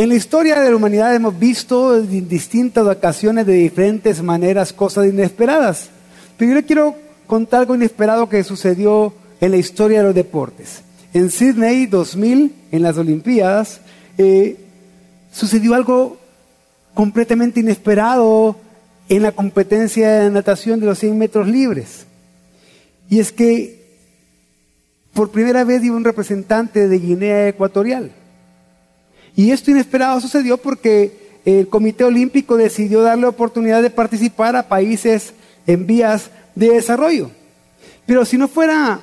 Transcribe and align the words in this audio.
En 0.00 0.08
la 0.08 0.14
historia 0.14 0.58
de 0.58 0.70
la 0.70 0.76
humanidad 0.76 1.14
hemos 1.14 1.38
visto 1.38 1.94
en 1.94 2.26
distintas 2.26 2.86
ocasiones 2.86 3.44
de 3.44 3.52
diferentes 3.52 4.22
maneras 4.22 4.72
cosas 4.72 5.06
inesperadas. 5.06 5.90
Pero 6.38 6.48
yo 6.48 6.54
le 6.54 6.64
quiero 6.64 6.96
contar 7.26 7.60
algo 7.60 7.74
inesperado 7.74 8.26
que 8.26 8.42
sucedió 8.42 9.12
en 9.42 9.50
la 9.50 9.58
historia 9.58 9.98
de 9.98 10.04
los 10.04 10.14
deportes. 10.14 10.80
En 11.12 11.30
Sydney 11.30 11.84
2000, 11.84 12.54
en 12.72 12.82
las 12.82 12.96
Olimpiadas, 12.96 13.82
eh, 14.16 14.56
sucedió 15.32 15.74
algo 15.74 16.16
completamente 16.94 17.60
inesperado 17.60 18.56
en 19.06 19.20
la 19.20 19.32
competencia 19.32 20.12
de 20.20 20.30
natación 20.30 20.80
de 20.80 20.86
los 20.86 20.98
100 20.98 21.18
metros 21.18 21.46
libres. 21.46 22.06
Y 23.10 23.18
es 23.20 23.32
que 23.32 23.98
por 25.12 25.30
primera 25.30 25.62
vez 25.64 25.84
iba 25.84 25.94
un 25.94 26.04
representante 26.04 26.88
de 26.88 26.98
Guinea 26.98 27.48
Ecuatorial. 27.48 28.12
Y 29.40 29.52
esto 29.52 29.70
inesperado 29.70 30.20
sucedió 30.20 30.58
porque 30.58 31.38
el 31.46 31.66
Comité 31.66 32.04
Olímpico 32.04 32.58
decidió 32.58 33.00
darle 33.00 33.26
oportunidad 33.26 33.80
de 33.80 33.88
participar 33.88 34.54
a 34.54 34.68
países 34.68 35.32
en 35.66 35.86
vías 35.86 36.30
de 36.54 36.68
desarrollo. 36.68 37.30
Pero 38.04 38.26
si 38.26 38.36
no 38.36 38.48
fuera 38.48 39.00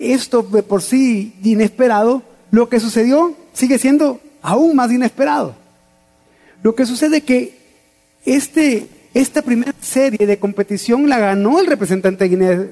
esto 0.00 0.42
de 0.42 0.64
por 0.64 0.82
sí 0.82 1.36
inesperado, 1.44 2.24
lo 2.50 2.68
que 2.68 2.80
sucedió 2.80 3.36
sigue 3.52 3.78
siendo 3.78 4.20
aún 4.42 4.74
más 4.74 4.90
inesperado. 4.90 5.54
Lo 6.64 6.74
que 6.74 6.84
sucede 6.84 7.18
es 7.18 7.22
que 7.22 7.56
este, 8.24 8.88
esta 9.14 9.40
primera 9.40 9.72
serie 9.80 10.26
de 10.26 10.40
competición 10.40 11.08
la 11.08 11.20
ganó 11.20 11.60
el 11.60 11.68
representante 11.68 12.24
de 12.24 12.30
Guinea 12.30 12.66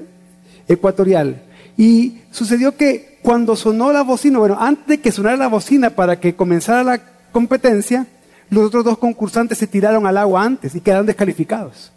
Ecuatorial. 0.67 1.44
Y 1.77 2.21
sucedió 2.31 2.75
que 2.75 3.17
cuando 3.21 3.55
sonó 3.55 3.91
la 3.91 4.03
bocina, 4.03 4.39
bueno, 4.39 4.57
antes 4.59 4.87
de 4.87 4.99
que 4.99 5.11
sonara 5.11 5.35
la 5.35 5.47
bocina 5.47 5.89
para 5.89 6.19
que 6.19 6.35
comenzara 6.35 6.83
la 6.83 7.01
competencia, 7.31 8.07
los 8.49 8.65
otros 8.65 8.85
dos 8.85 8.97
concursantes 8.97 9.57
se 9.57 9.67
tiraron 9.67 10.05
al 10.05 10.17
agua 10.17 10.43
antes 10.43 10.75
y 10.75 10.81
quedaron 10.81 11.05
descalificados. 11.05 11.91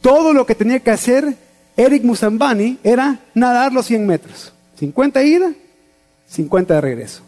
Todo 0.00 0.32
lo 0.32 0.46
que 0.46 0.54
tenía 0.54 0.80
que 0.80 0.90
hacer 0.90 1.36
Eric 1.76 2.04
Musambani 2.04 2.78
era 2.84 3.20
nadar 3.34 3.72
los 3.72 3.86
100 3.86 4.06
metros. 4.06 4.52
50 4.78 5.20
de 5.20 5.26
ida, 5.26 5.52
50 6.28 6.74
de 6.74 6.80
regreso. 6.80 7.22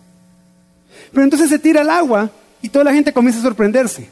Pero 1.11 1.25
entonces 1.25 1.49
se 1.49 1.59
tira 1.59 1.81
al 1.81 1.91
agua 1.91 2.31
y 2.61 2.69
toda 2.69 2.85
la 2.85 2.95
gente 2.95 3.13
comienza 3.13 3.41
a 3.41 3.43
sorprenderse. 3.43 4.09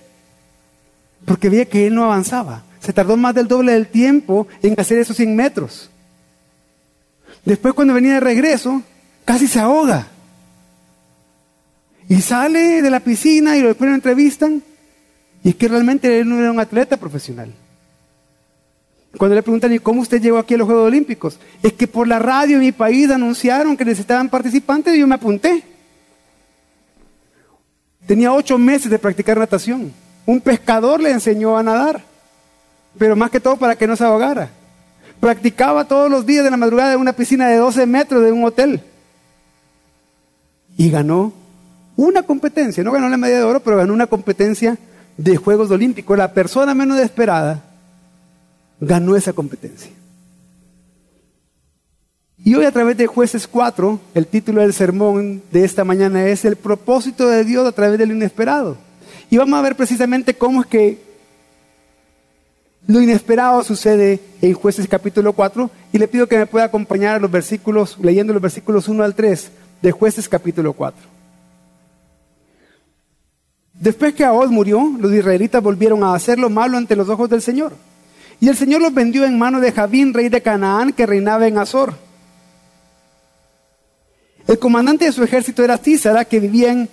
Porque 1.25 1.49
veía 1.49 1.67
que 1.67 1.87
él 1.87 1.95
no 1.95 2.05
avanzaba. 2.05 2.63
Se 2.81 2.93
tardó 2.93 3.17
más 3.17 3.35
del 3.35 3.49
doble 3.49 3.73
del 3.73 3.87
tiempo 3.87 4.47
en 4.63 4.79
hacer 4.79 4.99
esos 4.99 5.17
100 5.17 5.37
metros. 5.37 5.91
Después 7.45 7.75
cuando 7.75 7.95
venía 7.95 8.15
de 8.15 8.21
regreso, 8.21 8.83
casi 9.25 9.47
se 9.47 9.61
ahoga. 9.61 10.09
Y 12.09 12.21
sale 12.21 12.83
de 12.83 12.91
la 12.91 13.01
piscina 13.01 13.57
y 13.57 13.63
después 13.63 13.89
lo 13.89 13.95
entrevistan. 13.95 14.63
Y 15.43 15.51
es 15.51 15.55
que 15.55 15.69
realmente 15.69 16.21
él 16.21 16.29
no 16.29 16.39
era 16.39 16.51
un 16.51 16.61
atleta 16.61 16.97
profesional. 16.97 17.53
Cuando 19.17 19.35
le 19.35 19.43
preguntan, 19.43 19.73
¿y 19.73 19.79
cómo 19.79 20.03
usted 20.03 20.21
llegó 20.21 20.39
aquí 20.39 20.55
a 20.55 20.59
los 20.59 20.67
Juegos 20.67 20.87
Olímpicos? 20.87 21.39
Es 21.63 21.73
que 21.73 21.87
por 21.89 22.07
la 22.07 22.19
radio 22.19 22.57
en 22.57 22.63
mi 22.63 22.73
país 22.73 23.11
anunciaron 23.11 23.77
que 23.77 23.85
necesitaban 23.85 24.29
participantes 24.29 24.95
y 24.95 25.01
yo 25.01 25.07
me 25.07 25.17
apunté. 25.17 25.63
Tenía 28.07 28.33
ocho 28.33 28.59
meses 28.59 28.91
de 28.91 28.99
practicar 28.99 29.39
natación. 29.39 29.93
Un 30.27 30.41
pescador 30.41 31.01
le 31.01 31.11
enseñó 31.11 31.57
a 31.57 31.63
nadar, 31.63 32.03
pero 32.99 33.17
más 33.17 33.31
que 33.31 33.41
todo 33.41 33.57
para 33.57 33.77
que 33.77 33.87
no 33.87 33.97
se 33.97 34.05
ahogara. 34.05 34.51
Practicaba 35.21 35.87
todos 35.87 36.11
los 36.11 36.25
días 36.25 36.45
de 36.45 36.51
la 36.51 36.57
madrugada 36.57 36.95
en 36.95 37.01
una 37.01 37.13
piscina 37.13 37.49
de 37.49 37.57
12 37.57 37.87
metros 37.87 38.25
de 38.25 38.33
un 38.33 38.45
hotel. 38.45 38.81
Y 40.77 40.91
ganó 40.91 41.33
una 41.95 42.23
competencia, 42.23 42.83
no 42.83 42.93
ganó 42.93 43.09
la 43.09 43.19
medalla 43.19 43.41
de 43.41 43.45
oro, 43.45 43.61
pero 43.61 43.77
ganó 43.77 43.93
una 43.93 44.07
competencia 44.07 44.79
de 45.19 45.37
Juegos 45.37 45.71
Olímpicos. 45.71 46.17
La 46.17 46.33
persona 46.33 46.75
menos 46.75 46.99
esperada 46.99 47.63
ganó 48.81 49.15
esa 49.15 49.35
competencia. 49.35 49.91
Y 52.43 52.55
hoy 52.55 52.65
a 52.65 52.73
través 52.73 52.97
de 52.97 53.07
jueces 53.07 53.47
4, 53.47 54.01
el 54.15 54.27
título 54.27 54.63
del 54.63 54.73
sermón 54.73 55.43
de 55.53 55.65
esta 55.65 55.85
mañana 55.85 56.27
es 56.27 56.47
el 56.47 56.57
propósito 56.57 57.29
de 57.29 57.45
Dios 57.45 57.67
a 57.67 57.73
través 57.73 57.99
del 57.99 58.13
inesperado. 58.13 58.79
Y 59.29 59.37
vamos 59.37 59.59
a 59.59 59.63
ver 59.63 59.77
precisamente 59.77 60.33
cómo 60.33 60.63
es 60.63 60.67
que 60.67 61.10
lo 62.87 63.01
inesperado 63.01 63.63
sucede 63.63 64.21
en 64.43 64.55
jueces 64.55 64.89
capítulo 64.89 65.33
4 65.33 65.71
y 65.93 65.99
le 65.99 66.09
pido 66.09 66.27
que 66.27 66.39
me 66.39 66.47
pueda 66.47 66.67
acompañar 66.67 67.17
a 67.17 67.21
los 67.21 67.31
versículos, 67.31 67.97
leyendo 68.01 68.33
los 68.33 68.43
versículos 68.43 68.89
1 68.89 69.05
al 69.05 69.15
3 69.15 69.51
de 69.83 69.93
jueces 69.93 70.29
capítulo 70.29 70.73
4. 70.73 71.01
Después 73.75 74.15
que 74.15 74.25
Ahod 74.25 74.51
murió, 74.51 74.93
los 74.99 75.13
israelitas 75.13 75.63
volvieron 75.63 76.05
a 76.05 76.15
hacer 76.15 76.39
lo 76.39 76.51
malo 76.51 76.77
ante 76.77 76.97
los 76.97 77.09
ojos 77.09 77.31
del 77.31 77.41
Señor. 77.41 77.73
Y 78.41 78.49
el 78.49 78.57
Señor 78.57 78.81
los 78.81 78.93
vendió 78.93 79.25
en 79.25 79.39
mano 79.39 79.61
de 79.61 79.73
Javín, 79.73 80.13
rey 80.13 80.29
de 80.29 80.43
Canaán, 80.43 80.93
que 80.93 81.07
reinaba 81.07 81.47
en 81.47 81.59
Azor. 81.59 81.95
El 84.47 84.59
comandante 84.59 85.05
de 85.05 85.13
su 85.13 85.23
ejército 85.23 85.63
era 85.63 85.79
Tísara, 85.79 86.25
que 86.25 86.41
vivía 86.41 86.73
en 86.73 86.89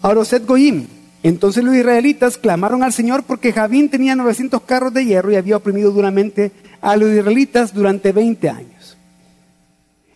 Aroset 0.00 0.46
Goim. 0.46 0.86
Entonces 1.22 1.62
los 1.62 1.74
israelitas 1.76 2.36
clamaron 2.36 2.82
al 2.82 2.92
Señor 2.92 3.22
porque 3.22 3.52
Javín 3.52 3.88
tenía 3.88 4.16
900 4.16 4.62
carros 4.62 4.92
de 4.92 5.04
hierro 5.04 5.30
y 5.32 5.36
había 5.36 5.56
oprimido 5.56 5.92
duramente 5.92 6.50
a 6.80 6.96
los 6.96 7.10
israelitas 7.10 7.72
durante 7.72 8.12
20 8.12 8.50
años. 8.50 8.96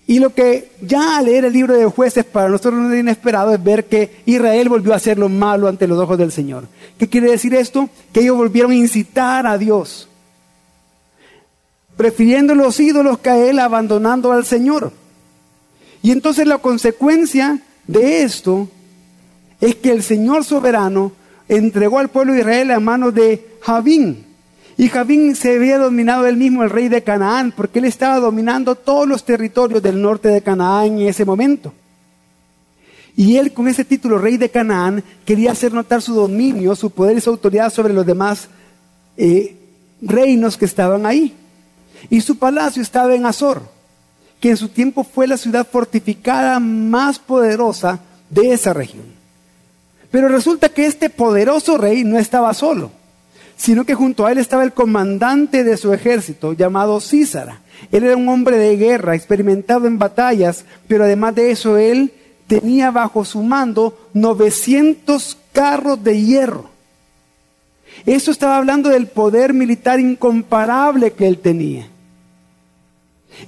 Y 0.08 0.20
lo 0.20 0.32
que 0.32 0.70
ya 0.80 1.18
al 1.18 1.26
leer 1.26 1.44
el 1.44 1.52
libro 1.52 1.74
de 1.74 1.86
jueces 1.86 2.24
para 2.24 2.48
nosotros 2.48 2.74
no 2.74 2.92
es 2.92 3.00
inesperado 3.00 3.52
es 3.52 3.62
ver 3.62 3.86
que 3.86 4.22
Israel 4.24 4.68
volvió 4.68 4.92
a 4.92 4.96
hacer 4.96 5.18
lo 5.18 5.28
malo 5.28 5.66
ante 5.66 5.88
los 5.88 5.98
ojos 5.98 6.16
del 6.16 6.30
Señor. 6.30 6.68
¿Qué 6.96 7.08
quiere 7.08 7.30
decir 7.30 7.54
esto? 7.54 7.88
Que 8.12 8.20
ellos 8.20 8.36
volvieron 8.36 8.70
a 8.70 8.76
incitar 8.76 9.48
a 9.48 9.58
Dios, 9.58 10.08
prefiriendo 11.96 12.54
los 12.54 12.78
ídolos 12.78 13.18
que 13.18 13.30
a 13.30 13.38
Él, 13.38 13.58
abandonando 13.58 14.30
al 14.30 14.44
Señor. 14.44 14.92
Y 16.02 16.12
entonces 16.12 16.46
la 16.46 16.58
consecuencia 16.58 17.60
de 17.88 18.22
esto 18.22 18.68
es 19.60 19.74
que 19.76 19.90
el 19.90 20.02
Señor 20.02 20.44
soberano 20.44 21.12
entregó 21.48 21.98
al 21.98 22.08
pueblo 22.08 22.32
de 22.32 22.40
Israel 22.40 22.70
a 22.70 22.80
manos 22.80 23.14
de 23.14 23.58
Javín. 23.62 24.24
Y 24.76 24.88
Javín 24.88 25.34
se 25.34 25.56
había 25.56 25.78
dominado 25.78 26.26
él 26.26 26.36
mismo, 26.36 26.62
el 26.62 26.70
rey 26.70 26.88
de 26.88 27.02
Canaán, 27.02 27.52
porque 27.56 27.78
él 27.78 27.86
estaba 27.86 28.18
dominando 28.18 28.74
todos 28.74 29.08
los 29.08 29.24
territorios 29.24 29.82
del 29.82 30.00
norte 30.00 30.28
de 30.28 30.42
Canaán 30.42 30.98
en 30.98 31.08
ese 31.08 31.24
momento. 31.24 31.72
Y 33.16 33.36
él 33.38 33.52
con 33.52 33.66
ese 33.68 33.84
título, 33.84 34.18
rey 34.18 34.36
de 34.36 34.50
Canaán, 34.50 35.02
quería 35.24 35.52
hacer 35.52 35.72
notar 35.72 36.02
su 36.02 36.14
dominio, 36.14 36.76
su 36.76 36.90
poder 36.90 37.16
y 37.16 37.20
su 37.22 37.30
autoridad 37.30 37.72
sobre 37.72 37.94
los 37.94 38.04
demás 38.04 38.48
eh, 39.16 39.56
reinos 40.02 40.58
que 40.58 40.66
estaban 40.66 41.06
ahí. 41.06 41.34
Y 42.10 42.20
su 42.20 42.36
palacio 42.36 42.82
estaba 42.82 43.14
en 43.14 43.24
Azor 43.24 43.62
que 44.40 44.50
en 44.50 44.56
su 44.56 44.68
tiempo 44.68 45.04
fue 45.04 45.26
la 45.26 45.36
ciudad 45.36 45.66
fortificada 45.66 46.60
más 46.60 47.18
poderosa 47.18 48.00
de 48.28 48.52
esa 48.52 48.72
región. 48.72 49.15
Pero 50.10 50.28
resulta 50.28 50.68
que 50.68 50.86
este 50.86 51.10
poderoso 51.10 51.78
rey 51.78 52.04
no 52.04 52.18
estaba 52.18 52.54
solo, 52.54 52.90
sino 53.56 53.84
que 53.84 53.94
junto 53.94 54.26
a 54.26 54.32
él 54.32 54.38
estaba 54.38 54.62
el 54.62 54.72
comandante 54.72 55.64
de 55.64 55.76
su 55.76 55.92
ejército 55.92 56.52
llamado 56.52 57.00
Císara. 57.00 57.60
Él 57.92 58.04
era 58.04 58.16
un 58.16 58.28
hombre 58.28 58.58
de 58.58 58.76
guerra, 58.76 59.14
experimentado 59.14 59.86
en 59.86 59.98
batallas, 59.98 60.64
pero 60.88 61.04
además 61.04 61.34
de 61.34 61.50
eso 61.50 61.76
él 61.76 62.12
tenía 62.46 62.90
bajo 62.90 63.24
su 63.24 63.42
mando 63.42 64.08
900 64.14 65.36
carros 65.52 66.02
de 66.02 66.20
hierro. 66.20 66.70
Eso 68.04 68.30
estaba 68.30 68.56
hablando 68.56 68.90
del 68.90 69.06
poder 69.06 69.54
militar 69.54 69.98
incomparable 69.98 71.12
que 71.12 71.26
él 71.26 71.38
tenía. 71.38 71.88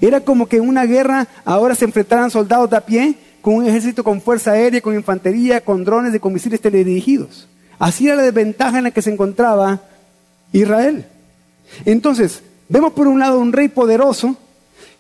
Era 0.00 0.20
como 0.20 0.47
que 0.47 0.56
en 0.56 0.68
una 0.68 0.84
guerra 0.84 1.28
ahora 1.44 1.74
se 1.74 1.84
enfrentaran 1.84 2.30
soldados 2.30 2.70
de 2.70 2.76
a 2.76 2.80
pie 2.80 3.14
con 3.48 3.56
un 3.56 3.66
ejército 3.66 4.04
con 4.04 4.20
fuerza 4.20 4.50
aérea, 4.50 4.82
con 4.82 4.94
infantería, 4.94 5.62
con 5.62 5.82
drones 5.82 6.14
y 6.14 6.19
con 6.19 6.34
misiles 6.34 6.60
teledirigidos. 6.60 7.48
Así 7.78 8.06
era 8.06 8.16
la 8.16 8.24
desventaja 8.24 8.77
en 8.77 8.84
la 8.84 8.91
que 8.91 9.00
se 9.00 9.10
encontraba 9.10 9.80
Israel. 10.53 11.06
Entonces, 11.86 12.42
vemos 12.68 12.92
por 12.92 13.09
un 13.09 13.18
lado 13.18 13.41
un 13.41 13.54
rey 13.54 13.68
poderoso 13.68 14.36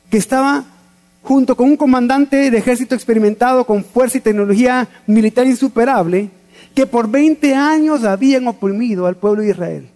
que 0.08 0.16
estaba 0.16 0.64
junto 1.22 1.58
con 1.58 1.68
un 1.68 1.76
comandante 1.76 2.50
de 2.50 2.56
ejército 2.56 2.94
experimentado 2.94 3.66
con 3.66 3.84
fuerza 3.84 4.16
y 4.16 4.22
tecnología 4.22 4.88
militar 5.06 5.46
insuperable, 5.46 6.30
que 6.74 6.86
por 6.86 7.06
20 7.06 7.54
años 7.54 8.02
habían 8.04 8.48
oprimido 8.48 9.06
al 9.06 9.16
pueblo 9.16 9.42
de 9.42 9.50
Israel. 9.50 9.90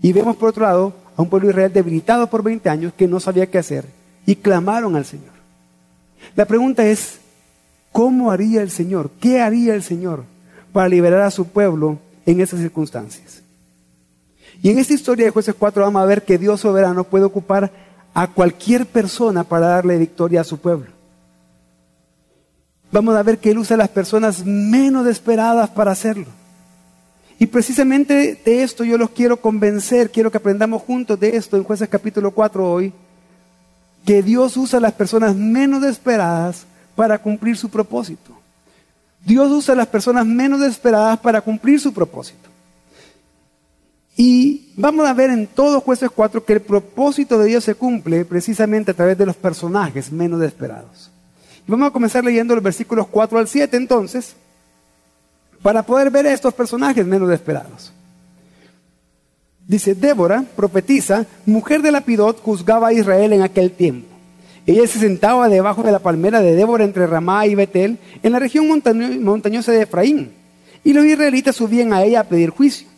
Y 0.00 0.12
vemos 0.12 0.36
por 0.36 0.50
otro 0.50 0.66
lado 0.66 0.94
a 1.16 1.22
un 1.22 1.28
pueblo 1.28 1.48
de 1.48 1.54
Israel 1.54 1.72
debilitado 1.72 2.30
por 2.30 2.44
20 2.44 2.68
años 2.68 2.92
que 2.96 3.08
no 3.08 3.18
sabía 3.18 3.50
qué 3.50 3.58
hacer 3.58 3.86
y 4.24 4.36
clamaron 4.36 4.94
al 4.94 5.04
Señor. 5.04 5.34
La 6.36 6.44
pregunta 6.44 6.86
es, 6.86 7.23
¿cómo 7.94 8.32
haría 8.32 8.60
el 8.60 8.72
Señor? 8.72 9.08
¿Qué 9.20 9.40
haría 9.40 9.72
el 9.72 9.84
Señor 9.84 10.24
para 10.72 10.88
liberar 10.88 11.20
a 11.20 11.30
su 11.30 11.46
pueblo 11.46 12.00
en 12.26 12.40
esas 12.40 12.58
circunstancias? 12.58 13.40
Y 14.60 14.70
en 14.70 14.80
esta 14.80 14.94
historia 14.94 15.26
de 15.26 15.30
jueces 15.30 15.54
4 15.56 15.84
vamos 15.84 16.02
a 16.02 16.04
ver 16.04 16.24
que 16.24 16.36
Dios 16.36 16.60
soberano 16.60 17.04
puede 17.04 17.24
ocupar 17.24 17.70
a 18.12 18.26
cualquier 18.26 18.86
persona 18.86 19.44
para 19.44 19.68
darle 19.68 19.96
victoria 19.96 20.40
a 20.40 20.44
su 20.44 20.58
pueblo. 20.58 20.88
Vamos 22.90 23.14
a 23.14 23.22
ver 23.22 23.38
que 23.38 23.52
Él 23.52 23.58
usa 23.58 23.74
a 23.74 23.78
las 23.78 23.90
personas 23.90 24.44
menos 24.44 25.06
esperadas 25.06 25.70
para 25.70 25.92
hacerlo. 25.92 26.26
Y 27.38 27.46
precisamente 27.46 28.40
de 28.44 28.62
esto 28.64 28.82
yo 28.82 28.98
los 28.98 29.10
quiero 29.10 29.36
convencer, 29.36 30.10
quiero 30.10 30.32
que 30.32 30.38
aprendamos 30.38 30.82
juntos 30.82 31.20
de 31.20 31.36
esto 31.36 31.56
en 31.56 31.62
jueces 31.62 31.88
capítulo 31.88 32.32
4 32.32 32.72
hoy, 32.72 32.92
que 34.04 34.20
Dios 34.20 34.56
usa 34.56 34.80
a 34.80 34.82
las 34.82 34.94
personas 34.94 35.36
menos 35.36 35.84
esperadas 35.84 36.66
para 36.94 37.18
cumplir 37.18 37.56
su 37.56 37.68
propósito. 37.68 38.32
Dios 39.24 39.50
usa 39.50 39.74
a 39.74 39.76
las 39.76 39.86
personas 39.86 40.26
menos 40.26 40.62
esperadas 40.62 41.18
para 41.18 41.40
cumplir 41.40 41.80
su 41.80 41.92
propósito. 41.92 42.50
Y 44.16 44.72
vamos 44.76 45.06
a 45.06 45.12
ver 45.12 45.30
en 45.30 45.46
todos 45.46 45.82
jueces 45.82 46.10
4 46.14 46.44
que 46.44 46.52
el 46.52 46.60
propósito 46.60 47.38
de 47.38 47.46
Dios 47.46 47.64
se 47.64 47.74
cumple 47.74 48.24
precisamente 48.24 48.92
a 48.92 48.94
través 48.94 49.18
de 49.18 49.26
los 49.26 49.34
personajes 49.34 50.12
menos 50.12 50.40
esperados. 50.42 51.10
Y 51.66 51.70
vamos 51.70 51.88
a 51.88 51.92
comenzar 51.92 52.24
leyendo 52.24 52.54
los 52.54 52.62
versículos 52.62 53.08
4 53.08 53.38
al 53.38 53.48
7 53.48 53.76
entonces, 53.76 54.36
para 55.62 55.82
poder 55.82 56.10
ver 56.10 56.26
estos 56.26 56.52
personajes 56.52 57.04
menos 57.06 57.30
esperados. 57.30 57.92
Dice, 59.66 59.94
Débora, 59.94 60.44
profetiza, 60.54 61.24
mujer 61.46 61.80
de 61.80 61.90
Lapidot, 61.90 62.40
juzgaba 62.42 62.88
a 62.88 62.92
Israel 62.92 63.32
en 63.32 63.42
aquel 63.42 63.72
tiempo. 63.72 64.13
Ella 64.66 64.86
se 64.86 64.98
sentaba 64.98 65.48
debajo 65.48 65.82
de 65.82 65.92
la 65.92 65.98
palmera 65.98 66.40
de 66.40 66.54
Débora 66.54 66.84
entre 66.84 67.06
Ramá 67.06 67.46
y 67.46 67.54
Betel, 67.54 67.98
en 68.22 68.32
la 68.32 68.38
región 68.38 68.66
montañosa 68.68 69.72
de 69.72 69.82
Efraín. 69.82 70.32
Y 70.82 70.92
los 70.92 71.04
israelitas 71.04 71.56
subían 71.56 71.92
a 71.92 72.02
ella 72.02 72.20
a 72.20 72.24
pedir 72.24 72.50
juicio. 72.50 72.88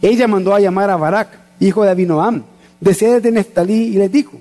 Ella 0.00 0.28
mandó 0.28 0.54
a 0.54 0.60
llamar 0.60 0.88
a 0.90 0.96
Barak, 0.96 1.28
hijo 1.58 1.82
de 1.82 1.90
Abinoam, 1.90 2.44
de 2.80 2.94
sede 2.94 3.20
de 3.20 3.32
Neftalí, 3.32 3.88
y 3.88 3.92
les 3.94 4.10
dijo, 4.10 4.40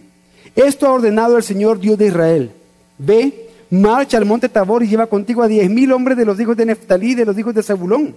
esto 0.55 0.87
ha 0.87 0.93
ordenado 0.93 1.37
el 1.37 1.43
Señor 1.43 1.79
Dios 1.79 1.97
de 1.97 2.07
Israel. 2.07 2.51
Ve, 2.97 3.49
marcha 3.69 4.17
al 4.17 4.25
monte 4.25 4.49
Tabor 4.49 4.83
y 4.83 4.87
lleva 4.87 5.07
contigo 5.07 5.41
a 5.41 5.47
diez 5.47 5.69
mil 5.69 5.91
hombres 5.91 6.17
de 6.17 6.25
los 6.25 6.39
hijos 6.39 6.55
de 6.55 6.65
Neftalí, 6.65 7.15
de 7.15 7.25
los 7.25 7.37
hijos 7.37 7.53
de 7.53 7.63
Zabulón. 7.63 8.15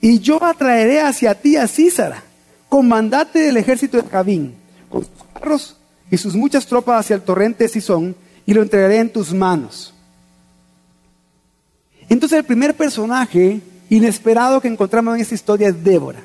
Y 0.00 0.20
yo 0.20 0.42
atraeré 0.42 1.00
hacia 1.00 1.34
ti 1.34 1.56
a 1.56 1.66
Císara, 1.66 2.22
comandante 2.68 3.38
del 3.40 3.56
ejército 3.56 3.96
de 3.96 4.08
Jabín, 4.08 4.54
con 4.88 5.02
sus 5.02 5.10
carros 5.32 5.75
y 6.10 6.16
sus 6.16 6.34
muchas 6.34 6.66
tropas 6.66 7.00
hacia 7.00 7.16
el 7.16 7.22
torrente 7.22 7.68
Sison, 7.68 8.14
y 8.46 8.54
lo 8.54 8.62
entregaré 8.62 8.98
en 8.98 9.10
tus 9.10 9.34
manos. 9.34 9.92
Entonces 12.08 12.38
el 12.38 12.44
primer 12.44 12.74
personaje 12.76 13.60
inesperado 13.90 14.60
que 14.60 14.68
encontramos 14.68 15.14
en 15.14 15.20
esta 15.20 15.34
historia 15.34 15.68
es 15.68 15.84
Débora. 15.84 16.20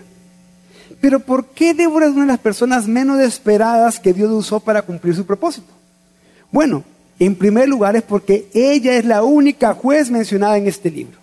Pero 1.00 1.19
¿por 1.19 1.48
qué 1.48 1.74
Débora 1.74 2.06
es 2.06 2.12
una 2.12 2.22
de 2.22 2.28
las 2.28 2.39
personas 2.39 2.88
menos 2.88 3.19
esperadas 3.19 4.00
que 4.00 4.13
Dios 4.13 4.31
usó 4.31 4.60
para 4.60 4.83
cumplir 4.83 5.16
su 5.16 5.25
propósito? 5.25 5.74
Bueno, 6.51 6.84
en 7.18 7.36
primer 7.36 7.68
lugar 7.68 7.95
es 7.95 8.04
porque 8.04 8.48
ella 8.54 8.95
es 8.95 9.06
la 9.06 9.24
única 9.24 9.74
juez 9.74 10.12
mencionada 10.12 10.57
en 10.57 10.68
este 10.68 10.92
libro. 10.92 11.19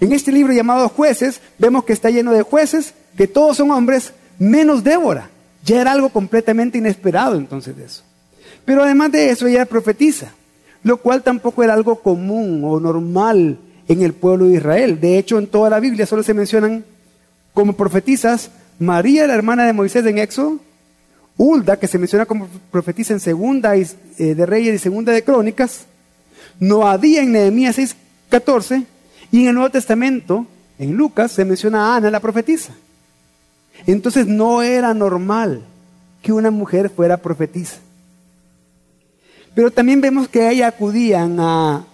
En 0.00 0.12
este 0.12 0.30
libro 0.30 0.52
llamado 0.52 0.88
Jueces, 0.90 1.40
vemos 1.58 1.84
que 1.84 1.94
está 1.94 2.10
lleno 2.10 2.32
de 2.32 2.42
jueces, 2.42 2.92
que 3.16 3.26
todos 3.26 3.56
son 3.56 3.70
hombres, 3.70 4.12
menos 4.38 4.84
Débora. 4.84 5.30
Ya 5.64 5.80
era 5.80 5.92
algo 5.92 6.08
completamente 6.08 6.78
inesperado 6.78 7.36
entonces 7.36 7.76
de 7.76 7.84
eso. 7.84 8.02
Pero 8.64 8.82
además 8.82 9.12
de 9.12 9.30
eso, 9.30 9.46
ella 9.46 9.64
profetiza, 9.66 10.32
lo 10.82 10.98
cual 10.98 11.22
tampoco 11.22 11.62
era 11.62 11.74
algo 11.74 12.00
común 12.00 12.62
o 12.64 12.78
normal 12.78 13.58
en 13.88 14.02
el 14.02 14.12
pueblo 14.12 14.46
de 14.46 14.56
Israel. 14.56 15.00
De 15.00 15.18
hecho, 15.18 15.38
en 15.38 15.46
toda 15.46 15.70
la 15.70 15.80
Biblia 15.80 16.06
solo 16.06 16.22
se 16.22 16.34
mencionan 16.34 16.84
como 17.54 17.72
profetizas 17.72 18.50
María, 18.78 19.26
la 19.26 19.34
hermana 19.34 19.66
de 19.66 19.72
Moisés 19.72 20.06
en 20.06 20.18
Éxodo, 20.18 20.58
Hulda, 21.36 21.78
que 21.78 21.86
se 21.86 21.98
menciona 21.98 22.26
como 22.26 22.48
profetiza 22.70 23.12
en 23.12 23.20
Segunda 23.20 23.76
eh, 23.76 23.86
de 24.18 24.46
Reyes 24.46 24.74
y 24.74 24.78
Segunda 24.78 25.12
de 25.12 25.24
Crónicas, 25.24 25.86
Noadía 26.60 27.22
en 27.22 27.32
Nehemías 27.32 27.78
6:14, 27.78 28.84
y 29.30 29.42
en 29.42 29.48
el 29.48 29.54
Nuevo 29.54 29.70
Testamento, 29.70 30.46
en 30.78 30.96
Lucas, 30.96 31.32
se 31.32 31.44
menciona 31.44 31.92
a 31.92 31.96
Ana, 31.96 32.10
la 32.10 32.20
profetisa. 32.20 32.74
Entonces 33.86 34.26
no 34.26 34.62
era 34.62 34.92
normal 34.94 35.62
que 36.22 36.32
una 36.32 36.50
mujer 36.50 36.90
fuera 36.90 37.16
profetisa. 37.16 37.76
Pero 39.54 39.70
también 39.70 40.00
vemos 40.00 40.28
que 40.28 40.50
ella 40.50 40.68
acudían 40.68 41.38
a 41.40 41.84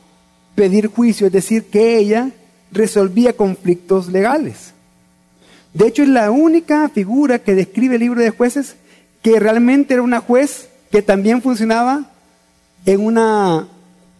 pedir 0.54 0.88
juicio, 0.88 1.26
es 1.26 1.32
decir, 1.32 1.64
que 1.64 1.98
ella 1.98 2.30
resolvía 2.70 3.34
conflictos 3.34 4.08
legales. 4.08 4.72
De 5.72 5.86
hecho, 5.86 6.02
es 6.02 6.08
la 6.08 6.30
única 6.30 6.88
figura 6.88 7.38
que 7.40 7.54
describe 7.54 7.96
el 7.96 8.00
libro 8.00 8.20
de 8.20 8.30
jueces 8.30 8.76
que 9.22 9.40
realmente 9.40 9.94
era 9.94 10.02
una 10.02 10.20
juez 10.20 10.68
que 10.90 11.02
también 11.02 11.42
funcionaba 11.42 12.10
en 12.86 13.00
una 13.00 13.66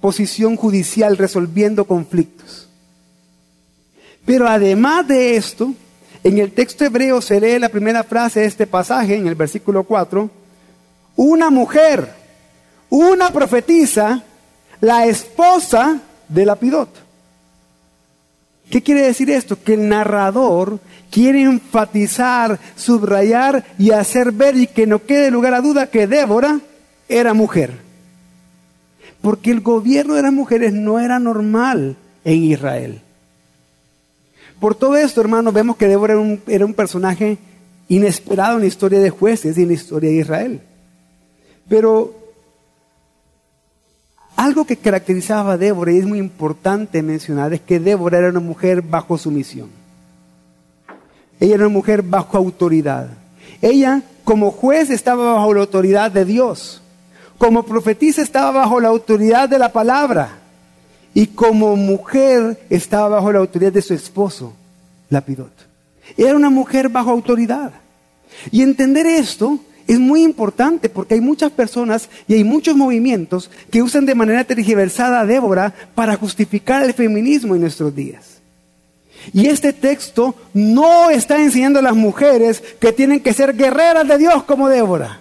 posición 0.01 0.57
judicial 0.57 1.17
resolviendo 1.17 1.85
conflictos. 1.85 2.69
Pero 4.25 4.49
además 4.49 5.07
de 5.07 5.37
esto, 5.37 5.75
en 6.25 6.39
el 6.39 6.53
texto 6.53 6.87
hebreo 6.87 7.21
se 7.21 7.39
lee 7.39 7.59
la 7.59 7.69
primera 7.69 8.03
frase 8.03 8.41
de 8.41 8.47
este 8.47 8.67
pasaje, 8.67 9.15
en 9.15 9.27
el 9.27 9.35
versículo 9.35 9.85
4, 9.85 10.31
una 11.17 11.51
mujer, 11.51 12.09
una 12.89 13.31
profetisa, 13.31 14.23
la 14.81 15.05
esposa 15.05 16.01
de 16.27 16.47
Lapidot. 16.47 16.89
¿Qué 18.71 18.83
quiere 18.83 19.03
decir 19.03 19.31
esto? 19.31 19.63
Que 19.63 19.75
el 19.75 19.87
narrador 19.87 20.81
quiere 21.11 21.43
enfatizar, 21.43 22.59
subrayar 22.75 23.63
y 23.79 23.91
hacer 23.91 24.33
ver 24.33 24.57
y 24.57 24.67
que 24.67 24.87
no 24.87 25.05
quede 25.05 25.31
lugar 25.31 25.53
a 25.53 25.61
duda 25.61 25.89
que 25.89 26.07
Débora 26.07 26.59
era 27.07 27.35
mujer. 27.35 27.79
Porque 29.21 29.51
el 29.51 29.61
gobierno 29.61 30.15
de 30.15 30.23
las 30.23 30.33
mujeres 30.33 30.73
no 30.73 30.99
era 30.99 31.19
normal 31.19 31.97
en 32.25 32.45
Israel. 32.45 33.03
Por 34.65 34.75
todo 34.75 34.97
esto, 34.97 35.21
hermanos, 35.21 35.53
vemos 35.53 35.77
que 35.77 35.87
Débora 35.87 36.15
era 36.47 36.65
un, 36.65 36.73
personaje 36.73 37.37
inesperado 37.87 38.55
en 38.55 38.61
la 38.63 38.67
historia 38.67 38.99
de 38.99 39.11
jueces 39.11 39.59
y 39.59 39.61
en 39.61 39.69
la 39.69 39.75
historia 39.75 40.09
de 40.09 40.17
Israel. 40.17 40.63
Pero 41.69 42.15
algo 44.37 44.65
que 44.65 44.79
caracterizaba 44.79 45.53
a 45.53 45.59
Débora 45.59 45.93
y 45.93 45.99
es 45.99 46.07
muy 46.07 46.19
importante 46.19 47.03
mencionar 47.03 47.53
es 47.53 47.61
que 47.61 47.79
Débora 47.79 48.17
era 48.17 48.31
una 48.31 48.41
mujer 48.41 48.81
bajo 48.81 49.19
sumisión. 49.19 49.69
Ella 51.39 51.57
era 51.57 51.67
una 51.67 51.75
mujer 51.75 52.01
bajo 52.01 52.39
autoridad. 52.39 53.11
Ella, 53.61 54.01
como 54.25 54.51
juez, 54.51 54.89
estaba 54.89 55.35
bajo 55.35 55.53
la 55.53 55.61
autoridad 55.61 56.11
de 56.11 56.25
Dios. 56.25 56.81
Como 57.37 57.65
profetisa 57.65 58.23
estaba 58.23 58.51
bajo 58.63 58.81
la 58.81 58.89
autoridad 58.89 59.47
de 59.47 59.59
la 59.59 59.71
palabra. 59.75 60.39
Y 61.15 61.29
como 61.29 61.77
mujer 61.77 62.61
estaba 62.69 63.09
bajo 63.09 63.33
la 63.33 63.39
autoridad 63.39 63.73
de 63.73 63.83
su 63.83 63.95
esposo, 63.95 64.53
Lapidot. 65.11 65.53
Era 66.17 66.37
una 66.37 66.51
mujer 66.51 66.89
bajo 66.89 67.11
autoridad. 67.11 67.73
Y 68.51 68.63
entender 68.63 69.07
esto 69.07 69.61
es 69.87 69.99
muy 69.99 70.23
importante 70.23 70.89
porque 70.89 71.15
hay 71.15 71.21
muchas 71.21 71.53
personas 71.53 72.09
y 72.27 72.35
hay 72.35 72.45
muchos 72.45 72.77
movimientos 72.77 73.51
que 73.71 73.83
usan 73.83 74.07
de 74.07 74.15
manera 74.15 74.45
tergiversada 74.45 75.21
a 75.21 75.27
Débora 75.27 75.73
para 75.95 76.17
justificar 76.17 76.83
el 76.83 76.95
feminismo 76.95 77.55
en 77.55 77.61
nuestros 77.61 77.95
días. 77.95 78.35
Y 79.33 79.47
este 79.47 79.73
texto 79.73 80.35
no 80.53 81.11
está 81.11 81.41
enseñando 81.41 81.79
a 81.79 81.83
las 81.83 81.95
mujeres 81.95 82.63
que 82.81 82.93
tienen 82.93 83.21
que 83.21 83.33
ser 83.33 83.57
guerreras 83.57 84.07
de 84.07 84.19
Dios 84.19 84.43
como 84.45 84.69
Débora. 84.69 85.21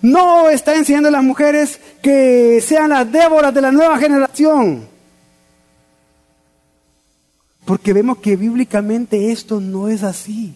No 0.00 0.48
está 0.48 0.76
enseñando 0.76 1.08
a 1.08 1.12
las 1.12 1.24
mujeres 1.24 1.80
que 2.02 2.60
sean 2.60 2.90
las 2.90 3.10
Déboras 3.10 3.54
de 3.54 3.60
la 3.60 3.72
nueva 3.72 3.98
generación. 3.98 4.88
Porque 7.64 7.92
vemos 7.92 8.18
que 8.18 8.36
bíblicamente 8.36 9.32
esto 9.32 9.60
no 9.60 9.88
es 9.88 10.02
así. 10.02 10.54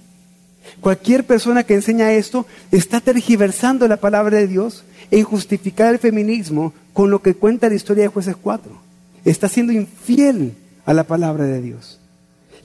Cualquier 0.80 1.24
persona 1.24 1.62
que 1.62 1.74
enseña 1.74 2.12
esto 2.12 2.46
está 2.72 3.00
tergiversando 3.00 3.86
la 3.86 3.98
palabra 3.98 4.38
de 4.38 4.48
Dios 4.48 4.84
en 5.10 5.22
justificar 5.22 5.92
el 5.92 6.00
feminismo 6.00 6.72
con 6.92 7.10
lo 7.10 7.22
que 7.22 7.34
cuenta 7.34 7.68
la 7.68 7.76
historia 7.76 8.02
de 8.02 8.08
jueces 8.08 8.36
4. 8.36 8.72
Está 9.24 9.48
siendo 9.48 9.72
infiel 9.72 10.54
a 10.84 10.92
la 10.92 11.04
palabra 11.04 11.44
de 11.44 11.62
Dios 11.62 12.00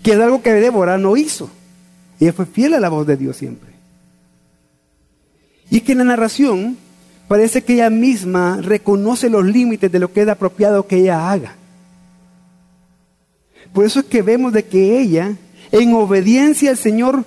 que 0.01 0.13
es 0.13 0.20
algo 0.20 0.41
que 0.41 0.53
Débora 0.53 0.98
no 0.98 1.18
hizo. 1.18 1.50
Ella 2.20 2.34
fue 2.34 2.46
fiel 2.46 2.74
a 2.74 2.80
la 2.80 2.89
voz 2.89 3.06
de 3.08 3.18
Dios 3.18 3.38
siempre. 3.38 3.71
Y 5.72 5.82
que 5.82 5.94
en 5.94 6.00
la 6.00 6.04
narración 6.04 6.78
parece 7.28 7.63
que 7.63 7.74
ella 7.74 7.90
misma 7.90 8.60
reconoce 8.62 9.30
los 9.30 9.46
límites 9.46 9.92
de 9.92 10.00
lo 10.00 10.13
que 10.13 10.22
es 10.22 10.28
apropiado 10.28 10.86
que 10.86 10.98
ella 10.98 11.32
haga. 11.32 11.56
Por 13.74 13.86
eso 13.86 14.01
es 14.01 14.06
que 14.06 14.22
vemos 14.22 14.51
de 14.51 14.66
que 14.66 15.00
ella, 15.00 15.34
en 15.72 15.94
obediencia 15.94 16.70
al 16.70 16.78
Señor, 16.78 17.24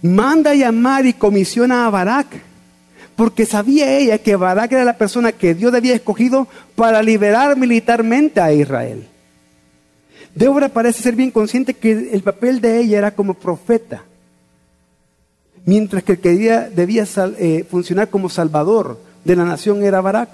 manda 0.00 0.54
llamar 0.54 1.06
y 1.06 1.12
comisiona 1.12 1.86
a 1.86 1.90
Barak. 1.90 2.28
Porque 3.14 3.44
sabía 3.44 3.94
ella 3.98 4.16
que 4.16 4.36
Barak 4.36 4.72
era 4.72 4.84
la 4.84 4.96
persona 4.96 5.32
que 5.32 5.54
Dios 5.54 5.74
había 5.74 5.94
escogido 5.94 6.48
para 6.74 7.02
liberar 7.02 7.58
militarmente 7.58 8.40
a 8.40 8.54
Israel. 8.54 9.06
Débora 10.34 10.70
parece 10.70 11.02
ser 11.02 11.14
bien 11.14 11.30
consciente 11.30 11.74
que 11.74 12.10
el 12.12 12.22
papel 12.22 12.62
de 12.62 12.80
ella 12.80 12.96
era 12.96 13.10
como 13.10 13.34
profeta, 13.34 14.02
mientras 15.64 16.02
que 16.02 16.12
el 16.12 16.20
que 16.20 16.30
debía, 16.74 17.06
eh, 17.38 17.66
funcionar 17.70 18.10
como 18.10 18.28
salvador 18.28 18.98
de 19.24 19.36
la 19.36 19.44
nación 19.44 19.82
era 19.82 20.00
Barak. 20.00 20.30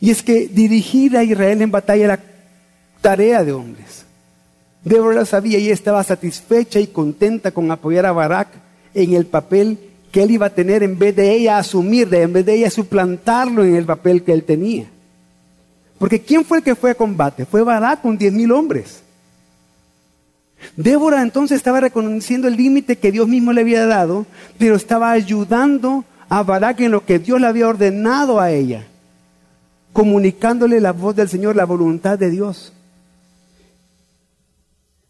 Y 0.00 0.10
es 0.10 0.22
que 0.22 0.48
dirigir 0.48 1.16
a 1.16 1.24
Israel 1.24 1.62
en 1.62 1.70
batalla 1.70 2.04
era 2.04 2.20
tarea 3.00 3.44
de 3.44 3.52
hombres. 3.52 4.04
Débora 4.84 5.24
sabía 5.24 5.58
y 5.58 5.70
estaba 5.70 6.04
satisfecha 6.04 6.78
y 6.78 6.86
contenta 6.86 7.50
con 7.50 7.70
apoyar 7.70 8.06
a 8.06 8.12
Barak 8.12 8.48
en 8.94 9.14
el 9.14 9.26
papel 9.26 9.78
que 10.12 10.22
él 10.22 10.30
iba 10.30 10.46
a 10.46 10.54
tener 10.54 10.82
en 10.82 10.98
vez 10.98 11.14
de 11.16 11.32
ella 11.32 11.58
asumir, 11.58 12.12
en 12.14 12.32
vez 12.32 12.46
de 12.46 12.54
ella 12.54 12.70
suplantarlo 12.70 13.64
en 13.64 13.74
el 13.74 13.84
papel 13.84 14.22
que 14.22 14.32
él 14.32 14.44
tenía. 14.44 14.86
Porque 15.98 16.20
¿quién 16.20 16.44
fue 16.44 16.58
el 16.58 16.64
que 16.64 16.76
fue 16.76 16.92
a 16.92 16.94
combate? 16.94 17.44
Fue 17.44 17.62
Barak 17.62 18.02
con 18.02 18.16
diez 18.16 18.32
mil 18.32 18.52
hombres. 18.52 19.02
Débora 20.76 21.22
entonces 21.22 21.56
estaba 21.56 21.80
reconociendo 21.80 22.48
el 22.48 22.56
límite 22.56 22.96
que 22.96 23.12
Dios 23.12 23.28
mismo 23.28 23.52
le 23.52 23.62
había 23.62 23.86
dado, 23.86 24.26
pero 24.58 24.76
estaba 24.76 25.10
ayudando 25.10 26.04
a 26.28 26.42
Barak 26.42 26.80
en 26.80 26.92
lo 26.92 27.04
que 27.04 27.18
Dios 27.18 27.40
le 27.40 27.46
había 27.46 27.68
ordenado 27.68 28.40
a 28.40 28.50
ella, 28.50 28.86
comunicándole 29.92 30.80
la 30.80 30.92
voz 30.92 31.16
del 31.16 31.28
Señor, 31.28 31.56
la 31.56 31.64
voluntad 31.64 32.18
de 32.18 32.30
Dios. 32.30 32.72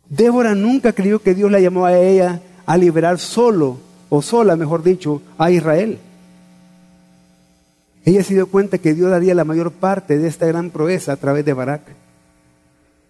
Débora 0.09 0.55
nunca 0.55 0.93
creyó 0.93 1.21
que 1.21 1.35
Dios 1.35 1.50
la 1.50 1.61
llamó 1.61 1.85
a 1.85 1.99
ella 1.99 2.40
a 2.64 2.76
liberar 2.76 3.19
solo, 3.19 3.78
o 4.09 4.23
sola, 4.23 4.57
mejor 4.57 4.83
dicho, 4.83 5.23
a 5.37 5.50
Israel. 5.50 5.99
Ella 8.05 8.25
se 8.25 8.35
dio 8.35 8.47
cuenta 8.47 8.78
que 8.78 8.95
Dios 8.95 9.11
daría 9.11 9.35
la 9.35 9.45
mayor 9.45 9.71
parte 9.71 10.19
de 10.19 10.28
esta 10.28 10.47
gran 10.47 10.71
proeza 10.71 11.12
a 11.12 11.17
través 11.17 11.45
de 11.45 11.52
Barak. 11.52 11.83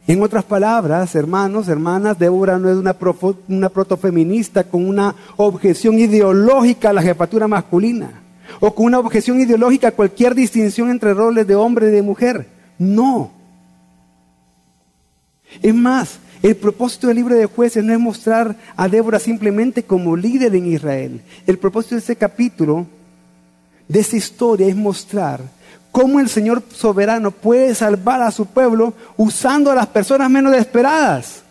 En 0.09 0.23
otras 0.23 0.43
palabras, 0.43 1.15
hermanos, 1.15 1.69
hermanas, 1.69 2.19
Débora 2.19 2.59
no 2.59 2.71
es 2.71 2.79
una, 2.79 3.69
protofeminista 3.69 4.65
con 4.65 4.89
una 4.89 5.15
objeción 5.37 5.99
ideológica 5.99 6.89
a 6.89 6.93
la 6.95 7.03
jefatura 7.03 7.47
masculina 7.47 8.23
o 8.59 8.75
con 8.75 8.87
una 8.87 9.01
objeción 9.01 9.39
ideológica 9.39 9.89
a 9.89 9.93
cualquier 9.93 10.35
distinción 10.35 10.89
entre 10.89 11.13
roles 11.13 11.47
de 11.47 11.55
hombre 11.55 11.89
y 11.89 11.91
de 11.91 12.01
mujer. 12.01 12.49
No. 12.79 13.33
Es 15.61 15.75
más, 15.75 16.19
el 16.43 16.57
propósito 16.57 17.09
del 17.09 17.17
libro 17.17 17.35
de 17.35 17.45
jueces 17.45 17.85
no 17.85 17.93
es 17.93 18.01
mostrar 18.01 18.57
a 18.77 18.89
Débora 18.89 19.19
simplemente 19.19 19.83
como 19.83 20.17
líder 20.17 20.55
en 20.55 20.73
Israel. 20.73 21.21
El 21.47 21.59
propósito 21.59 21.97
de 21.97 22.01
este 22.01 22.17
capítulo, 22.17 22.87
de 23.87 24.01
esta 24.01 24.17
historia, 24.17 24.69
es 24.69 24.77
mostrar 24.77 25.58
cómo 25.93 26.21
el 26.21 26.29
Señor 26.29 26.63
soberano 26.73 27.31
puede 27.31 27.75
salvar 27.75 28.23
a 28.23 28.31
su 28.31 28.47
pueblo 28.47 28.95
usando 29.17 29.71
a 29.71 29.75
las 29.75 29.87
personas 29.87 30.31
menos 30.31 30.55
esperadas, 30.55 31.43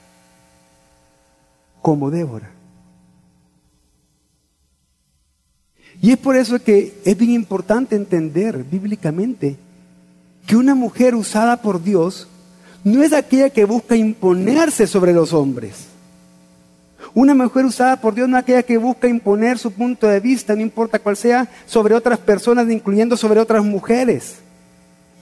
como 1.82 2.10
Débora. 2.10 2.52
Y 6.02 6.12
es 6.12 6.18
por 6.18 6.36
eso 6.36 6.62
que 6.62 7.02
es 7.04 7.18
bien 7.18 7.32
importante 7.32 7.96
entender 7.96 8.64
bíblicamente 8.64 9.58
que 10.46 10.56
una 10.56 10.76
mujer 10.76 11.16
usada 11.16 11.62
por 11.62 11.84
Dios 11.84 12.28
no 12.84 13.04
es 13.04 13.14
aquella 13.14 13.50
que 13.50 13.66
busca 13.66 13.96
imponerse 13.96 14.88
sobre 14.88 15.12
los 15.12 15.34
hombres. 15.34 15.97
Una 17.14 17.34
mujer 17.34 17.66
usada 17.66 18.00
por 18.00 18.14
Dios 18.14 18.28
no 18.28 18.38
es 18.38 18.44
aquella 18.44 18.64
que 18.64 18.78
busca 18.78 19.08
imponer 19.08 19.58
su 19.58 19.72
punto 19.72 20.08
de 20.08 20.20
vista, 20.20 20.56
no 20.56 20.62
importa 20.62 21.00
cuál 21.00 21.18
sea, 21.18 21.48
sobre 21.66 21.96
otras 21.96 22.20
personas, 22.20 22.70
incluyendo 22.70 23.18
sobre 23.18 23.40
otras 23.40 23.64
mujeres, 23.64 24.38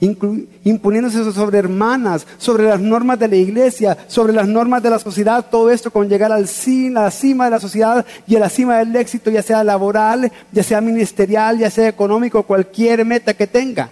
imponiéndose 0.00 1.32
sobre 1.32 1.58
hermanas, 1.58 2.26
sobre 2.38 2.64
las 2.64 2.80
normas 2.80 3.18
de 3.18 3.28
la 3.28 3.36
iglesia, 3.36 3.96
sobre 4.08 4.32
las 4.32 4.46
normas 4.46 4.82
de 4.82 4.90
la 4.90 4.98
sociedad, 4.98 5.46
todo 5.50 5.70
esto 5.70 5.90
con 5.90 6.08
llegar 6.08 6.32
al 6.32 6.44
a 6.44 7.00
la 7.00 7.10
cima 7.10 7.44
de 7.46 7.50
la 7.50 7.60
sociedad 7.60 8.04
y 8.26 8.36
a 8.36 8.40
la 8.40 8.50
cima 8.50 8.78
del 8.78 8.94
éxito, 8.94 9.30
ya 9.30 9.42
sea 9.42 9.64
laboral, 9.64 10.30
ya 10.52 10.62
sea 10.62 10.80
ministerial, 10.80 11.58
ya 11.58 11.70
sea 11.70 11.88
económico, 11.88 12.42
cualquier 12.42 13.04
meta 13.04 13.34
que 13.34 13.46
tenga. 13.46 13.90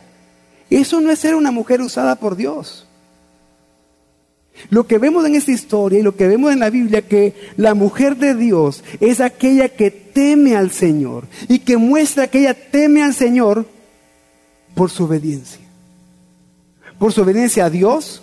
Eso 0.69 1.01
no 1.01 1.11
es 1.11 1.19
ser 1.19 1.35
una 1.35 1.51
mujer 1.51 1.81
usada 1.81 2.17
por 2.17 2.37
Dios. 2.37 2.87
Lo 4.71 4.87
que 4.87 4.99
vemos 4.99 5.25
en 5.27 5.35
esta 5.35 5.51
historia 5.51 5.99
y 5.99 6.03
lo 6.03 6.17
que 6.17 6.29
vemos 6.29 6.53
en 6.53 6.61
la 6.61 6.71
Biblia, 6.71 7.03
que 7.03 7.35
la 7.57 7.75
mujer 7.75 8.17
de 8.17 8.35
Dios 8.35 8.83
es 9.01 9.21
aquella 9.21 9.69
que 9.69 9.91
teme 9.91 10.57
al 10.57 10.71
Señor 10.71 11.27
y 11.49 11.59
que 11.59 11.77
muestra 11.77 12.29
que 12.29 12.41
ella 12.41 12.55
teme 12.55 13.03
al 13.03 13.15
Señor 13.15 13.67
por 14.75 14.91
su 14.91 15.05
obediencia. 15.05 15.61
Por 16.99 17.13
su 17.13 17.23
obediencia 17.23 17.67
a 17.67 17.71
Dios, 17.71 18.23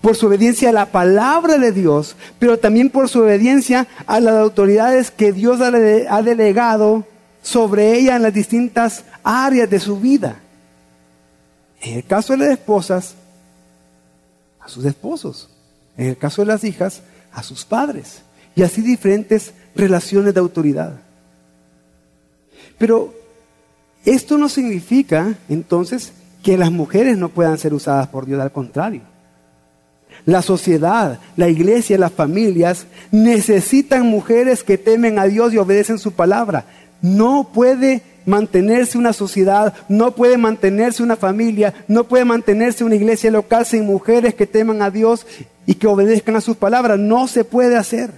por 0.00 0.16
su 0.16 0.26
obediencia 0.26 0.70
a 0.70 0.72
la 0.72 0.86
palabra 0.86 1.58
de 1.58 1.72
Dios, 1.72 2.16
pero 2.38 2.58
también 2.58 2.90
por 2.90 3.08
su 3.08 3.20
obediencia 3.20 3.86
a 4.06 4.20
las 4.20 4.34
autoridades 4.34 5.10
que 5.10 5.32
Dios 5.32 5.60
ha 5.60 6.22
delegado 6.22 7.06
sobre 7.40 7.96
ella 7.96 8.16
en 8.16 8.22
las 8.22 8.34
distintas 8.34 9.04
áreas 9.22 9.70
de 9.70 9.80
su 9.80 9.98
vida. 10.00 10.40
En 11.80 11.98
el 11.98 12.04
caso 12.04 12.32
de 12.32 12.40
las 12.40 12.50
esposas, 12.50 13.14
a 14.64 14.68
sus 14.68 14.84
esposos. 14.84 15.48
En 15.96 16.06
el 16.08 16.16
caso 16.16 16.42
de 16.42 16.46
las 16.46 16.64
hijas, 16.64 17.02
a 17.32 17.42
sus 17.42 17.64
padres. 17.64 18.22
Y 18.54 18.62
así 18.62 18.82
diferentes 18.82 19.52
relaciones 19.74 20.34
de 20.34 20.40
autoridad. 20.40 21.00
Pero 22.78 23.14
esto 24.04 24.38
no 24.38 24.48
significa 24.48 25.34
entonces 25.48 26.12
que 26.42 26.58
las 26.58 26.70
mujeres 26.72 27.16
no 27.16 27.28
puedan 27.28 27.58
ser 27.58 27.72
usadas 27.72 28.08
por 28.08 28.26
Dios, 28.26 28.40
al 28.40 28.52
contrario. 28.52 29.02
La 30.26 30.42
sociedad, 30.42 31.18
la 31.36 31.48
iglesia, 31.48 31.98
las 31.98 32.12
familias 32.12 32.86
necesitan 33.10 34.06
mujeres 34.06 34.62
que 34.62 34.78
temen 34.78 35.18
a 35.18 35.24
Dios 35.24 35.52
y 35.52 35.58
obedecen 35.58 35.98
su 35.98 36.12
palabra. 36.12 36.66
No 37.00 37.50
puede 37.52 38.02
mantenerse 38.26 38.98
una 38.98 39.12
sociedad, 39.12 39.74
no 39.88 40.14
puede 40.14 40.36
mantenerse 40.38 41.02
una 41.02 41.16
familia, 41.16 41.74
no 41.88 42.04
puede 42.04 42.24
mantenerse 42.24 42.84
una 42.84 42.94
iglesia 42.94 43.30
local 43.30 43.66
sin 43.66 43.86
mujeres 43.86 44.34
que 44.34 44.46
teman 44.46 44.82
a 44.82 44.90
Dios 44.90 45.26
y 45.66 45.74
que 45.74 45.86
obedezcan 45.86 46.36
a 46.36 46.40
sus 46.40 46.56
palabras. 46.56 46.98
No 46.98 47.28
se 47.28 47.44
puede 47.44 47.76
hacer. 47.76 48.10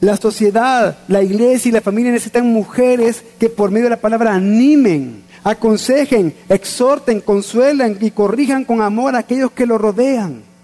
La 0.00 0.16
sociedad, 0.16 0.98
la 1.08 1.22
iglesia 1.22 1.70
y 1.70 1.72
la 1.72 1.80
familia 1.80 2.12
necesitan 2.12 2.46
mujeres 2.46 3.24
que 3.38 3.48
por 3.48 3.70
medio 3.70 3.84
de 3.84 3.90
la 3.90 4.00
palabra 4.00 4.34
animen, 4.34 5.22
aconsejen, 5.42 6.34
exhorten, 6.48 7.20
consuelen 7.20 7.96
y 8.00 8.10
corrijan 8.10 8.64
con 8.64 8.82
amor 8.82 9.16
a 9.16 9.20
aquellos 9.20 9.52
que 9.52 9.66
lo 9.66 9.78
rodean 9.78 10.55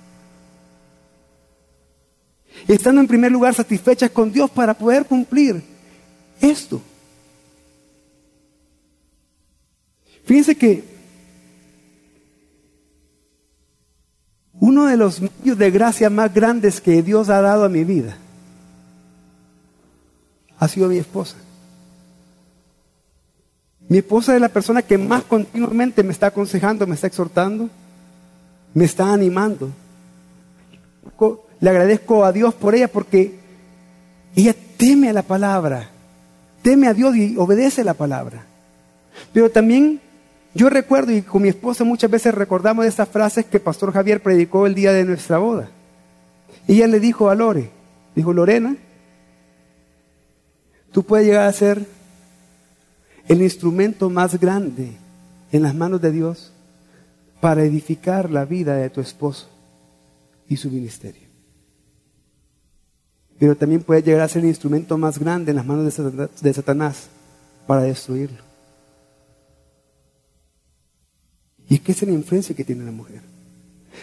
estando 2.68 3.00
en 3.00 3.06
primer 3.06 3.32
lugar 3.32 3.54
satisfechas 3.54 4.10
con 4.10 4.32
Dios 4.32 4.50
para 4.50 4.74
poder 4.74 5.06
cumplir 5.06 5.62
esto. 6.40 6.80
Fíjense 10.24 10.56
que 10.56 10.84
uno 14.54 14.86
de 14.86 14.96
los 14.96 15.20
medios 15.20 15.58
de 15.58 15.70
gracia 15.70 16.08
más 16.08 16.32
grandes 16.32 16.80
que 16.80 17.02
Dios 17.02 17.28
ha 17.28 17.40
dado 17.40 17.64
a 17.64 17.68
mi 17.68 17.84
vida 17.84 18.16
ha 20.58 20.68
sido 20.68 20.88
mi 20.88 20.98
esposa. 20.98 21.36
Mi 23.88 23.98
esposa 23.98 24.34
es 24.34 24.40
la 24.40 24.48
persona 24.48 24.80
que 24.80 24.96
más 24.96 25.24
continuamente 25.24 26.04
me 26.04 26.12
está 26.12 26.28
aconsejando, 26.28 26.86
me 26.86 26.94
está 26.94 27.08
exhortando, 27.08 27.68
me 28.72 28.84
está 28.84 29.12
animando 29.12 29.70
le 31.62 31.70
agradezco 31.70 32.24
a 32.24 32.32
Dios 32.32 32.54
por 32.54 32.74
ella 32.74 32.88
porque 32.88 33.38
ella 34.34 34.52
teme 34.76 35.08
a 35.08 35.12
la 35.12 35.22
palabra, 35.22 35.88
teme 36.60 36.88
a 36.88 36.92
Dios 36.92 37.14
y 37.14 37.36
obedece 37.36 37.84
la 37.84 37.94
palabra. 37.94 38.44
Pero 39.32 39.48
también 39.48 40.00
yo 40.54 40.68
recuerdo 40.68 41.12
y 41.12 41.22
con 41.22 41.40
mi 41.40 41.48
esposa 41.48 41.84
muchas 41.84 42.10
veces 42.10 42.34
recordamos 42.34 42.84
de 42.84 42.88
estas 42.88 43.08
frases 43.08 43.44
que 43.44 43.60
Pastor 43.60 43.92
Javier 43.92 44.20
predicó 44.20 44.66
el 44.66 44.74
día 44.74 44.92
de 44.92 45.04
nuestra 45.04 45.38
boda. 45.38 45.70
ella 46.66 46.88
le 46.88 46.98
dijo 46.98 47.30
a 47.30 47.36
Lore, 47.36 47.70
dijo, 48.16 48.32
Lorena, 48.32 48.76
tú 50.90 51.04
puedes 51.04 51.28
llegar 51.28 51.46
a 51.46 51.52
ser 51.52 51.86
el 53.28 53.40
instrumento 53.40 54.10
más 54.10 54.40
grande 54.40 54.90
en 55.52 55.62
las 55.62 55.76
manos 55.76 56.02
de 56.02 56.10
Dios 56.10 56.52
para 57.40 57.62
edificar 57.62 58.32
la 58.32 58.44
vida 58.44 58.74
de 58.74 58.90
tu 58.90 59.00
esposo 59.00 59.48
y 60.48 60.56
su 60.56 60.68
ministerio 60.68 61.21
pero 63.42 63.56
también 63.56 63.82
puede 63.82 64.04
llegar 64.04 64.20
a 64.20 64.28
ser 64.28 64.44
el 64.44 64.50
instrumento 64.50 64.96
más 64.96 65.18
grande 65.18 65.50
en 65.50 65.56
las 65.56 65.66
manos 65.66 65.92
de 66.40 66.54
Satanás 66.54 67.08
para 67.66 67.82
destruirlo. 67.82 68.38
Y 71.68 71.74
es 71.74 71.80
que 71.80 71.90
es 71.90 72.02
la 72.04 72.12
influencia 72.12 72.54
que 72.54 72.62
tiene 72.62 72.84
la 72.84 72.92
mujer. 72.92 73.20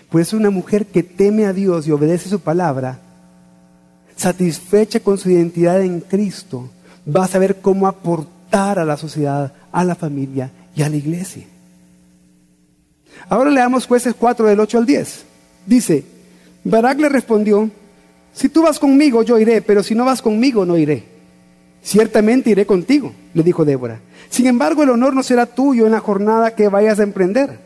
Pues 0.10 0.34
una 0.34 0.50
mujer 0.50 0.88
que 0.88 1.04
teme 1.04 1.46
a 1.46 1.54
Dios 1.54 1.88
y 1.88 1.92
obedece 1.92 2.28
su 2.28 2.42
palabra, 2.42 3.00
satisfecha 4.18 5.00
con 5.00 5.18
su 5.18 5.30
identidad 5.30 5.82
en 5.84 6.02
Cristo, 6.02 6.70
va 7.08 7.24
a 7.24 7.30
saber 7.30 7.62
cómo 7.62 7.88
aportar 7.88 8.78
a 8.78 8.84
la 8.84 8.98
sociedad, 8.98 9.54
a 9.72 9.86
la 9.86 9.96
familia 9.96 10.52
y 10.76 10.82
a 10.82 10.90
la 10.90 10.98
iglesia. 10.98 11.46
Ahora 13.30 13.52
leamos 13.52 13.88
jueces 13.88 14.14
4 14.20 14.48
del 14.48 14.60
8 14.60 14.80
al 14.80 14.86
10. 14.86 15.26
Dice, 15.66 16.04
Barak 16.66 17.00
le 17.00 17.08
respondió, 17.08 17.72
si 18.34 18.50
tú 18.50 18.64
vas 18.64 18.80
conmigo, 18.80 19.24
yo 19.24 19.38
iré, 19.38 19.62
pero 19.62 19.84
si 19.84 19.96
no 19.96 20.06
vas 20.06 20.22
conmigo, 20.22 20.66
no 20.66 20.78
iré. 20.78 21.04
Ciertamente 21.82 22.50
iré 22.50 22.66
contigo, 22.66 23.14
le 23.34 23.44
dijo 23.44 23.66
Débora. 23.66 24.00
Sin 24.30 24.48
embargo, 24.48 24.84
el 24.84 24.90
honor 24.90 25.14
no 25.14 25.24
será 25.24 25.46
tuyo 25.46 25.86
en 25.86 25.92
la 25.92 26.00
jornada 26.00 26.56
que 26.56 26.68
vayas 26.70 27.00
a 27.00 27.04
emprender. 27.04 27.60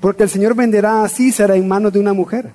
porque 0.00 0.22
el 0.22 0.30
Señor 0.30 0.54
venderá 0.54 1.04
a 1.04 1.08
Císara 1.08 1.56
en 1.56 1.68
manos 1.68 1.92
de 1.92 1.98
una 1.98 2.12
mujer. 2.14 2.50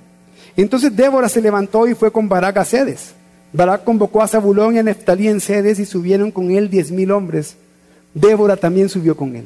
Entonces 0.58 0.96
Débora 0.96 1.30
se 1.30 1.42
levantó 1.42 1.88
y 1.88 1.94
fue 1.94 2.12
con 2.12 2.28
Barak 2.28 2.58
a 2.58 2.66
Cedes. 2.66 3.14
Barak 3.54 3.84
convocó 3.84 4.22
a 4.22 4.28
Zabulón 4.28 4.76
y 4.76 4.80
a 4.80 4.84
Neftalí 4.84 5.28
en 5.28 5.40
Cedes 5.40 5.80
y 5.80 5.86
subieron 5.86 6.32
con 6.32 6.50
él 6.52 6.70
diez 6.70 6.92
mil 6.92 7.12
hombres. 7.12 7.56
Débora 8.14 8.58
también 8.58 8.90
subió 8.90 9.16
con 9.16 9.36
él. 9.36 9.46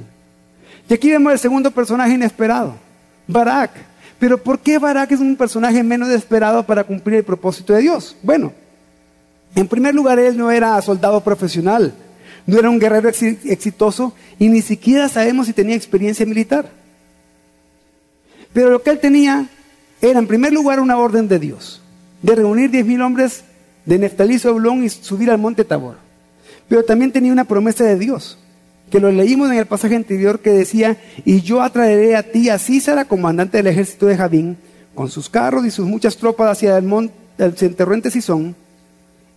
Y 0.90 0.94
aquí 0.94 1.10
vemos 1.12 1.34
el 1.34 1.40
segundo 1.40 1.72
personaje 1.72 2.14
inesperado, 2.14 2.76
Barak. 3.28 3.72
Pero 4.20 4.38
¿por 4.38 4.60
qué 4.60 4.78
Barak 4.78 5.12
es 5.12 5.20
un 5.20 5.36
personaje 5.36 5.82
menos 5.82 6.10
esperado 6.10 6.64
para 6.66 6.84
cumplir 6.84 7.18
el 7.18 7.24
propósito 7.24 7.74
de 7.74 7.82
Dios? 7.82 8.16
Bueno, 8.22 8.52
en 9.56 9.68
primer 9.68 9.96
lugar, 9.96 10.20
él 10.20 10.38
no 10.38 10.52
era 10.52 10.82
soldado 10.82 11.22
profesional, 11.22 11.94
no 12.46 12.60
era 12.60 12.70
un 12.70 12.80
guerrero 12.80 13.10
exitoso 13.10 14.14
y 14.38 14.50
ni 14.50 14.62
siquiera 14.62 15.08
sabemos 15.08 15.48
si 15.48 15.54
tenía 15.54 15.76
experiencia 15.76 16.26
militar. 16.26 16.70
Pero 18.52 18.70
lo 18.70 18.82
que 18.82 18.90
él 18.90 19.00
tenía 19.00 19.48
era 20.02 20.20
en 20.20 20.28
primer 20.28 20.52
lugar 20.52 20.80
una 20.80 20.98
orden 20.98 21.28
de 21.28 21.40
Dios, 21.40 21.82
de 22.22 22.36
reunir 22.36 22.72
diez 22.72 22.86
mil 22.86 23.02
hombres 23.02 23.44
de 23.86 23.98
Neftalí 24.00 24.40
Oblón 24.46 24.84
y 24.84 24.90
subir 24.90 25.32
al 25.32 25.38
monte 25.38 25.64
Tabor. 25.64 25.98
Pero 26.68 26.84
también 26.84 27.12
tenía 27.12 27.32
una 27.32 27.46
promesa 27.46 27.86
de 27.86 27.98
Dios, 27.98 28.38
que 28.90 29.00
lo 29.00 29.12
leímos 29.12 29.52
en 29.52 29.58
el 29.58 29.66
pasaje 29.66 29.96
anterior 29.96 30.40
que 30.40 30.52
decía, 30.52 30.98
y 31.26 31.42
yo 31.42 31.62
atraeré 31.62 32.16
a 32.16 32.24
ti 32.24 32.50
a 32.50 32.60
Císara, 32.60 33.06
comandante 33.06 33.58
del 33.58 33.68
ejército 33.68 34.06
de 34.08 34.18
Javín, 34.18 34.58
con 34.96 35.10
sus 35.10 35.30
carros 35.30 35.66
y 35.66 35.72
sus 35.72 35.86
muchas 35.86 36.18
tropas 36.18 36.52
hacia 36.52 36.78
el 36.78 36.84
monte, 36.84 37.14
el 37.38 37.76
torrente 37.76 38.12
Sison, 38.12 38.56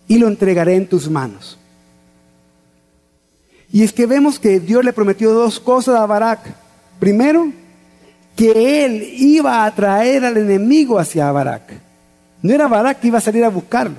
y 0.08 0.18
lo 0.18 0.28
entregaré 0.28 0.74
en 0.74 0.88
tus 0.88 1.08
manos. 1.08 1.58
Y 3.72 3.82
es 3.82 3.92
que 3.92 4.06
vemos 4.06 4.38
que 4.38 4.60
Dios 4.60 4.84
le 4.84 4.92
prometió 4.92 5.32
dos 5.32 5.58
cosas 5.58 5.96
a 5.96 6.06
Barak. 6.06 6.40
Primero, 7.00 7.50
que 8.36 8.84
él 8.84 9.02
iba 9.16 9.64
a 9.64 9.74
traer 9.74 10.24
al 10.24 10.36
enemigo 10.36 10.98
hacia 10.98 11.32
Barak. 11.32 11.72
No 12.42 12.52
era 12.52 12.68
Barak 12.68 13.00
que 13.00 13.06
iba 13.06 13.18
a 13.18 13.22
salir 13.22 13.44
a 13.44 13.48
buscarlo. 13.48 13.96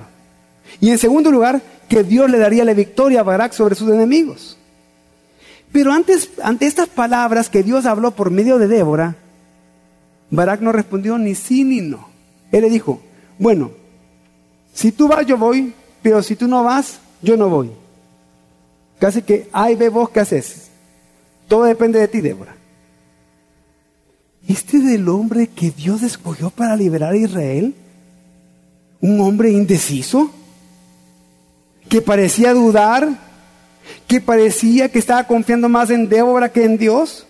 Y 0.80 0.90
en 0.90 0.98
segundo 0.98 1.30
lugar, 1.30 1.60
que 1.88 2.04
Dios 2.04 2.30
le 2.30 2.38
daría 2.38 2.64
la 2.64 2.74
victoria 2.74 3.20
a 3.20 3.24
Barak 3.24 3.52
sobre 3.52 3.74
sus 3.74 3.90
enemigos. 3.90 4.58
Pero 5.74 5.92
antes, 5.92 6.30
ante 6.40 6.66
estas 6.66 6.88
palabras 6.88 7.48
que 7.50 7.64
Dios 7.64 7.84
habló 7.84 8.12
por 8.12 8.30
medio 8.30 8.60
de 8.60 8.68
Débora, 8.68 9.16
Barak 10.30 10.60
no 10.60 10.70
respondió 10.70 11.18
ni 11.18 11.34
sí 11.34 11.64
ni 11.64 11.80
no. 11.80 12.06
Él 12.52 12.62
le 12.62 12.70
dijo, 12.70 13.00
bueno, 13.40 13.72
si 14.72 14.92
tú 14.92 15.08
vas 15.08 15.26
yo 15.26 15.36
voy, 15.36 15.74
pero 16.00 16.22
si 16.22 16.36
tú 16.36 16.46
no 16.46 16.62
vas, 16.62 17.00
yo 17.22 17.36
no 17.36 17.48
voy. 17.48 17.72
Casi 19.00 19.22
que, 19.22 19.48
ay, 19.52 19.74
ve 19.74 19.88
vos 19.88 20.10
qué 20.10 20.20
haces. 20.20 20.68
Todo 21.48 21.64
depende 21.64 21.98
de 21.98 22.06
ti, 22.06 22.20
Débora. 22.20 22.54
¿Este 24.46 24.76
es 24.76 24.84
el 24.92 25.08
hombre 25.08 25.48
que 25.48 25.72
Dios 25.72 26.04
escogió 26.04 26.50
para 26.50 26.76
liberar 26.76 27.14
a 27.14 27.16
Israel? 27.16 27.74
¿Un 29.00 29.20
hombre 29.20 29.50
indeciso? 29.50 30.30
¿Que 31.88 32.00
parecía 32.00 32.54
dudar? 32.54 33.33
¿Que 34.06 34.20
parecía 34.20 34.90
que 34.90 34.98
estaba 34.98 35.24
confiando 35.24 35.68
más 35.68 35.90
en 35.90 36.08
Débora 36.08 36.52
que 36.52 36.64
en 36.64 36.78
Dios? 36.78 37.26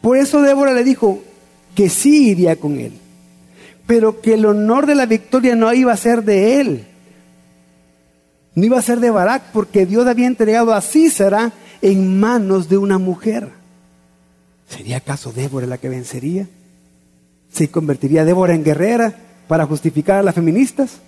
Por 0.00 0.16
eso 0.16 0.42
Débora 0.42 0.72
le 0.72 0.84
dijo 0.84 1.22
que 1.74 1.88
sí 1.88 2.30
iría 2.30 2.56
con 2.56 2.78
él, 2.78 2.92
pero 3.86 4.20
que 4.20 4.34
el 4.34 4.46
honor 4.46 4.86
de 4.86 4.94
la 4.94 5.06
victoria 5.06 5.54
no 5.56 5.72
iba 5.72 5.92
a 5.92 5.96
ser 5.96 6.24
de 6.24 6.60
él, 6.60 6.86
no 8.54 8.64
iba 8.64 8.78
a 8.78 8.82
ser 8.82 9.00
de 9.00 9.10
Barak, 9.10 9.50
porque 9.52 9.86
Dios 9.86 10.06
había 10.06 10.26
entregado 10.26 10.72
a 10.72 10.80
Císara 10.80 11.52
en 11.82 12.20
manos 12.20 12.68
de 12.68 12.78
una 12.78 12.98
mujer. 12.98 13.50
¿Sería 14.68 14.98
acaso 14.98 15.32
Débora 15.32 15.66
la 15.66 15.78
que 15.78 15.88
vencería? 15.88 16.48
¿Se 17.52 17.68
convertiría 17.68 18.24
Débora 18.24 18.54
en 18.54 18.64
guerrera 18.64 19.14
para 19.48 19.66
justificar 19.66 20.18
a 20.18 20.22
las 20.22 20.34
feministas? 20.34 20.98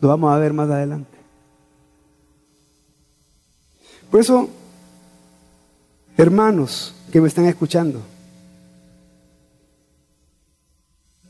Lo 0.00 0.08
vamos 0.08 0.32
a 0.32 0.38
ver 0.38 0.52
más 0.52 0.70
adelante. 0.70 1.19
Por 4.10 4.20
eso, 4.20 4.48
hermanos 6.16 6.94
que 7.12 7.20
me 7.20 7.28
están 7.28 7.46
escuchando, 7.46 8.00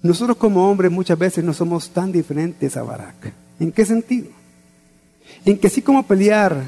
nosotros 0.03 0.37
como 0.39 0.71
hombres 0.71 0.91
muchas 0.91 1.19
veces 1.19 1.45
no 1.45 1.53
somos 1.53 1.91
tan 1.91 2.11
diferentes 2.11 2.77
a 2.77 2.83
Barak. 2.83 3.33
¿En 3.59 3.71
qué 3.71 3.85
sentido? 3.85 4.29
En 5.45 5.59
que 5.59 5.67
así 5.67 5.83
como 5.83 6.03
pelear 6.05 6.63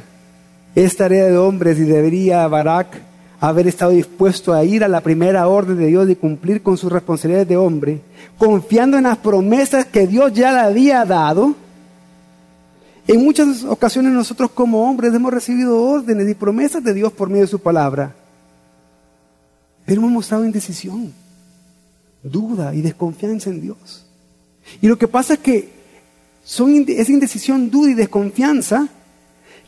es 0.74 0.96
tarea 0.96 1.24
de 1.24 1.38
hombres 1.38 1.78
y 1.78 1.84
debería 1.84 2.46
Barak 2.46 3.00
haber 3.40 3.66
estado 3.66 3.90
dispuesto 3.92 4.52
a 4.52 4.64
ir 4.64 4.84
a 4.84 4.88
la 4.88 5.00
primera 5.00 5.48
orden 5.48 5.78
de 5.78 5.86
Dios 5.86 6.08
y 6.08 6.14
cumplir 6.14 6.62
con 6.62 6.76
sus 6.76 6.92
responsabilidades 6.92 7.48
de 7.48 7.56
hombre, 7.56 8.00
confiando 8.38 8.98
en 8.98 9.04
las 9.04 9.18
promesas 9.18 9.86
que 9.86 10.06
Dios 10.06 10.32
ya 10.32 10.52
le 10.52 10.60
había 10.60 11.04
dado, 11.04 11.56
en 13.06 13.24
muchas 13.24 13.64
ocasiones 13.64 14.12
nosotros 14.12 14.50
como 14.52 14.88
hombres 14.88 15.12
hemos 15.12 15.32
recibido 15.32 15.80
órdenes 15.82 16.28
y 16.28 16.34
promesas 16.34 16.82
de 16.84 16.94
Dios 16.94 17.12
por 17.12 17.28
medio 17.28 17.42
de 17.42 17.48
su 17.48 17.58
palabra, 17.58 18.14
pero 19.84 20.00
hemos 20.00 20.12
mostrado 20.12 20.44
indecisión, 20.44 21.12
duda 22.22 22.74
y 22.74 22.82
desconfianza 22.82 23.50
en 23.50 23.60
Dios. 23.60 24.06
Y 24.80 24.86
lo 24.86 24.96
que 24.96 25.08
pasa 25.08 25.34
es 25.34 25.40
que 25.40 25.70
son, 26.44 26.84
esa 26.88 27.12
indecisión, 27.12 27.70
duda 27.70 27.90
y 27.90 27.94
desconfianza 27.94 28.88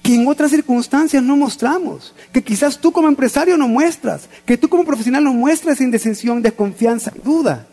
que 0.03 0.15
en 0.15 0.29
otras 0.29 0.51
circunstancias 0.51 1.23
no 1.23 1.37
mostramos, 1.37 2.15
que 2.31 2.45
quizás 2.45 2.79
tú 2.79 2.93
como 2.93 3.09
empresario 3.09 3.57
no 3.57 3.67
muestras, 3.69 4.29
que 4.45 4.59
tú 4.59 4.69
como 4.69 4.85
profesional 4.85 5.25
no 5.25 5.33
muestras 5.33 5.81
indecisión, 5.81 6.43
desconfianza, 6.43 7.13
duda. 7.25 7.67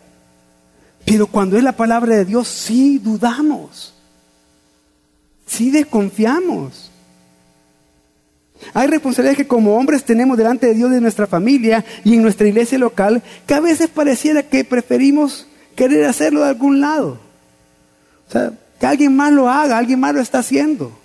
Pero 1.04 1.26
cuando 1.26 1.58
es 1.58 1.62
la 1.62 1.76
palabra 1.76 2.16
de 2.16 2.24
Dios, 2.24 2.48
sí 2.48 2.98
dudamos, 2.98 3.92
sí 5.46 5.70
desconfiamos. 5.70 6.90
Hay 8.74 8.86
responsabilidades 8.86 9.38
que 9.38 9.46
como 9.46 9.76
hombres 9.76 10.04
tenemos 10.04 10.38
delante 10.38 10.66
de 10.66 10.74
Dios 10.74 10.90
de 10.90 11.00
nuestra 11.00 11.26
familia 11.26 11.84
y 12.04 12.14
en 12.14 12.22
nuestra 12.22 12.46
iglesia 12.46 12.78
local, 12.78 13.22
que 13.46 13.54
a 13.54 13.60
veces 13.60 13.88
pareciera 13.88 14.42
que 14.42 14.64
preferimos 14.64 15.46
querer 15.74 16.04
hacerlo 16.04 16.42
de 16.42 16.48
algún 16.50 16.80
lado. 16.80 17.18
O 18.28 18.30
sea, 18.32 18.52
que 18.78 18.86
alguien 18.86 19.16
más 19.16 19.32
lo 19.32 19.48
haga, 19.48 19.78
alguien 19.78 20.00
más 20.00 20.14
lo 20.14 20.20
está 20.20 20.38
haciendo. 20.38 20.96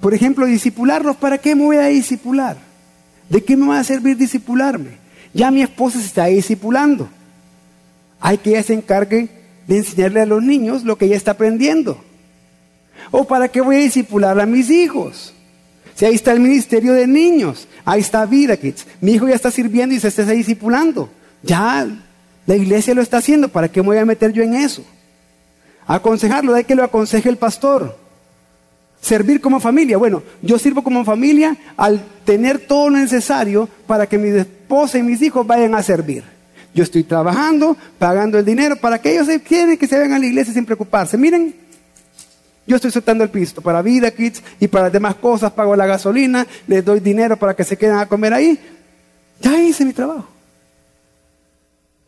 Por 0.00 0.14
ejemplo, 0.14 0.46
disipularlos, 0.46 1.16
¿para 1.16 1.38
qué 1.38 1.54
me 1.54 1.64
voy 1.64 1.76
a 1.76 1.86
disipular? 1.86 2.56
¿De 3.28 3.44
qué 3.44 3.56
me 3.56 3.66
va 3.66 3.78
a 3.78 3.84
servir 3.84 4.16
disipularme? 4.16 4.98
Ya 5.32 5.50
mi 5.50 5.62
esposa 5.62 6.00
se 6.00 6.06
está 6.06 6.26
disipulando. 6.26 7.08
Hay 8.18 8.38
que 8.38 8.50
ella 8.50 8.62
se 8.62 8.74
encargue 8.74 9.28
de 9.70 9.76
enseñarle 9.76 10.20
a 10.20 10.26
los 10.26 10.42
niños 10.42 10.82
lo 10.82 10.98
que 10.98 11.04
ella 11.04 11.16
está 11.16 11.30
aprendiendo. 11.30 11.96
¿O 13.12 13.24
para 13.24 13.46
qué 13.46 13.60
voy 13.60 13.76
a 13.76 13.78
disipular 13.78 14.40
a 14.40 14.44
mis 14.44 14.68
hijos? 14.68 15.32
Si 15.94 16.04
ahí 16.04 16.16
está 16.16 16.32
el 16.32 16.40
ministerio 16.40 16.92
de 16.92 17.06
niños, 17.06 17.68
ahí 17.84 18.00
está 18.00 18.26
Vida 18.26 18.56
Kids. 18.56 18.84
Mi 19.00 19.12
hijo 19.12 19.28
ya 19.28 19.36
está 19.36 19.52
sirviendo 19.52 19.94
y 19.94 20.00
se 20.00 20.08
está 20.08 20.24
disipulando. 20.24 21.08
Ya 21.44 21.86
la 22.46 22.56
iglesia 22.56 22.94
lo 22.94 23.00
está 23.00 23.18
haciendo, 23.18 23.48
¿para 23.48 23.68
qué 23.68 23.80
me 23.80 23.86
voy 23.86 23.98
a 23.98 24.04
meter 24.04 24.32
yo 24.32 24.42
en 24.42 24.54
eso? 24.54 24.84
Aconsejarlo, 25.86 26.52
hay 26.56 26.64
que 26.64 26.74
lo 26.74 26.82
aconseje 26.82 27.28
el 27.28 27.36
pastor. 27.36 27.96
Servir 29.00 29.40
como 29.40 29.60
familia. 29.60 29.98
Bueno, 29.98 30.24
yo 30.42 30.58
sirvo 30.58 30.82
como 30.82 31.04
familia 31.04 31.56
al 31.76 32.04
tener 32.24 32.58
todo 32.58 32.90
lo 32.90 32.98
necesario 32.98 33.68
para 33.86 34.08
que 34.08 34.18
mi 34.18 34.30
esposa 34.30 34.98
y 34.98 35.04
mis 35.04 35.22
hijos 35.22 35.46
vayan 35.46 35.76
a 35.76 35.82
servir. 35.84 36.39
Yo 36.74 36.84
estoy 36.84 37.02
trabajando, 37.02 37.76
pagando 37.98 38.38
el 38.38 38.44
dinero 38.44 38.76
para 38.76 39.00
que 39.00 39.12
ellos 39.12 39.26
se 39.26 39.42
quieren 39.42 39.76
que 39.76 39.86
se 39.86 39.98
vengan 39.98 40.18
a 40.18 40.20
la 40.20 40.26
iglesia 40.26 40.54
sin 40.54 40.64
preocuparse. 40.64 41.16
Miren, 41.18 41.54
yo 42.66 42.76
estoy 42.76 42.92
soltando 42.92 43.24
el 43.24 43.30
pisto 43.30 43.60
para 43.60 43.82
vida, 43.82 44.10
kids 44.12 44.42
y 44.60 44.68
para 44.68 44.90
demás 44.90 45.16
cosas. 45.16 45.50
Pago 45.52 45.74
la 45.74 45.86
gasolina, 45.86 46.46
les 46.68 46.84
doy 46.84 47.00
dinero 47.00 47.36
para 47.36 47.54
que 47.54 47.64
se 47.64 47.76
queden 47.76 47.96
a 47.96 48.06
comer 48.06 48.32
ahí. 48.32 48.58
Ya 49.40 49.60
hice 49.60 49.84
mi 49.84 49.92
trabajo. 49.92 50.28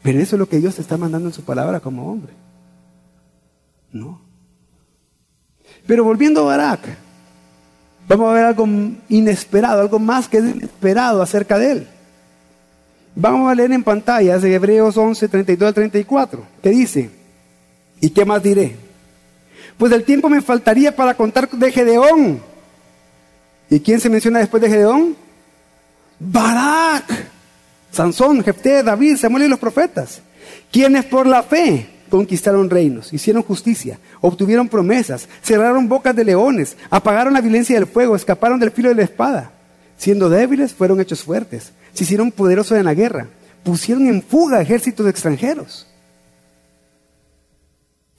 Pero 0.03 0.21
eso 0.21 0.37
es 0.37 0.41
lo 0.41 0.49
que 0.49 0.59
Dios 0.59 0.79
está 0.79 0.97
mandando 0.97 1.29
en 1.29 1.35
su 1.35 1.43
palabra 1.43 1.81
como 1.81 2.11
hombre. 2.11 2.33
No. 3.93 4.21
Pero 5.87 6.05
volviendo 6.05 6.43
a 6.43 6.57
Barak, 6.57 6.81
vamos 8.09 8.31
a 8.31 8.35
ver 8.35 8.45
algo 8.45 8.67
inesperado, 9.09 9.81
algo 9.81 9.99
más 9.99 10.29
que 10.29 10.39
inesperado 10.39 11.23
acerca 11.23 11.59
de 11.59 11.73
él. 11.73 11.89
Vamos 13.15 13.51
a 13.51 13.55
leer 13.55 13.73
en 13.73 13.83
pantalla 13.83 14.39
de 14.39 14.55
Hebreos 14.55 14.97
11, 14.97 15.29
32 15.29 15.69
al 15.69 15.75
34, 15.75 16.47
que 16.63 16.71
dice, 16.71 17.11
¿y 18.01 18.11
qué 18.11 18.25
más 18.25 18.43
diré? 18.43 18.77
Pues 19.77 19.93
el 19.93 20.05
tiempo 20.05 20.29
me 20.29 20.41
faltaría 20.41 20.95
para 20.95 21.15
contar 21.15 21.51
de 21.51 21.73
Gedeón. 21.73 22.41
¿Y 23.69 23.81
quién 23.81 24.01
se 24.01 24.09
menciona 24.09 24.39
después 24.39 24.63
de 24.63 24.71
Gedeón? 24.71 25.17
Barak, 26.19 27.05
Sansón, 27.91 28.43
Jefté, 28.43 28.83
David, 28.83 29.17
Samuel 29.17 29.45
y 29.45 29.49
los 29.49 29.59
profetas, 29.59 30.23
quienes 30.71 31.05
por 31.05 31.27
la 31.27 31.43
fe 31.43 31.89
conquistaron 32.09 32.71
reinos, 32.71 33.13
hicieron 33.13 33.43
justicia, 33.43 33.99
obtuvieron 34.21 34.69
promesas, 34.69 35.29
cerraron 35.43 35.89
bocas 35.89 36.15
de 36.15 36.25
leones, 36.25 36.77
apagaron 36.91 37.33
la 37.33 37.41
violencia 37.41 37.75
del 37.75 37.89
fuego, 37.89 38.15
escaparon 38.15 38.61
del 38.61 38.71
filo 38.71 38.91
de 38.91 38.95
la 38.95 39.03
espada. 39.03 39.51
Siendo 39.97 40.29
débiles, 40.29 40.75
fueron 40.75 41.01
hechos 41.01 41.23
fuertes. 41.23 41.73
Se 41.93 42.05
hicieron 42.05 42.31
poderosos 42.31 42.79
en 42.79 42.85
la 42.85 42.95
guerra, 42.95 43.29
pusieron 43.63 44.07
en 44.07 44.23
fuga 44.23 44.61
ejércitos 44.61 45.07
extranjeros. 45.09 45.87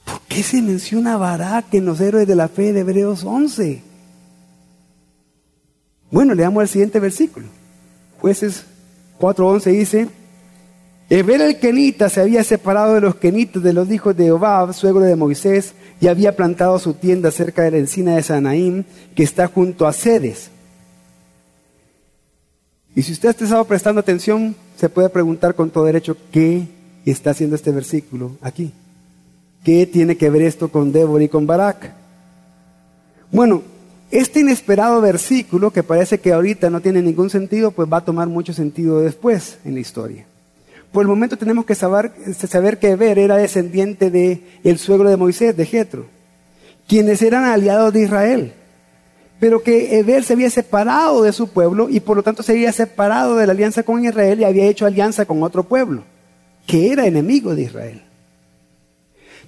¿Por 0.05 0.19
qué 0.21 0.43
se 0.43 0.61
menciona 0.61 1.17
Barak 1.17 1.73
en 1.73 1.85
los 1.85 1.99
héroes 2.01 2.27
de 2.27 2.35
la 2.35 2.47
fe 2.47 2.73
de 2.73 2.81
Hebreos 2.81 3.23
11? 3.23 3.81
Bueno, 6.11 6.35
leamos 6.35 6.63
el 6.63 6.69
siguiente 6.69 6.99
versículo. 6.99 7.47
Jueces 8.19 8.65
4.11 9.19 9.71
dice, 9.71 10.07
Eber 11.09 11.41
el 11.41 11.59
Kenita 11.59 12.09
se 12.09 12.21
había 12.21 12.43
separado 12.43 12.95
de 12.95 13.01
los 13.01 13.15
Kenitas, 13.15 13.61
de 13.63 13.73
los 13.73 13.89
hijos 13.91 14.15
de 14.15 14.31
Obab, 14.31 14.73
suegro 14.73 15.01
de 15.01 15.15
Moisés, 15.15 15.73
y 15.99 16.07
había 16.07 16.35
plantado 16.35 16.79
su 16.79 16.93
tienda 16.93 17.31
cerca 17.31 17.63
de 17.63 17.71
la 17.71 17.77
encina 17.77 18.15
de 18.15 18.23
Sanaim, 18.23 18.83
que 19.15 19.23
está 19.23 19.47
junto 19.47 19.87
a 19.87 19.93
Cedes. 19.93 20.49
Y 22.95 23.01
si 23.01 23.11
usted 23.11 23.29
ha 23.29 23.31
estado 23.31 23.65
prestando 23.65 23.99
atención, 23.99 24.55
se 24.77 24.89
puede 24.89 25.09
preguntar 25.09 25.55
con 25.55 25.69
todo 25.69 25.85
derecho 25.85 26.15
qué 26.31 26.67
está 27.05 27.31
haciendo 27.31 27.55
este 27.55 27.71
versículo 27.71 28.37
aquí. 28.41 28.71
¿Qué 29.63 29.85
tiene 29.87 30.17
que 30.17 30.29
ver 30.29 30.43
esto 30.43 30.69
con 30.69 30.91
Débora 30.91 31.23
y 31.23 31.29
con 31.29 31.47
Barak? 31.47 31.91
Bueno, 33.31 33.63
este 34.11 34.41
inesperado 34.41 35.01
versículo, 35.01 35.71
que 35.71 35.81
parece 35.81 36.19
que 36.19 36.33
ahorita 36.33 36.69
no 36.69 36.81
tiene 36.81 37.01
ningún 37.01 37.29
sentido, 37.29 37.71
pues 37.71 37.91
va 37.91 37.97
a 37.97 38.05
tomar 38.05 38.27
mucho 38.27 38.53
sentido 38.53 39.01
después 39.01 39.57
en 39.65 39.73
la 39.73 39.79
historia. 39.79 40.25
Por 40.91 41.01
el 41.01 41.07
momento 41.07 41.37
tenemos 41.37 41.65
que 41.65 41.73
saber, 41.73 42.11
saber 42.37 42.77
que 42.77 42.91
Eber 42.91 43.17
era 43.17 43.37
descendiente 43.37 44.11
de 44.11 44.43
el 44.63 44.77
suegro 44.77 45.09
de 45.09 45.17
Moisés, 45.17 45.57
de 45.57 45.65
Jetro, 45.65 46.05
quienes 46.87 47.23
eran 47.23 47.45
aliados 47.45 47.91
de 47.91 48.03
Israel. 48.03 48.53
Pero 49.43 49.61
que 49.61 49.99
Eber 49.99 50.23
se 50.23 50.31
había 50.31 50.49
separado 50.49 51.21
de 51.21 51.33
su 51.33 51.49
pueblo 51.49 51.89
y 51.89 51.99
por 51.99 52.15
lo 52.15 52.23
tanto 52.23 52.43
se 52.43 52.53
había 52.53 52.71
separado 52.71 53.35
de 53.35 53.45
la 53.45 53.51
alianza 53.51 53.83
con 53.83 54.01
Israel 54.05 54.39
y 54.39 54.45
había 54.45 54.67
hecho 54.67 54.85
alianza 54.85 55.25
con 55.25 55.43
otro 55.43 55.63
pueblo, 55.63 56.05
que 56.65 56.93
era 56.93 57.05
enemigo 57.07 57.53
de 57.53 57.63
Israel. 57.63 58.01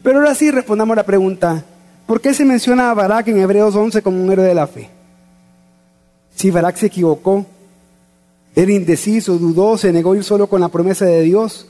Pero 0.04 0.20
ahora 0.20 0.36
sí 0.36 0.52
respondamos 0.52 0.98
la 0.98 1.06
pregunta, 1.06 1.64
¿por 2.06 2.20
qué 2.20 2.34
se 2.34 2.44
menciona 2.44 2.92
a 2.92 2.94
Barak 2.94 3.30
en 3.30 3.40
Hebreos 3.40 3.74
11 3.74 4.02
como 4.02 4.22
un 4.22 4.30
héroe 4.30 4.46
de 4.46 4.54
la 4.54 4.68
fe? 4.68 4.90
Si 6.36 6.52
Barak 6.52 6.76
se 6.76 6.88
equivocó, 6.88 7.46
era 8.54 8.74
indeciso, 8.74 9.38
dudó, 9.38 9.78
se 9.78 9.94
negó 9.94 10.14
ir 10.14 10.26
solo 10.26 10.48
con 10.48 10.60
la 10.60 10.68
promesa 10.68 11.06
de 11.06 11.22
Dios. 11.22 11.70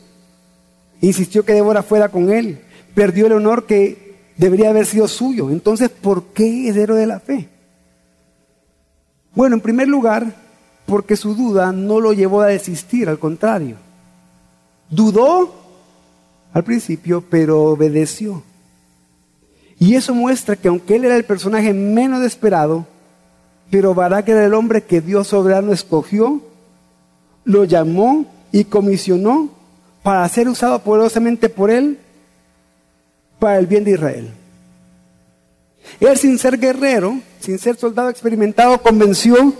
Insistió 0.99 1.45
que 1.45 1.53
Débora 1.53 1.83
fuera 1.83 2.09
con 2.09 2.31
él. 2.31 2.57
Perdió 2.95 3.27
el 3.27 3.33
honor 3.33 3.67
que 3.67 4.15
debería 4.35 4.71
haber 4.71 4.87
sido 4.87 5.07
suyo. 5.07 5.51
Entonces, 5.51 5.89
¿por 5.91 6.23
qué 6.33 6.69
es 6.69 6.75
héroe 6.75 6.99
de 6.99 7.05
la 7.05 7.19
fe? 7.19 7.49
Bueno, 9.35 9.55
en 9.55 9.61
primer 9.61 9.87
lugar, 9.87 10.33
porque 10.85 11.15
su 11.15 11.35
duda 11.35 11.71
no 11.71 11.99
lo 11.99 12.13
llevó 12.13 12.41
a 12.41 12.47
desistir, 12.47 13.09
al 13.09 13.19
contrario. 13.19 13.75
Dudó 14.89 15.53
al 16.53 16.63
principio, 16.63 17.23
pero 17.29 17.63
obedeció. 17.63 18.43
Y 19.77 19.95
eso 19.95 20.15
muestra 20.15 20.55
que 20.55 20.69
aunque 20.69 20.95
él 20.95 21.05
era 21.05 21.17
el 21.17 21.25
personaje 21.25 21.73
menos 21.73 22.23
esperado, 22.23 22.85
pero 23.69 23.93
Barak 23.93 24.29
era 24.29 24.45
el 24.45 24.53
hombre 24.53 24.83
que 24.83 25.01
Dios 25.01 25.27
soberano 25.27 25.73
escogió 25.73 26.41
lo 27.45 27.63
llamó 27.63 28.25
y 28.51 28.65
comisionó 28.65 29.49
para 30.03 30.27
ser 30.27 30.49
usado 30.49 30.79
poderosamente 30.79 31.47
por 31.49 31.69
él 31.69 31.99
para 33.39 33.59
el 33.59 33.67
bien 33.67 33.83
de 33.83 33.91
Israel. 33.91 34.31
Él 35.99 36.17
sin 36.17 36.37
ser 36.37 36.57
guerrero, 36.57 37.19
sin 37.39 37.59
ser 37.59 37.77
soldado 37.77 38.09
experimentado, 38.09 38.81
convenció 38.81 39.53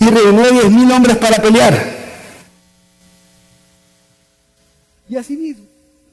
y 0.00 0.04
reunió 0.08 0.50
diez 0.50 0.70
mil 0.70 0.90
hombres 0.92 1.16
para 1.16 1.36
pelear. 1.36 1.98
Y 5.08 5.16
así 5.16 5.36
mismo, 5.36 5.64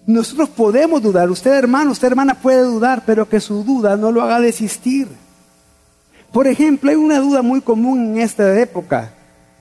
nosotros 0.07 0.49
podemos 0.49 1.01
dudar, 1.01 1.29
usted 1.29 1.51
hermano, 1.51 1.91
usted 1.91 2.07
hermana 2.07 2.35
puede 2.41 2.61
dudar, 2.61 3.03
pero 3.05 3.27
que 3.27 3.39
su 3.39 3.63
duda 3.63 3.97
no 3.97 4.11
lo 4.11 4.21
haga 4.21 4.39
desistir. 4.39 5.07
Por 6.31 6.47
ejemplo, 6.47 6.89
hay 6.89 6.95
una 6.95 7.19
duda 7.19 7.41
muy 7.41 7.61
común 7.61 8.13
en 8.13 8.21
esta 8.21 8.59
época 8.59 9.11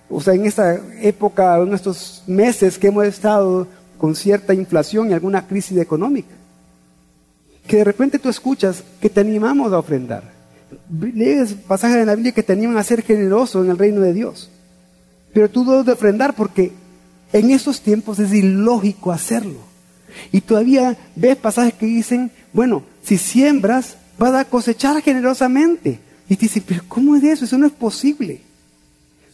o 0.09 0.21
sea, 0.21 0.35
en 0.35 0.45
esta 0.45 0.79
época, 1.01 1.59
en 1.59 1.75
estos 1.75 2.23
meses 2.27 2.79
que 2.79 2.89
hemos 2.89 3.05
estado 3.05 3.67
con 3.99 4.15
cierta 4.15 4.53
inflación 4.55 5.11
y 5.11 5.13
alguna 5.13 5.47
crisis 5.47 5.79
económica, 5.79 6.35
que 7.67 7.79
de 7.79 7.85
repente 7.85 8.19
tú 8.19 8.29
escuchas 8.29 8.83
que 9.01 9.11
te 9.11 9.21
animamos 9.21 9.73
a 9.73 9.79
ofrendar. 9.79 10.33
Lees 10.91 11.55
pasajes 11.55 11.97
de 11.97 12.07
la 12.07 12.15
Biblia 12.15 12.33
que 12.33 12.43
te 12.43 12.53
animan 12.53 12.77
a 12.77 12.85
ser 12.85 13.03
generoso 13.03 13.65
en 13.65 13.71
el 13.71 13.79
reino 13.79 14.01
de 14.01 14.13
Dios. 14.13 14.51
Pero 15.33 15.49
tú 15.49 15.65
debes 15.65 15.87
de 15.87 15.93
ofrendar 15.93 16.35
porque 16.35 16.73
en 17.33 17.51
estos 17.51 17.81
tiempos 17.81 18.19
es 18.19 18.33
ilógico 18.33 19.13
hacerlo. 19.13 19.59
Y 20.31 20.41
todavía 20.41 20.97
ves 21.17 21.37
pasajes 21.37 21.75
que 21.75 21.87
dicen, 21.87 22.31
bueno, 22.53 22.85
si 23.03 23.19
siembras, 23.19 23.97
vas 24.19 24.35
a 24.35 24.45
cosechar 24.45 25.01
generosamente. 25.03 25.99
Y 26.29 26.37
te 26.37 26.43
dicen, 26.43 26.65
pero 26.67 26.83
¿cómo 26.87 27.17
es 27.17 27.25
eso? 27.25 27.45
Eso 27.45 27.59
no 27.59 27.67
es 27.67 27.73
posible. 27.73 28.43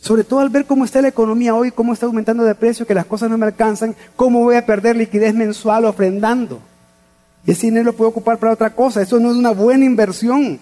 Sobre 0.00 0.24
todo 0.24 0.40
al 0.40 0.48
ver 0.48 0.64
cómo 0.64 0.84
está 0.84 1.02
la 1.02 1.08
economía 1.08 1.54
hoy, 1.54 1.70
cómo 1.70 1.92
está 1.92 2.06
aumentando 2.06 2.44
de 2.44 2.54
precio, 2.54 2.86
que 2.86 2.94
las 2.94 3.04
cosas 3.04 3.28
no 3.28 3.36
me 3.36 3.44
alcanzan, 3.44 3.94
cómo 4.16 4.40
voy 4.40 4.56
a 4.56 4.64
perder 4.64 4.96
liquidez 4.96 5.34
mensual 5.34 5.84
ofrendando. 5.84 6.62
Ese 7.46 7.66
dinero 7.66 7.86
lo 7.86 7.92
puedo 7.94 8.10
ocupar 8.10 8.38
para 8.38 8.52
otra 8.52 8.70
cosa. 8.70 9.02
Eso 9.02 9.18
no 9.18 9.30
es 9.30 9.36
una 9.36 9.50
buena 9.50 9.84
inversión. 9.84 10.58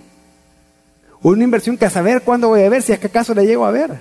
O 1.21 1.31
una 1.31 1.45
inversión 1.45 1.77
que 1.77 1.87
a 1.87 1.91
saber 1.91 2.23
cuándo 2.23 2.49
voy 2.49 2.63
a 2.63 2.69
ver, 2.69 2.83
si 2.83 2.93
es 2.93 2.99
que 2.99 3.09
acaso 3.09 3.35
la 3.35 3.43
llego 3.43 3.65
a 3.65 3.71
ver. 3.71 3.99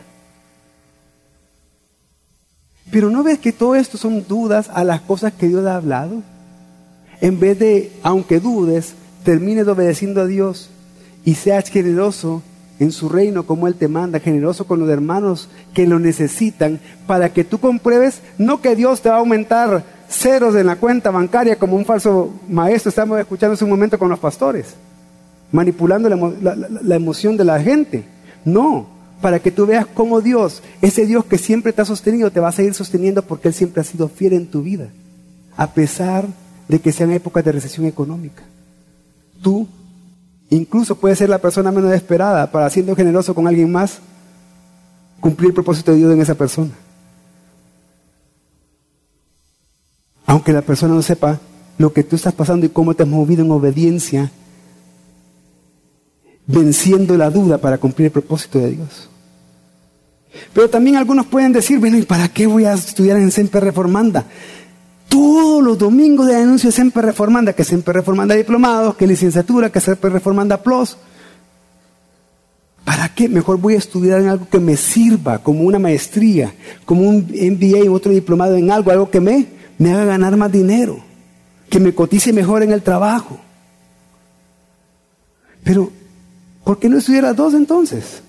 Pero 2.92 3.10
no 3.10 3.24
ves 3.24 3.40
que 3.40 3.52
todo 3.52 3.76
esto 3.76 3.98
son 3.98 4.26
dudas 4.28 4.70
a 4.74 4.84
las 4.84 5.02
cosas 5.02 5.34
que 5.34 5.48
Dios 5.48 5.66
ha 5.66 5.76
hablado. 5.76 6.22
En 7.20 7.40
vez 7.40 7.58
de, 7.60 7.92
aunque 8.04 8.40
dudes, 8.40 8.94
termines 9.24 9.68
obedeciendo 9.68 10.22
a 10.22 10.26
Dios 10.26 10.70
y 11.26 11.36
seas 11.36 11.70
generoso 11.70 12.44
en 12.80 12.92
su 12.92 13.10
reino 13.10 13.46
como 13.46 13.68
Él 13.68 13.76
te 13.76 13.88
manda, 13.88 14.20
generoso 14.20 14.68
con 14.68 14.80
los 14.80 14.90
hermanos 14.90 15.50
que 15.74 15.88
lo 15.88 16.00
necesitan, 16.00 16.80
para 17.08 17.34
que 17.34 17.44
tú 17.44 17.60
compruebes 17.60 18.22
no 18.38 18.62
que 18.62 18.76
Dios 18.76 19.02
te 19.02 19.10
va 19.10 19.16
a 19.16 19.20
aumentar 19.20 19.84
ceros 20.10 20.56
en 20.56 20.68
la 20.68 20.76
cuenta 20.76 21.12
bancaria 21.12 21.58
como 21.58 21.76
un 21.76 21.86
falso 21.86 22.34
maestro, 22.50 22.90
estamos 22.90 23.20
escuchando 23.20 23.54
hace 23.54 23.64
un 23.64 23.70
momento 23.70 24.00
con 24.00 24.10
los 24.10 24.20
pastores, 24.20 24.76
manipulando 25.52 26.10
la, 26.10 26.96
emoción 26.96 27.38
de 27.38 27.44
la 27.44 27.60
gente. 27.60 28.06
No, 28.46 28.88
para 29.22 29.40
que 29.40 29.52
tú 29.52 29.66
veas 29.66 29.86
cómo 29.86 30.22
Dios, 30.22 30.62
ese 30.82 31.06
Dios 31.06 31.26
que 31.26 31.38
siempre 31.38 31.74
te 31.74 31.82
ha 31.82 31.86
sostenido, 31.86 32.32
te 32.32 32.40
va 32.40 32.50
a 32.50 32.54
seguir 32.54 32.74
sosteniendo 32.74 33.22
porque 33.22 33.50
Él 33.50 33.54
siempre 33.54 33.82
ha 33.82 33.84
sido 33.84 34.08
fiel 34.08 34.34
en 34.34 34.48
tu 34.48 34.62
vida, 34.62 34.88
a 35.56 35.74
pesar 35.74 36.26
de 36.68 36.80
que 36.80 36.92
sean 36.92 37.12
épocas 37.12 37.44
de 37.44 37.52
recesión 37.52 37.86
económica. 37.86 38.44
Tú 39.42 39.68
Incluso 40.50 40.96
puede 40.96 41.16
ser 41.16 41.30
la 41.30 41.40
persona 41.40 41.72
menos 41.72 41.92
esperada 41.92 42.50
para 42.52 42.70
siendo 42.70 42.96
generoso 42.96 43.36
con 43.36 43.48
alguien 43.48 43.72
más, 43.72 44.00
cumplir 45.20 45.50
el 45.50 45.54
propósito 45.54 45.92
de 45.92 45.98
Dios 45.98 46.14
en 46.14 46.22
esa 46.22 46.36
persona. 46.36 46.72
Aunque 50.28 50.54
la 50.54 50.62
persona 50.62 50.94
no 50.94 51.02
sepa 51.02 51.40
lo 51.80 51.92
que 51.92 52.04
tú 52.04 52.16
estás 52.16 52.34
pasando 52.34 52.68
y 52.68 52.70
cómo 52.70 52.94
te 52.94 53.02
has 53.02 53.10
movido 53.10 53.44
en 53.44 53.50
obediencia, 53.50 54.32
venciendo 56.46 57.18
la 57.18 57.32
duda 57.32 57.58
para 57.58 57.80
cumplir 57.80 58.06
el 58.06 58.12
propósito 58.12 58.60
de 58.60 58.72
Dios. 58.72 59.10
Pero 60.54 60.70
también 60.70 60.98
algunos 60.98 61.26
pueden 61.26 61.52
decir, 61.52 61.80
bueno, 61.80 61.98
¿y 61.98 62.04
para 62.04 62.28
qué 62.28 62.46
voy 62.46 62.66
a 62.66 62.74
estudiar 62.74 63.18
en 63.18 63.32
Semper 63.32 63.64
Reformanda? 63.64 64.26
todos 65.10 65.64
los 65.64 65.78
domingos 65.78 66.28
de 66.28 66.36
anuncio 66.36 66.72
siempre 66.72 67.02
reformanda, 67.02 67.54
que 67.54 67.64
siempre 67.64 67.94
reformanda 67.94 68.36
diplomados, 68.36 68.96
que 68.96 69.08
licenciatura, 69.08 69.72
que 69.72 69.80
siempre 69.80 70.10
reformanda 70.10 70.62
plus. 70.62 70.98
¿Para 72.84 73.10
qué? 73.14 73.28
Mejor 73.28 73.58
voy 73.58 73.76
a 73.76 73.78
estudiar 73.78 74.22
en 74.22 74.30
algo 74.30 74.48
que 74.50 74.60
me 74.60 74.78
sirva, 74.78 75.40
como 75.40 75.64
una 75.64 75.80
maestría, 75.80 76.54
como 76.86 77.02
un 77.02 77.28
MBA, 77.30 77.92
otro 77.92 78.12
diplomado 78.12 78.56
en 78.56 78.72
algo, 78.72 78.92
algo 78.92 79.10
que 79.10 79.20
me, 79.20 79.46
me 79.78 79.92
haga 79.92 80.06
ganar 80.06 80.36
más 80.38 80.52
dinero, 80.52 81.00
que 81.70 81.80
me 81.80 81.94
cotice 81.94 82.34
mejor 82.34 82.64
en 82.64 82.72
el 82.72 82.82
trabajo. 82.82 83.40
Pero, 85.64 85.92
¿por 86.64 86.80
qué 86.80 86.90
no 86.90 86.98
estudiar 86.98 87.36
dos 87.36 87.54
entonces? 87.54 88.22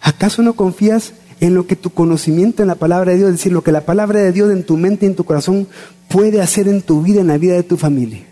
¿Acaso 0.00 0.42
no 0.42 0.54
confías 0.54 1.12
en 1.40 1.54
lo 1.54 1.66
que 1.66 1.76
tu 1.76 1.90
conocimiento 1.90 2.62
en 2.62 2.68
la 2.68 2.76
palabra 2.76 3.12
de 3.12 3.18
Dios, 3.18 3.28
es 3.30 3.36
decir, 3.36 3.52
lo 3.52 3.62
que 3.62 3.72
la 3.72 3.82
palabra 3.82 4.20
de 4.20 4.32
Dios 4.32 4.50
en 4.50 4.64
tu 4.64 4.76
mente 4.76 5.04
y 5.04 5.08
en 5.08 5.16
tu 5.16 5.24
corazón 5.24 5.66
puede 6.08 6.40
hacer 6.40 6.68
en 6.68 6.82
tu 6.82 7.02
vida, 7.02 7.20
en 7.20 7.26
la 7.26 7.38
vida 7.38 7.54
de 7.54 7.62
tu 7.62 7.76
familia. 7.76 8.24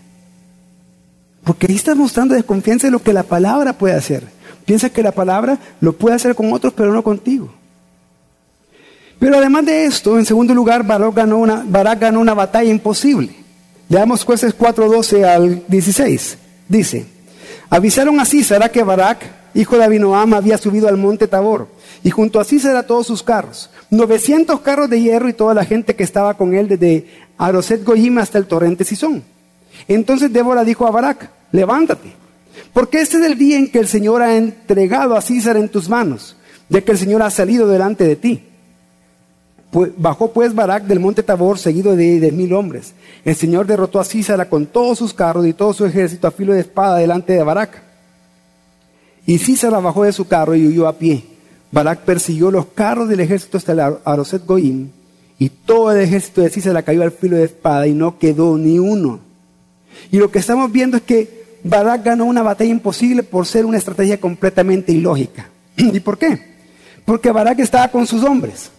Porque 1.42 1.66
ahí 1.68 1.76
estás 1.76 1.96
mostrando 1.96 2.35
desconfianza 2.35 2.87
en 2.87 2.94
lo 2.94 3.02
que 3.02 3.12
la 3.12 3.22
palabra 3.22 3.74
puede 3.74 3.94
hacer. 3.94 4.24
Piensa 4.64 4.88
que 4.88 5.02
la 5.02 5.12
palabra 5.12 5.59
lo 5.80 5.92
puede 5.92 6.16
hacer 6.16 6.35
con 6.35 6.52
otros, 6.52 6.72
pero 6.72 6.92
no 6.92 7.02
contigo. 7.02 7.52
Pero 9.18 9.37
además 9.37 9.64
de 9.64 9.85
esto, 9.85 10.18
en 10.18 10.27
segundo 10.27 10.55
lugar, 10.55 10.85
Barak 10.85 11.14
ganó 11.14 11.38
una, 11.38 11.64
Barak 11.66 12.00
ganó 12.00 12.20
una 12.20 12.35
batalla 12.35 12.70
imposible. 12.70 13.31
Leamos 13.88 14.24
jueces 14.24 14.55
4, 14.55 14.88
12 14.88 15.24
al 15.24 15.62
16. 15.68 16.38
Dice, 16.68 17.07
avisaron 17.70 18.18
así, 18.20 18.42
será 18.42 18.68
que 18.70 18.83
Barak 18.83 19.44
hijo 19.55 19.79
de 19.79 19.85
Abinoam, 19.85 20.35
había 20.35 20.59
subido 20.59 20.88
al 20.88 20.96
monte 20.96 21.29
Tabor, 21.29 21.68
y 22.03 22.11
junto 22.11 22.40
a 22.40 22.44
Císara 22.44 22.87
todos 22.87 23.07
sus 23.07 23.22
carros, 23.22 23.70
900 23.90 24.61
carros 24.61 24.90
de 24.90 25.00
hierro 25.00 25.29
y 25.29 25.33
toda 25.33 25.55
la 25.55 25.64
gente 25.64 25.94
que 25.94 26.03
estaba 26.03 26.35
con 26.35 26.55
él 26.55 26.68
desde 26.68 27.07
Aroset 27.38 27.85
Goyim 27.85 28.18
hasta 28.18 28.38
el 28.38 28.46
torrente 28.46 28.85
Sison. 28.85 29.22
Entonces 29.88 30.33
Débora 30.33 30.64
dijo 30.64 30.87
a 30.87 30.90
Barak, 30.90 31.31
levántate, 31.53 32.12
porque 32.72 33.00
este 33.00 33.18
es 33.18 33.24
el 33.24 33.38
día 33.38 33.57
en 33.57 33.70
que 33.70 33.79
el 33.79 33.88
Señor 33.88 34.22
ha 34.22 34.37
entregado 34.37 35.16
a 35.16 35.22
Císara 35.22 35.61
en 35.61 35.68
tus 35.68 35.88
manos, 35.88 36.37
de 36.68 36.83
que 36.83 36.92
el 36.92 36.98
Señor 36.98 37.22
ha 37.22 37.31
salido 37.31 37.68
delante 37.68 38.05
de 38.05 38.16
ti. 38.16 38.48
Pues, 39.74 39.90
bajó 39.96 40.30
pues 40.30 40.54
Barak 40.54 40.84
del 40.84 41.00
monte 41.00 41.24
Tabor 41.24 41.58
seguido 41.58 41.96
de, 41.96 42.30
mil 42.30 42.52
hombres. 42.52 42.94
El 43.24 43.34
Señor 43.34 43.66
derrotó 43.66 43.98
a 43.98 44.04
Císara 44.04 44.48
con 44.48 44.66
todos 44.66 44.98
sus 44.98 45.12
carros 45.12 45.44
y 45.48 45.52
todo 45.52 45.72
su 45.72 45.84
ejército 45.84 46.28
a 46.28 46.30
filo 46.30 46.54
de 46.54 46.60
espada 46.60 46.98
delante 46.98 47.32
de 47.32 47.42
Barak. 47.42 47.82
Y 49.26 49.38
Císara 49.38 49.80
bajó 49.80 50.04
de 50.04 50.12
su 50.12 50.28
carro 50.28 50.54
y 50.54 50.64
huyó 50.64 50.87
a 50.87 50.92
pie. 50.92 51.24
Barak 51.72 52.02
persiguió 52.02 52.52
los 52.52 52.66
carros 52.66 53.08
del 53.08 53.18
ejército 53.18 53.58
hasta 53.58 53.72
el 53.72 53.80
Aroset 53.80 54.46
Goim, 54.46 54.90
y 55.40 55.48
todo 55.48 55.90
el 55.90 56.02
ejército 56.02 56.42
de 56.42 56.50
Císara 56.50 56.84
cayó 56.84 57.02
al 57.02 57.10
filo 57.10 57.37
de 57.37 57.46
espada 57.46 57.88
y 57.88 57.94
no 57.94 58.16
quedó 58.16 58.56
ni 58.56 58.78
uno. 58.78 59.18
Y 60.12 60.18
lo 60.18 60.30
que 60.30 60.38
estamos 60.38 60.70
viendo 60.70 60.98
es 60.98 61.02
que 61.02 61.58
Barak 61.64 62.04
ganó 62.04 62.26
una 62.26 62.42
batalla 62.42 62.70
imposible 62.70 63.24
por 63.24 63.44
ser 63.44 63.66
una 63.66 63.78
estrategia 63.78 64.20
completamente 64.20 64.92
ilógica. 64.92 65.50
¿Y 65.76 65.98
por 65.98 66.16
qué? 66.16 66.54
Porque 67.04 67.32
Barak 67.32 67.58
estaba 67.58 67.88
con 67.88 68.06
sus 68.06 68.22
hombres. 68.22 68.70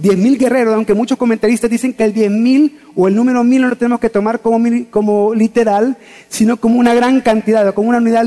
Diez 0.00 0.16
mil 0.16 0.36
guerreros, 0.38 0.74
aunque 0.74 0.92
muchos 0.92 1.16
comentaristas 1.16 1.70
dicen 1.70 1.92
que 1.92 2.02
el 2.02 2.12
diez 2.12 2.28
mil 2.28 2.80
o 2.96 3.06
el 3.06 3.14
número 3.14 3.44
mil 3.44 3.62
no 3.62 3.68
lo 3.68 3.76
tenemos 3.76 4.00
que 4.00 4.10
tomar 4.10 4.40
como, 4.40 4.58
como 4.90 5.32
literal, 5.34 5.96
sino 6.28 6.56
como 6.56 6.80
una 6.80 6.94
gran 6.94 7.20
cantidad, 7.20 7.72
como 7.74 7.90
una 7.90 7.98
unidad, 7.98 8.26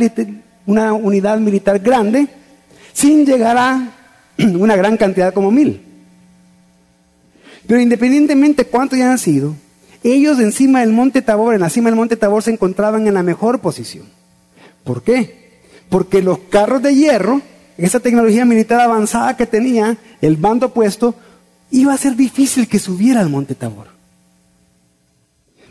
una 0.65 0.93
unidad 0.93 1.39
militar 1.39 1.79
grande, 1.79 2.29
sin 2.93 3.25
llegar 3.25 3.57
a 3.57 3.91
una 4.37 4.77
gran 4.77 4.95
cantidad 4.95 5.33
como 5.33 5.51
mil. 5.51 5.81
Pero 7.67 7.81
independientemente 7.81 8.63
cuántos 8.63 8.95
hayan 8.95 9.17
sido, 9.17 9.53
ellos 10.03 10.39
encima 10.39 10.79
del 10.79 10.93
monte 10.93 11.21
Tabor, 11.21 11.53
en 11.53 11.59
la 11.59 11.69
cima 11.69 11.89
del 11.89 11.97
monte 11.97 12.15
Tabor, 12.15 12.43
se 12.43 12.51
encontraban 12.51 13.07
en 13.07 13.13
la 13.13 13.23
mejor 13.23 13.59
posición. 13.59 14.05
¿Por 14.85 15.03
qué? 15.03 15.59
Porque 15.89 16.21
los 16.21 16.39
carros 16.49 16.81
de 16.81 16.95
hierro, 16.95 17.41
esa 17.77 17.99
tecnología 17.99 18.45
militar 18.45 18.79
avanzada 18.79 19.35
que 19.35 19.45
tenía 19.45 19.97
el 20.21 20.37
bando 20.37 20.67
opuesto, 20.67 21.13
iba 21.71 21.93
a 21.93 21.97
ser 21.97 22.15
difícil 22.15 22.67
que 22.67 22.79
subiera 22.79 23.21
al 23.21 23.29
monte 23.29 23.55
Tabor. 23.55 23.87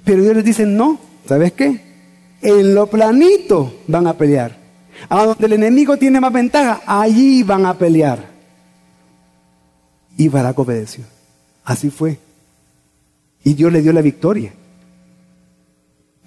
Pero 0.05 0.23
ellos 0.23 0.37
les 0.37 0.45
dicen, 0.45 0.77
no, 0.77 1.01
¿sabes 1.27 1.53
qué? 1.53 1.81
En 2.43 2.75
lo 2.75 2.87
planito 2.87 3.75
van 3.89 4.07
a 4.07 4.15
pelear. 4.15 4.57
A 5.09 5.25
donde 5.25 5.47
el 5.47 5.53
enemigo 5.55 5.97
tiene 5.97 6.21
más 6.21 6.33
ventaja, 6.33 6.81
allí 6.87 7.43
van 7.43 7.67
a 7.67 7.75
pelear. 7.75 8.31
Y 10.17 10.29
Barak 10.29 10.59
obedeció. 10.59 11.05
Así 11.65 11.91
fue. 11.91 12.19
Y 13.43 13.55
Dios 13.55 13.73
le 13.73 13.83
dio 13.83 13.93
la 13.93 14.01
victoria. 14.01 14.53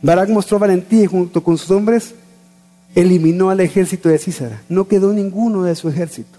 Barak 0.02 0.30
mostró 0.30 0.60
valentía 0.60 1.04
y 1.04 1.08
junto 1.08 1.44
con 1.44 1.58
sus 1.58 1.72
hombres 1.72 2.14
eliminó 2.96 3.50
al 3.50 3.60
ejército 3.60 4.10
de 4.10 4.18
Císara. 4.18 4.62
No 4.70 4.88
quedó 4.88 5.14
ninguno 5.14 5.64
de 5.64 5.76
su 5.76 5.90
ejército. 5.90 6.39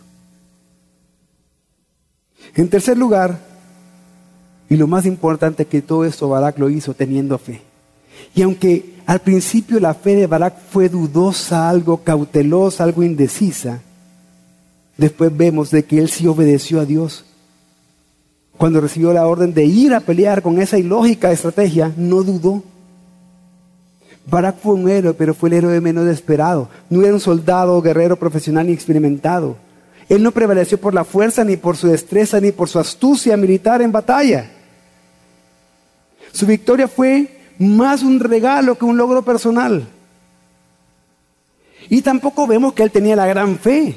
En 2.54 2.68
tercer 2.68 2.98
lugar, 2.98 3.38
y 4.68 4.76
lo 4.76 4.86
más 4.86 5.04
importante 5.06 5.66
que 5.66 5.82
todo 5.82 6.04
esto 6.04 6.28
Barak 6.28 6.58
lo 6.58 6.70
hizo 6.70 6.94
teniendo 6.94 7.36
fe. 7.38 7.60
Y 8.34 8.42
aunque 8.42 8.94
al 9.06 9.20
principio 9.20 9.80
la 9.80 9.94
fe 9.94 10.14
de 10.14 10.26
Barak 10.26 10.54
fue 10.70 10.88
dudosa, 10.88 11.68
algo 11.68 11.98
cautelosa, 11.98 12.84
algo 12.84 13.02
indecisa, 13.02 13.80
después 14.96 15.36
vemos 15.36 15.70
de 15.70 15.84
que 15.84 15.98
él 15.98 16.08
sí 16.08 16.26
obedeció 16.26 16.80
a 16.80 16.84
Dios. 16.84 17.24
Cuando 18.56 18.80
recibió 18.80 19.12
la 19.12 19.26
orden 19.26 19.54
de 19.54 19.64
ir 19.64 19.94
a 19.94 20.00
pelear 20.00 20.42
con 20.42 20.60
esa 20.60 20.78
ilógica 20.78 21.32
estrategia, 21.32 21.92
no 21.96 22.22
dudó. 22.22 22.62
Barak 24.26 24.58
fue 24.60 24.74
un 24.74 24.88
héroe, 24.88 25.14
pero 25.14 25.34
fue 25.34 25.48
el 25.48 25.54
héroe 25.54 25.80
menos 25.80 26.06
esperado. 26.06 26.68
No 26.88 27.02
era 27.02 27.14
un 27.14 27.20
soldado 27.20 27.80
guerrero 27.82 28.16
profesional 28.16 28.66
ni 28.66 28.72
experimentado. 28.72 29.56
Él 30.10 30.24
no 30.24 30.32
prevaleció 30.32 30.78
por 30.80 30.92
la 30.92 31.04
fuerza, 31.04 31.44
ni 31.44 31.56
por 31.56 31.76
su 31.76 31.86
destreza, 31.86 32.40
ni 32.40 32.50
por 32.50 32.68
su 32.68 32.80
astucia 32.80 33.36
militar 33.36 33.80
en 33.80 33.92
batalla. 33.92 34.50
Su 36.32 36.46
victoria 36.46 36.88
fue 36.88 37.52
más 37.60 38.02
un 38.02 38.18
regalo 38.18 38.76
que 38.76 38.84
un 38.84 38.96
logro 38.96 39.22
personal. 39.22 39.86
Y 41.88 42.02
tampoco 42.02 42.48
vemos 42.48 42.72
que 42.72 42.82
él 42.82 42.90
tenía 42.90 43.14
la 43.14 43.28
gran 43.28 43.56
fe 43.56 43.96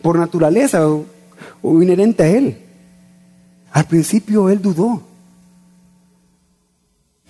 por 0.00 0.16
naturaleza 0.16 0.88
o, 0.88 1.82
inherente 1.82 2.22
a 2.22 2.28
él. 2.28 2.58
Al 3.72 3.84
principio 3.84 4.50
él 4.50 4.62
dudó, 4.62 5.02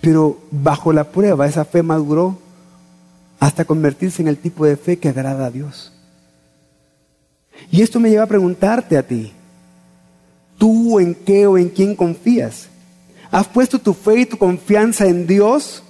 pero 0.03 0.39
bajo 0.51 0.93
la 0.93 1.05
prueba 1.05 1.47
esa 1.47 1.65
fe 1.65 1.83
maduró 1.83 2.39
hasta 3.41 3.65
convertirse 3.65 4.21
en 4.21 4.29
el 4.29 4.37
tipo 4.37 4.67
de 4.67 4.77
fe 4.77 4.99
que 4.99 5.09
agrada 5.09 5.47
a 5.47 5.51
Dios. 5.51 5.95
Y 7.71 7.83
esto 7.83 8.01
me 8.01 8.11
lleva 8.11 8.25
a 8.25 8.29
preguntarte 8.29 8.97
a 8.97 9.07
ti, 9.07 9.33
¿tú 10.57 10.99
en 10.99 11.15
qué 11.15 11.47
o 11.47 11.59
en 11.59 11.69
quién 11.69 11.95
confías? 11.95 12.69
¿Has 13.31 13.47
puesto 13.47 13.79
tu 13.79 13.93
fe 13.93 14.21
y 14.21 14.27
tu 14.27 14.39
confianza 14.39 15.07
en 15.07 15.27
Dios? 15.27 15.83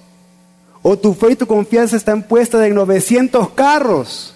¿O 0.81 0.97
tu 0.97 1.13
fe 1.13 1.31
y 1.31 1.35
tu 1.35 1.45
confianza 1.45 1.95
están 1.95 2.23
puestas 2.23 2.65
en 2.65 2.75
900 2.75 3.49
carros? 3.51 4.33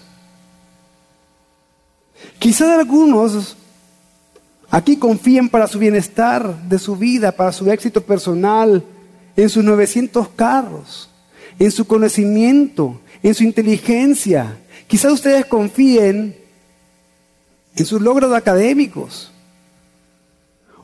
Quizás 2.38 2.78
algunos 2.78 3.56
aquí 4.70 4.96
confíen 4.96 5.48
para 5.48 5.66
su 5.66 5.78
bienestar 5.78 6.68
de 6.68 6.78
su 6.78 6.96
vida, 6.96 7.32
para 7.32 7.52
su 7.52 7.70
éxito 7.70 8.00
personal, 8.02 8.84
en 9.36 9.48
sus 9.48 9.64
900 9.64 10.28
carros, 10.30 11.08
en 11.58 11.70
su 11.70 11.86
conocimiento, 11.86 13.00
en 13.22 13.34
su 13.34 13.44
inteligencia. 13.44 14.58
Quizás 14.86 15.12
ustedes 15.12 15.46
confíen 15.46 16.36
en 17.76 17.86
sus 17.86 18.00
logros 18.00 18.32
académicos. 18.32 19.30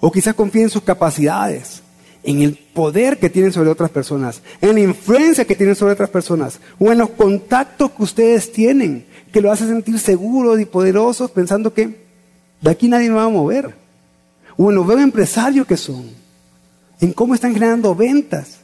O 0.00 0.10
quizás 0.10 0.34
confíen 0.34 0.64
en 0.64 0.70
sus 0.70 0.82
capacidades, 0.82 1.82
en 2.22 2.40
el 2.42 2.56
poder 2.56 3.18
que 3.18 3.30
tienen 3.30 3.52
sobre 3.52 3.70
otras 3.70 3.90
personas, 3.90 4.42
en 4.60 4.74
la 4.74 4.80
influencia 4.80 5.44
que 5.44 5.54
tienen 5.54 5.76
sobre 5.76 5.92
otras 5.92 6.10
personas, 6.10 6.60
o 6.78 6.90
en 6.90 6.98
los 6.98 7.10
contactos 7.10 7.90
que 7.90 8.02
ustedes 8.02 8.52
tienen, 8.52 9.06
que 9.32 9.40
lo 9.40 9.52
hacen 9.52 9.68
sentir 9.68 9.98
seguros 9.98 10.58
y 10.58 10.64
poderosos, 10.64 11.30
pensando 11.30 11.72
que 11.72 12.06
de 12.60 12.70
aquí 12.70 12.88
nadie 12.88 13.08
me 13.08 13.16
va 13.16 13.24
a 13.24 13.28
mover. 13.28 13.74
O 14.56 14.70
en 14.70 14.76
los 14.76 14.86
buenos 14.86 15.04
empresarios 15.04 15.66
que 15.66 15.76
son, 15.76 16.10
en 17.00 17.12
cómo 17.12 17.34
están 17.34 17.52
generando 17.52 17.94
ventas, 17.94 18.58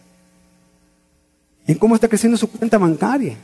en 1.67 1.77
cómo 1.77 1.95
está 1.95 2.09
creciendo 2.09 2.37
su 2.39 2.51
cuenta 2.51 2.79
bancaria. 2.79 3.37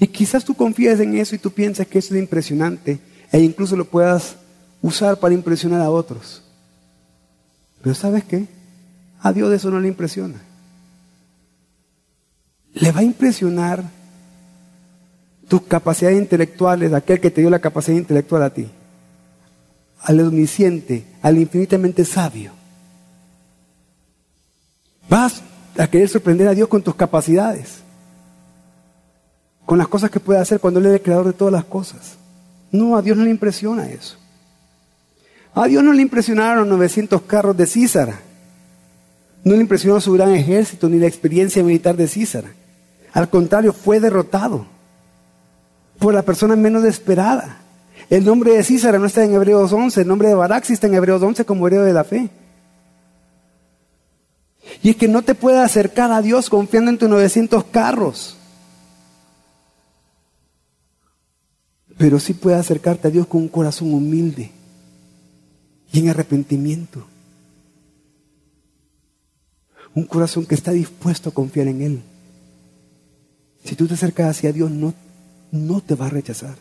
Y 0.00 0.06
quizás 0.08 0.44
tú 0.44 0.54
confíes 0.54 0.98
en 0.98 1.16
eso 1.16 1.34
y 1.34 1.38
tú 1.38 1.50
piensas 1.50 1.86
que 1.86 1.98
eso 1.98 2.14
es 2.14 2.20
impresionante 2.20 2.98
e 3.34 3.40
incluso 3.40 3.74
lo 3.74 3.84
puedas 3.84 4.36
usar 4.80 5.18
para 5.18 5.34
impresionar 5.34 5.80
a 5.80 5.90
otros. 5.90 6.40
Pero 7.82 7.92
¿sabes 7.92 8.22
qué? 8.22 8.46
A 9.20 9.32
Dios 9.32 9.52
eso 9.52 9.72
no 9.72 9.80
le 9.80 9.88
impresiona. 9.88 10.40
Le 12.74 12.92
va 12.92 13.00
a 13.00 13.02
impresionar 13.02 13.82
tus 15.48 15.62
capacidades 15.62 16.16
intelectuales, 16.16 16.92
aquel 16.92 17.18
que 17.18 17.32
te 17.32 17.40
dio 17.40 17.50
la 17.50 17.58
capacidad 17.58 17.96
intelectual 17.96 18.44
a 18.44 18.50
ti, 18.50 18.68
al 20.02 20.20
omnisciente, 20.20 21.04
al 21.20 21.36
infinitamente 21.36 22.04
sabio. 22.04 22.52
Vas 25.08 25.42
a 25.76 25.88
querer 25.88 26.08
sorprender 26.08 26.46
a 26.46 26.54
Dios 26.54 26.68
con 26.68 26.82
tus 26.82 26.94
capacidades, 26.94 27.78
con 29.66 29.76
las 29.76 29.88
cosas 29.88 30.08
que 30.08 30.20
puede 30.20 30.38
hacer 30.38 30.60
cuando 30.60 30.78
Él 30.78 30.86
es 30.86 30.92
el 30.92 31.02
creador 31.02 31.26
de 31.26 31.32
todas 31.32 31.52
las 31.52 31.64
cosas. 31.64 32.18
No, 32.74 32.96
a 32.96 33.02
Dios 33.02 33.16
no 33.16 33.22
le 33.22 33.30
impresiona 33.30 33.88
eso. 33.88 34.16
A 35.54 35.68
Dios 35.68 35.84
no 35.84 35.92
le 35.92 36.02
impresionaron 36.02 36.68
900 36.68 37.22
carros 37.22 37.56
de 37.56 37.66
Císara. 37.66 38.18
No 39.44 39.54
le 39.54 39.60
impresionó 39.60 40.00
su 40.00 40.12
gran 40.12 40.34
ejército 40.34 40.88
ni 40.88 40.98
la 40.98 41.06
experiencia 41.06 41.62
militar 41.62 41.96
de 41.96 42.08
Císara. 42.08 42.48
Al 43.12 43.30
contrario, 43.30 43.72
fue 43.72 44.00
derrotado 44.00 44.66
por 46.00 46.14
la 46.14 46.22
persona 46.22 46.56
menos 46.56 46.82
esperada. 46.82 47.58
El 48.10 48.24
nombre 48.24 48.54
de 48.54 48.64
Císara 48.64 48.98
no 48.98 49.06
está 49.06 49.22
en 49.22 49.34
Hebreos 49.34 49.72
11, 49.72 50.00
el 50.00 50.08
nombre 50.08 50.26
de 50.26 50.34
Barak 50.34 50.68
está 50.68 50.88
en 50.88 50.94
Hebreos 50.94 51.22
11 51.22 51.44
como 51.44 51.68
heredero 51.68 51.86
de 51.86 51.92
la 51.92 52.02
fe. 52.02 52.28
Y 54.82 54.90
es 54.90 54.96
que 54.96 55.06
no 55.06 55.22
te 55.22 55.36
puedes 55.36 55.60
acercar 55.60 56.10
a 56.10 56.20
Dios 56.22 56.50
confiando 56.50 56.90
en 56.90 56.98
tus 56.98 57.08
900 57.08 57.62
carros. 57.66 58.36
Pero 61.96 62.18
sí 62.18 62.34
puedes 62.34 62.58
acercarte 62.58 63.08
a 63.08 63.10
Dios 63.10 63.26
con 63.26 63.42
un 63.42 63.48
corazón 63.48 63.92
humilde 63.94 64.50
y 65.92 66.00
en 66.00 66.08
arrepentimiento. 66.08 67.06
Un 69.94 70.04
corazón 70.04 70.44
que 70.44 70.56
está 70.56 70.72
dispuesto 70.72 71.30
a 71.30 71.34
confiar 71.34 71.68
en 71.68 71.82
Él. 71.82 72.02
Si 73.64 73.76
tú 73.76 73.86
te 73.86 73.94
acercas 73.94 74.36
hacia 74.36 74.52
Dios, 74.52 74.70
no, 74.70 74.92
no 75.52 75.80
te 75.80 75.94
va 75.94 76.06
a 76.06 76.10
rechazar. 76.10 76.56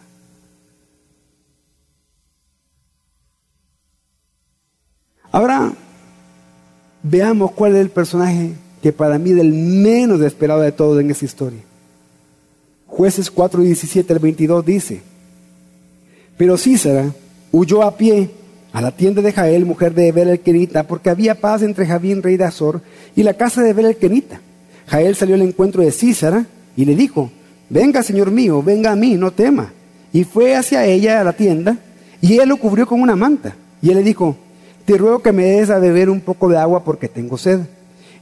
Ahora 5.31 5.73
veamos 7.01 7.51
cuál 7.53 7.75
es 7.75 7.81
el 7.81 7.89
personaje 7.89 8.53
que 8.83 8.93
para 8.93 9.17
mí 9.17 9.31
es 9.31 9.39
el 9.39 9.51
menos 9.51 10.21
esperado 10.21 10.61
de 10.61 10.71
todos 10.71 11.01
en 11.01 11.09
esta 11.09 11.25
historia. 11.25 11.61
Jueces 12.85 13.31
4, 13.31 13.63
17 13.63 14.13
al 14.13 14.19
22 14.19 14.63
dice 14.63 15.12
pero 16.37 16.57
Císara 16.57 17.11
huyó 17.51 17.83
a 17.83 17.95
pie 17.95 18.29
a 18.71 18.81
la 18.81 18.91
tienda 18.91 19.21
de 19.21 19.31
Jael, 19.31 19.65
mujer 19.65 19.93
de 19.93 20.07
Ebel 20.07 20.29
el 20.29 20.39
Kenita, 20.39 20.83
porque 20.83 21.11
había 21.11 21.35
paz 21.35 21.61
entre 21.61 21.85
Javín, 21.85 22.23
rey 22.23 22.37
de 22.37 22.45
Azor, 22.45 22.81
y 23.15 23.21
la 23.21 23.35
casa 23.35 23.61
de 23.61 23.69
Ebel 23.69 23.85
el 23.85 23.97
Kenita. 23.97 24.41
Jael 24.87 25.15
salió 25.15 25.35
al 25.35 25.43
encuentro 25.43 25.83
de 25.83 25.91
Císara 25.91 26.45
y 26.75 26.85
le 26.85 26.95
dijo, 26.95 27.29
venga, 27.69 28.01
señor 28.01 28.31
mío, 28.31 28.63
venga 28.63 28.91
a 28.91 28.95
mí, 28.95 29.15
no 29.15 29.31
tema. 29.31 29.71
Y 30.11 30.23
fue 30.23 30.55
hacia 30.55 30.85
ella 30.85 31.21
a 31.21 31.23
la 31.23 31.33
tienda, 31.33 31.77
y 32.19 32.33
ella 32.33 32.45
lo 32.45 32.57
cubrió 32.57 32.87
con 32.87 33.01
una 33.01 33.15
manta. 33.15 33.55
Y 33.81 33.89
él 33.89 33.97
le 33.97 34.03
dijo, 34.03 34.35
te 34.85 34.97
ruego 34.97 35.21
que 35.21 35.31
me 35.31 35.43
des 35.43 35.69
a 35.69 35.77
beber 35.77 36.09
un 36.09 36.21
poco 36.21 36.49
de 36.49 36.57
agua 36.57 36.83
porque 36.83 37.07
tengo 37.07 37.37
sed. 37.37 37.59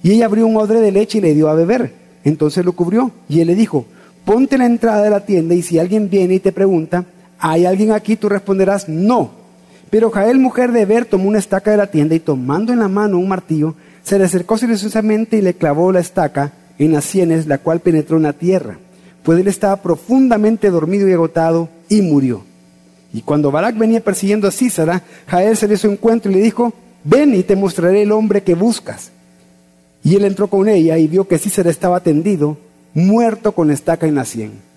Y 0.04 0.12
ella 0.12 0.26
abrió 0.26 0.48
un 0.48 0.58
odre 0.58 0.82
de 0.82 0.92
leche 0.92 1.20
y 1.20 1.22
le 1.22 1.34
dio 1.34 1.48
a 1.50 1.56
beber. 1.56 1.94
Entonces 2.24 2.66
lo 2.66 2.74
cubrió, 2.74 3.12
y 3.30 3.40
él 3.40 3.48
le 3.48 3.56
dijo, 3.56 3.86
ponte 4.26 4.56
en 4.56 4.60
la 4.60 4.66
entrada 4.66 5.02
de 5.02 5.10
la 5.10 5.26
tienda, 5.26 5.56
y 5.56 5.62
si 5.62 5.80
alguien 5.80 6.10
viene 6.10 6.36
y 6.36 6.40
te 6.40 6.52
pregunta, 6.52 7.06
¿hay 7.42 7.66
alguien 7.66 7.92
aquí? 7.92 8.16
Tú 8.16 8.30
responderás, 8.30 8.88
no 8.88 9.42
pero 9.92 10.10
Jael, 10.10 10.40
mujer 10.40 10.72
de 10.72 10.82
Eber, 10.82 11.06
tomó 11.06 11.28
una 11.28 11.38
estaca 11.38 11.70
de 11.70 11.78
la 11.78 11.88
tienda 11.92 12.16
y 12.16 12.22
tomando 12.22 12.72
en 12.72 12.80
la 12.80 12.88
mano 12.88 13.20
un 13.20 13.28
martillo, 13.28 13.76
se 14.04 14.18
le 14.18 14.24
acercó 14.24 14.58
silenciosamente 14.58 15.38
y 15.38 15.42
le 15.42 15.54
clavó 15.54 15.92
la 15.92 16.00
estaca 16.00 16.54
en 16.80 16.94
las 16.94 17.04
sienes, 17.04 17.46
la 17.46 17.58
cual 17.58 17.82
penetró 17.82 18.16
en 18.16 18.24
la 18.24 18.32
tierra. 18.32 18.78
Pues 19.22 19.38
él 19.38 19.50
estaba 19.50 19.76
profundamente 19.76 20.70
dormido 20.70 21.10
y 21.10 21.14
agotado 21.14 21.68
y 21.90 22.02
murió. 22.02 22.44
Y 23.14 23.22
cuando 23.22 23.52
Barak 23.52 23.78
venía 23.78 24.00
persiguiendo 24.00 24.48
a 24.48 24.52
Císara, 24.52 25.04
Jael 25.28 25.58
se 25.58 25.68
le 25.68 25.76
su 25.76 25.92
encuentro 25.92 26.32
y 26.32 26.36
le 26.36 26.42
dijo, 26.42 26.74
ven 27.04 27.36
y 27.36 27.44
te 27.44 27.58
mostraré 27.58 28.04
el 28.04 28.14
hombre 28.14 28.44
que 28.44 28.56
buscas. 28.56 29.12
Y 30.06 30.16
él 30.16 30.24
entró 30.24 30.48
con 30.48 30.70
ella 30.70 30.98
y 30.98 31.10
vio 31.10 31.28
que 31.28 31.38
Císara 31.38 31.70
estaba 31.70 32.00
tendido, 32.00 32.58
muerto 32.94 33.52
con 33.52 33.68
la 33.68 33.74
estaca 33.74 34.08
en 34.08 34.16
la 34.16 34.24
sien. 34.24 34.71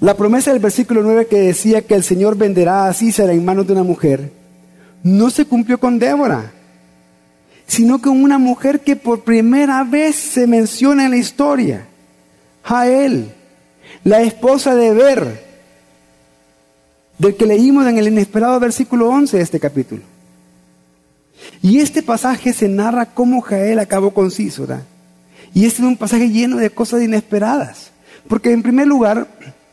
La 0.00 0.16
promesa 0.16 0.50
del 0.50 0.60
versículo 0.60 1.02
9 1.02 1.26
que 1.26 1.40
decía 1.40 1.82
que 1.82 1.94
el 1.94 2.02
Señor 2.02 2.36
venderá 2.36 2.86
a 2.86 2.92
Císara 2.94 3.32
en 3.32 3.44
manos 3.44 3.66
de 3.66 3.72
una 3.72 3.82
mujer, 3.82 4.32
no 5.02 5.30
se 5.30 5.44
cumplió 5.44 5.78
con 5.78 5.98
Débora, 5.98 6.52
sino 7.66 8.00
con 8.00 8.22
una 8.22 8.38
mujer 8.38 8.80
que 8.80 8.96
por 8.96 9.22
primera 9.22 9.84
vez 9.84 10.16
se 10.16 10.46
menciona 10.46 11.04
en 11.04 11.12
la 11.12 11.16
historia, 11.16 11.86
Jael, 12.64 13.32
la 14.04 14.22
esposa 14.22 14.74
de 14.74 14.92
Ber, 14.92 15.44
del 17.18 17.36
que 17.36 17.46
leímos 17.46 17.86
en 17.86 17.98
el 17.98 18.08
inesperado 18.08 18.58
versículo 18.58 19.08
11 19.08 19.36
de 19.36 19.42
este 19.42 19.60
capítulo. 19.60 20.02
Y 21.60 21.78
este 21.78 22.02
pasaje 22.02 22.52
se 22.52 22.68
narra 22.68 23.06
cómo 23.06 23.40
Jael 23.40 23.78
acabó 23.78 24.12
con 24.12 24.30
Císara. 24.30 24.82
Y 25.54 25.66
este 25.66 25.82
es 25.82 25.88
un 25.88 25.96
pasaje 25.96 26.28
lleno 26.30 26.56
de 26.56 26.70
cosas 26.70 27.02
inesperadas. 27.02 27.90
Porque 28.28 28.52
en 28.52 28.62
primer 28.62 28.86
lugar, 28.86 29.28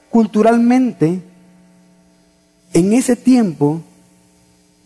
culturalmente, 0.09 1.21
en 2.73 2.93
ese 2.93 3.15
tiempo, 3.15 3.81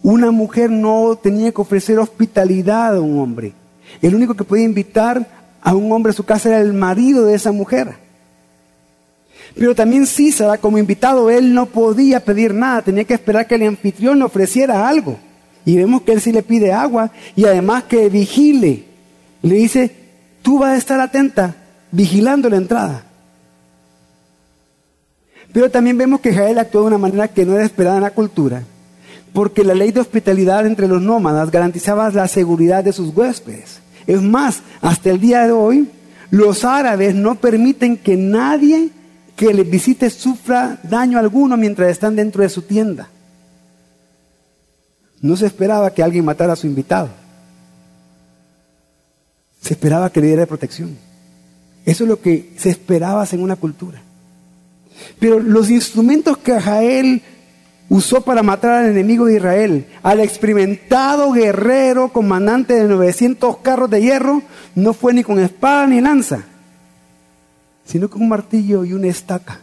una 0.01 0.31
mujer 0.31 0.69
no 0.69 1.17
tenía 1.21 1.51
que 1.51 1.61
ofrecer 1.61 1.99
hospitalidad 1.99 2.95
a 2.95 3.01
un 3.01 3.19
hombre. 3.19 3.53
El 4.01 4.15
único 4.15 4.33
que 4.33 4.43
podía 4.43 4.65
invitar 4.65 5.27
a 5.61 5.75
un 5.75 5.91
hombre 5.91 6.11
a 6.11 6.13
su 6.13 6.23
casa 6.23 6.49
era 6.49 6.59
el 6.59 6.73
marido 6.73 7.25
de 7.25 7.35
esa 7.35 7.51
mujer. 7.51 7.95
Pero 9.55 9.75
también 9.75 10.07
Císara, 10.07 10.57
como 10.57 10.77
invitado, 10.77 11.29
él 11.29 11.53
no 11.53 11.67
podía 11.67 12.19
pedir 12.19 12.53
nada, 12.53 12.81
tenía 12.81 13.03
que 13.03 13.13
esperar 13.13 13.47
que 13.47 13.55
el 13.55 13.63
anfitrión 13.63 14.19
le 14.19 14.25
ofreciera 14.25 14.87
algo. 14.87 15.17
Y 15.65 15.77
vemos 15.77 16.01
que 16.01 16.11
él 16.11 16.21
sí 16.21 16.31
le 16.31 16.43
pide 16.43 16.73
agua 16.73 17.11
y 17.35 17.45
además 17.45 17.83
que 17.83 18.09
vigile. 18.09 18.85
Le 19.41 19.55
dice, 19.55 19.91
tú 20.41 20.59
vas 20.59 20.71
a 20.71 20.77
estar 20.77 20.99
atenta, 20.99 21.55
vigilando 21.91 22.49
la 22.49 22.57
entrada. 22.57 23.05
Pero 25.53 25.69
también 25.69 25.97
vemos 25.97 26.19
que 26.19 26.33
Jael 26.33 26.57
actuó 26.57 26.81
de 26.81 26.87
una 26.87 26.97
manera 26.97 27.27
que 27.27 27.45
no 27.45 27.53
era 27.53 27.63
esperada 27.63 27.97
en 27.97 28.03
la 28.03 28.11
cultura, 28.11 28.63
porque 29.31 29.63
la 29.63 29.75
ley 29.75 29.91
de 29.91 30.01
hospitalidad 30.01 30.65
entre 30.65 30.87
los 30.87 31.01
nómadas 31.01 31.51
garantizaba 31.51 32.09
la 32.09 32.27
seguridad 32.27 32.83
de 32.83 32.91
sus 32.91 33.15
huéspedes. 33.15 33.79
Es 34.07 34.21
más, 34.21 34.61
hasta 34.81 35.11
el 35.11 35.19
día 35.19 35.45
de 35.45 35.51
hoy, 35.51 35.87
los 36.31 36.65
árabes 36.65 37.13
no 37.13 37.35
permiten 37.35 37.95
que 37.95 38.17
nadie 38.17 38.89
que 39.35 39.53
les 39.53 39.69
visite 39.69 40.09
sufra 40.09 40.79
daño 40.83 41.19
alguno 41.19 41.57
mientras 41.57 41.89
están 41.89 42.15
dentro 42.15 42.41
de 42.41 42.49
su 42.49 42.63
tienda. 42.63 43.09
No 45.21 45.37
se 45.37 45.45
esperaba 45.45 45.93
que 45.93 46.03
alguien 46.03 46.25
matara 46.25 46.53
a 46.53 46.57
su 46.57 46.67
invitado. 46.67 47.09
Se 49.61 49.73
esperaba 49.73 50.11
que 50.11 50.19
le 50.19 50.27
diera 50.27 50.45
protección. 50.45 50.97
Eso 51.85 52.03
es 52.03 52.09
lo 52.09 52.19
que 52.19 52.53
se 52.57 52.69
esperaba 52.69 53.25
en 53.31 53.41
una 53.41 53.55
cultura. 53.55 54.02
Pero 55.19 55.39
los 55.39 55.69
instrumentos 55.69 56.37
que 56.37 56.59
Jael 56.59 57.21
usó 57.89 58.21
para 58.21 58.43
matar 58.43 58.71
al 58.71 58.91
enemigo 58.91 59.25
de 59.25 59.35
Israel, 59.35 59.85
al 60.01 60.19
experimentado 60.19 61.31
guerrero 61.31 62.09
comandante 62.09 62.73
de 62.73 62.87
900 62.87 63.57
carros 63.57 63.89
de 63.89 64.01
hierro, 64.01 64.41
no 64.75 64.93
fue 64.93 65.13
ni 65.13 65.23
con 65.23 65.39
espada 65.39 65.85
ni 65.85 66.01
lanza, 66.01 66.43
sino 67.85 68.09
con 68.09 68.23
un 68.23 68.29
martillo 68.29 68.83
y 68.83 68.93
una 68.93 69.07
estaca, 69.07 69.59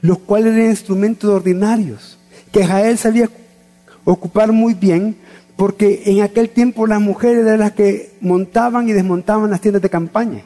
los 0.00 0.18
cuales 0.18 0.54
eran 0.54 0.70
instrumentos 0.70 1.30
ordinarios, 1.30 2.18
que 2.50 2.66
Jael 2.66 2.98
sabía 2.98 3.30
ocupar 4.04 4.52
muy 4.52 4.74
bien, 4.74 5.16
porque 5.56 6.02
en 6.06 6.22
aquel 6.22 6.50
tiempo 6.50 6.86
las 6.86 7.00
mujeres 7.00 7.46
eran 7.46 7.60
las 7.60 7.72
que 7.72 8.16
montaban 8.20 8.88
y 8.88 8.92
desmontaban 8.92 9.50
las 9.50 9.60
tiendas 9.60 9.82
de 9.82 9.90
campaña. 9.90 10.44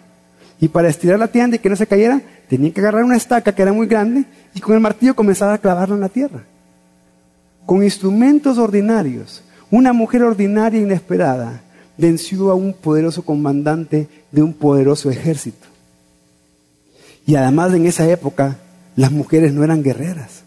Y 0.62 0.68
para 0.68 0.88
estirar 0.88 1.18
la 1.18 1.26
tienda 1.26 1.56
y 1.56 1.58
que 1.58 1.68
no 1.68 1.74
se 1.74 1.88
cayera, 1.88 2.22
tenían 2.48 2.70
que 2.70 2.80
agarrar 2.80 3.02
una 3.02 3.16
estaca 3.16 3.52
que 3.52 3.62
era 3.62 3.72
muy 3.72 3.88
grande 3.88 4.24
y 4.54 4.60
con 4.60 4.76
el 4.76 4.80
martillo 4.80 5.16
comenzar 5.16 5.52
a 5.52 5.58
clavarla 5.58 5.96
en 5.96 6.00
la 6.00 6.08
tierra. 6.08 6.44
Con 7.66 7.82
instrumentos 7.82 8.58
ordinarios, 8.58 9.42
una 9.72 9.92
mujer 9.92 10.22
ordinaria 10.22 10.78
e 10.78 10.84
inesperada 10.84 11.62
venció 11.98 12.48
a 12.52 12.54
un 12.54 12.74
poderoso 12.74 13.24
comandante 13.24 14.06
de 14.30 14.40
un 14.40 14.52
poderoso 14.52 15.10
ejército. 15.10 15.66
Y 17.26 17.34
además 17.34 17.74
en 17.74 17.86
esa 17.86 18.08
época 18.08 18.56
las 18.94 19.10
mujeres 19.10 19.52
no 19.52 19.64
eran 19.64 19.82
guerreras. 19.82 20.44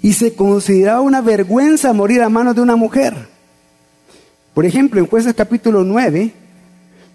Y 0.00 0.12
se 0.12 0.34
consideraba 0.34 1.00
una 1.00 1.22
vergüenza 1.22 1.92
morir 1.92 2.22
a 2.22 2.28
manos 2.28 2.54
de 2.54 2.60
una 2.60 2.76
mujer. 2.76 3.16
Por 4.54 4.64
ejemplo, 4.64 5.00
en 5.00 5.08
Jueces 5.08 5.34
capítulo 5.34 5.82
9, 5.82 6.30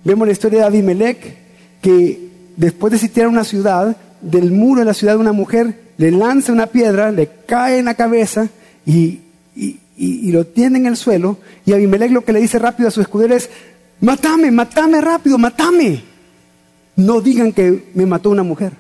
vemos 0.03 0.27
la 0.27 0.34
historia 0.34 0.60
de 0.60 0.65
Abimelech, 0.65 1.48
que 1.81 2.29
después 2.57 2.91
de 2.91 2.99
sitiar 2.99 3.27
una 3.27 3.43
ciudad, 3.43 3.95
del 4.21 4.51
muro 4.51 4.81
de 4.81 4.85
la 4.85 4.93
ciudad 4.93 5.17
una 5.17 5.31
mujer 5.31 5.89
le 5.97 6.11
lanza 6.11 6.51
una 6.51 6.67
piedra, 6.67 7.11
le 7.11 7.29
cae 7.45 7.79
en 7.79 7.85
la 7.85 7.93
cabeza 7.93 8.47
y, 8.85 9.21
lo 10.31 10.45
tiene 10.45 10.79
en 10.79 10.85
el 10.85 10.95
suelo. 10.95 11.37
Y 11.65 11.73
Abimelech 11.73 12.11
lo 12.11 12.23
que 12.23 12.31
le 12.31 12.39
dice 12.39 12.57
rápido 12.57 12.87
a 12.87 12.91
su 12.91 13.01
escudero 13.01 13.35
es, 13.35 13.49
matame, 13.99 14.49
matame 14.49 15.01
rápido, 15.01 15.37
matame. 15.37 16.03
No 16.95 17.19
digan 17.19 17.51
que 17.51 17.89
me 17.93 18.05
mató 18.05 18.29
una 18.29 18.43
mujer. 18.43 18.73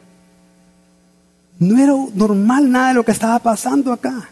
No 1.59 1.77
era 1.77 1.93
normal 2.15 2.71
nada 2.71 2.89
de 2.89 2.93
lo 2.93 3.03
que 3.03 3.11
estaba 3.11 3.37
pasando 3.39 3.91
acá. 3.91 4.29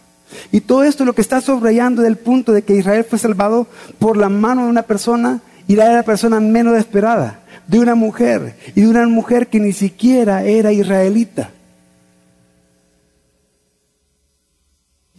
Y 0.50 0.62
todo 0.62 0.82
esto 0.82 1.04
lo 1.04 1.14
que 1.14 1.20
está 1.20 1.42
subrayando 1.42 2.00
del 2.00 2.16
punto 2.16 2.52
de 2.52 2.62
que 2.62 2.76
Israel 2.76 3.04
fue 3.04 3.18
salvado 3.18 3.66
por 3.98 4.16
la 4.16 4.30
mano 4.30 4.64
de 4.64 4.70
una 4.70 4.82
persona 4.82 5.42
y 5.68 5.76
la 5.76 5.88
de 5.88 5.94
la 5.96 6.02
persona 6.02 6.40
menos 6.40 6.76
esperada 6.76 7.40
de 7.68 7.78
una 7.78 7.94
mujer 7.94 8.56
y 8.74 8.80
de 8.80 8.88
una 8.88 9.06
mujer 9.06 9.46
que 9.48 9.60
ni 9.60 9.72
siquiera 9.72 10.42
era 10.42 10.72
israelita. 10.72 11.50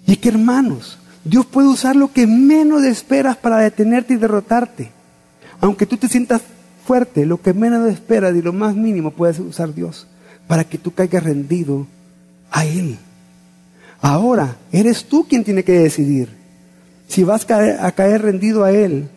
Y 0.05 0.13
es 0.13 0.17
que 0.17 0.29
hermanos, 0.29 0.97
Dios 1.23 1.45
puede 1.45 1.67
usar 1.67 1.95
lo 1.95 2.11
que 2.11 2.25
menos 2.25 2.83
esperas 2.83 3.37
para 3.37 3.57
detenerte 3.57 4.15
y 4.15 4.17
derrotarte. 4.17 4.91
Aunque 5.61 5.85
tú 5.85 5.97
te 5.97 6.07
sientas 6.07 6.41
fuerte, 6.83 7.27
lo 7.27 7.39
que 7.39 7.53
menos 7.53 7.87
esperas 7.87 8.35
y 8.35 8.41
lo 8.41 8.51
más 8.51 8.75
mínimo 8.75 9.11
puede 9.11 9.39
usar 9.41 9.73
Dios 9.75 10.07
para 10.47 10.63
que 10.63 10.79
tú 10.79 10.91
caigas 10.91 11.23
rendido 11.23 11.85
a 12.49 12.65
Él. 12.65 12.97
Ahora, 14.01 14.55
eres 14.71 15.05
tú 15.05 15.27
quien 15.27 15.43
tiene 15.43 15.63
que 15.63 15.73
decidir 15.73 16.29
si 17.07 17.23
vas 17.23 17.45
a 17.51 17.91
caer 17.91 18.23
rendido 18.23 18.63
a 18.63 18.71
Él 18.71 19.09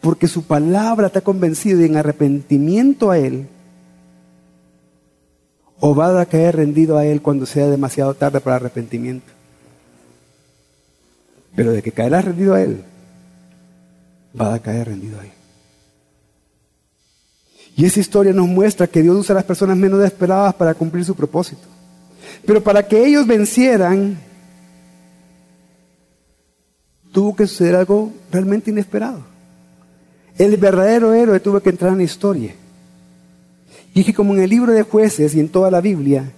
porque 0.00 0.28
su 0.28 0.44
palabra 0.44 1.08
te 1.10 1.18
ha 1.18 1.22
convencido 1.22 1.80
y 1.80 1.84
en 1.86 1.96
arrepentimiento 1.96 3.10
a 3.10 3.18
Él, 3.18 3.48
o 5.80 5.94
va 5.94 6.20
a 6.20 6.26
caer 6.26 6.56
rendido 6.56 6.96
a 6.98 7.04
Él 7.04 7.22
cuando 7.22 7.46
sea 7.46 7.68
demasiado 7.68 8.14
tarde 8.14 8.40
para 8.40 8.56
arrepentimiento. 8.56 9.32
Pero 11.54 11.72
de 11.72 11.82
que 11.82 11.92
caerás 11.92 12.24
rendido 12.24 12.54
a 12.54 12.62
Él, 12.62 12.82
va 14.38 14.54
a 14.54 14.58
caer 14.60 14.88
rendido 14.88 15.20
a 15.20 15.24
Él. 15.24 15.32
Y 17.76 17.84
esa 17.84 18.00
historia 18.00 18.32
nos 18.32 18.48
muestra 18.48 18.88
que 18.88 19.02
Dios 19.02 19.16
usa 19.16 19.34
a 19.34 19.36
las 19.36 19.44
personas 19.44 19.76
menos 19.76 20.04
esperadas 20.04 20.54
para 20.54 20.74
cumplir 20.74 21.04
su 21.04 21.14
propósito. 21.14 21.62
Pero 22.44 22.62
para 22.62 22.86
que 22.86 23.06
ellos 23.06 23.24
vencieran, 23.24 24.18
tuvo 27.12 27.36
que 27.36 27.46
suceder 27.46 27.76
algo 27.76 28.12
realmente 28.32 28.70
inesperado. 28.70 29.37
El 30.38 30.56
verdadero 30.56 31.12
héroe 31.12 31.40
tuvo 31.40 31.60
que 31.60 31.70
entrar 31.70 31.92
en 31.92 31.98
la 31.98 32.04
historia. 32.04 32.54
Y 33.92 34.04
que 34.04 34.14
como 34.14 34.34
en 34.34 34.42
el 34.42 34.50
libro 34.50 34.72
de 34.72 34.82
jueces 34.82 35.34
y 35.34 35.40
en 35.40 35.48
toda 35.48 35.70
la 35.70 35.80
Biblia, 35.80 36.30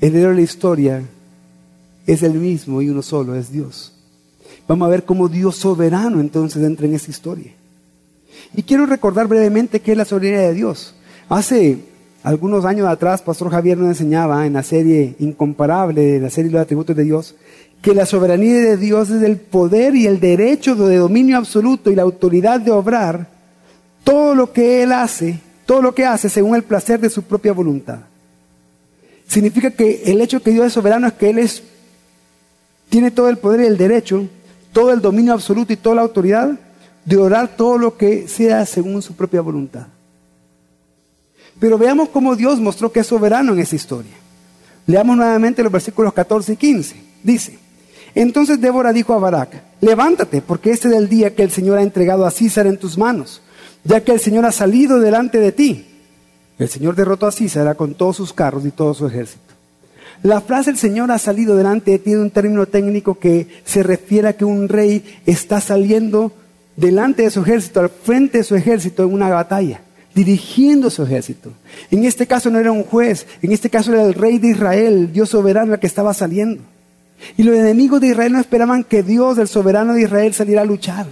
el 0.00 0.16
héroe 0.16 0.30
de 0.30 0.36
la 0.36 0.40
historia 0.40 1.02
es 2.06 2.22
el 2.22 2.34
mismo 2.34 2.80
y 2.80 2.88
uno 2.88 3.02
solo, 3.02 3.34
es 3.34 3.52
Dios. 3.52 3.92
Vamos 4.66 4.86
a 4.86 4.90
ver 4.90 5.04
cómo 5.04 5.28
Dios 5.28 5.56
soberano 5.56 6.20
entonces 6.20 6.62
entra 6.62 6.86
en 6.86 6.94
esa 6.94 7.10
historia. 7.10 7.52
Y 8.54 8.62
quiero 8.62 8.86
recordar 8.86 9.28
brevemente 9.28 9.80
qué 9.80 9.92
es 9.92 9.98
la 9.98 10.04
soberanía 10.04 10.48
de 10.48 10.54
Dios. 10.54 10.94
Hace 11.28 11.78
algunos 12.22 12.64
años 12.64 12.86
atrás, 12.86 13.20
Pastor 13.20 13.50
Javier 13.50 13.76
nos 13.76 13.88
enseñaba 13.88 14.46
en 14.46 14.54
la 14.54 14.62
serie 14.62 15.16
incomparable, 15.18 16.20
la 16.20 16.30
serie 16.30 16.48
de 16.48 16.54
los 16.54 16.62
atributos 16.62 16.96
de 16.96 17.04
Dios, 17.04 17.34
que 17.82 17.94
la 17.94 18.06
soberanía 18.06 18.60
de 18.60 18.76
Dios 18.76 19.10
es 19.10 19.22
el 19.22 19.38
poder 19.38 19.96
y 19.96 20.06
el 20.06 20.20
derecho 20.20 20.76
de 20.76 20.96
dominio 20.96 21.36
absoluto 21.36 21.90
y 21.90 21.96
la 21.96 22.02
autoridad 22.02 22.60
de 22.60 22.70
obrar 22.70 23.26
todo 24.04 24.36
lo 24.36 24.52
que 24.52 24.84
Él 24.84 24.92
hace, 24.92 25.40
todo 25.66 25.82
lo 25.82 25.92
que 25.92 26.06
hace 26.06 26.28
según 26.28 26.54
el 26.54 26.62
placer 26.62 27.00
de 27.00 27.10
su 27.10 27.22
propia 27.22 27.52
voluntad. 27.52 27.98
Significa 29.26 29.72
que 29.72 30.04
el 30.06 30.20
hecho 30.20 30.40
que 30.40 30.52
Dios 30.52 30.66
es 30.66 30.72
soberano 30.72 31.08
es 31.08 31.14
que 31.14 31.30
Él 31.30 31.38
es, 31.38 31.64
tiene 32.88 33.10
todo 33.10 33.28
el 33.28 33.38
poder 33.38 33.62
y 33.62 33.66
el 33.66 33.76
derecho, 33.76 34.28
todo 34.72 34.92
el 34.92 35.00
dominio 35.00 35.32
absoluto 35.32 35.72
y 35.72 35.76
toda 35.76 35.96
la 35.96 36.02
autoridad 36.02 36.52
de 37.04 37.16
orar 37.16 37.56
todo 37.56 37.78
lo 37.78 37.96
que 37.96 38.28
sea 38.28 38.64
según 38.64 39.02
su 39.02 39.14
propia 39.14 39.40
voluntad. 39.40 39.88
Pero 41.58 41.76
veamos 41.78 42.10
cómo 42.10 42.36
Dios 42.36 42.60
mostró 42.60 42.92
que 42.92 43.00
es 43.00 43.06
soberano 43.08 43.52
en 43.54 43.58
esa 43.58 43.74
historia. 43.74 44.12
Leamos 44.86 45.16
nuevamente 45.16 45.64
los 45.64 45.72
versículos 45.72 46.12
14 46.12 46.52
y 46.52 46.56
15. 46.56 46.96
Dice, 47.22 47.58
entonces 48.14 48.60
Débora 48.60 48.92
dijo 48.92 49.14
a 49.14 49.18
Barak, 49.18 49.62
levántate, 49.80 50.42
porque 50.42 50.70
este 50.70 50.88
es 50.88 50.94
el 50.94 51.08
día 51.08 51.34
que 51.34 51.42
el 51.42 51.50
Señor 51.50 51.78
ha 51.78 51.82
entregado 51.82 52.26
a 52.26 52.30
Císar 52.30 52.66
en 52.66 52.76
tus 52.76 52.98
manos, 52.98 53.42
ya 53.84 54.02
que 54.02 54.12
el 54.12 54.20
Señor 54.20 54.44
ha 54.44 54.52
salido 54.52 55.00
delante 55.00 55.38
de 55.38 55.52
ti. 55.52 55.86
El 56.58 56.68
Señor 56.68 56.94
derrotó 56.94 57.26
a 57.26 57.32
Císara 57.32 57.74
con 57.74 57.94
todos 57.94 58.16
sus 58.16 58.32
carros 58.32 58.64
y 58.66 58.70
todo 58.70 58.94
su 58.94 59.06
ejército. 59.06 59.52
La 60.22 60.40
frase 60.40 60.70
el 60.70 60.76
Señor 60.76 61.10
ha 61.10 61.18
salido 61.18 61.56
delante 61.56 61.90
de 61.90 61.98
ti 61.98 62.12
es 62.12 62.18
un 62.18 62.30
término 62.30 62.66
técnico 62.66 63.18
que 63.18 63.48
se 63.64 63.82
refiere 63.82 64.28
a 64.28 64.36
que 64.36 64.44
un 64.44 64.68
rey 64.68 65.20
está 65.26 65.60
saliendo 65.60 66.30
delante 66.76 67.22
de 67.22 67.30
su 67.30 67.40
ejército, 67.40 67.80
al 67.80 67.90
frente 67.90 68.38
de 68.38 68.44
su 68.44 68.54
ejército 68.54 69.02
en 69.02 69.12
una 69.12 69.28
batalla, 69.30 69.80
dirigiendo 70.14 70.90
su 70.90 71.02
ejército. 71.02 71.52
En 71.90 72.04
este 72.04 72.28
caso 72.28 72.50
no 72.50 72.60
era 72.60 72.70
un 72.70 72.84
juez, 72.84 73.26
en 73.42 73.50
este 73.50 73.68
caso 73.68 73.92
era 73.92 74.02
el 74.04 74.14
rey 74.14 74.38
de 74.38 74.50
Israel, 74.50 75.12
Dios 75.12 75.30
soberano, 75.30 75.74
el 75.74 75.80
que 75.80 75.88
estaba 75.88 76.14
saliendo. 76.14 76.62
Y 77.36 77.42
los 77.42 77.56
enemigos 77.56 78.00
de 78.00 78.08
Israel 78.08 78.32
no 78.32 78.40
esperaban 78.40 78.84
que 78.84 79.02
Dios, 79.02 79.38
el 79.38 79.48
soberano 79.48 79.94
de 79.94 80.02
Israel, 80.02 80.34
saliera 80.34 80.62
a 80.62 80.66
luchar. 80.66 81.06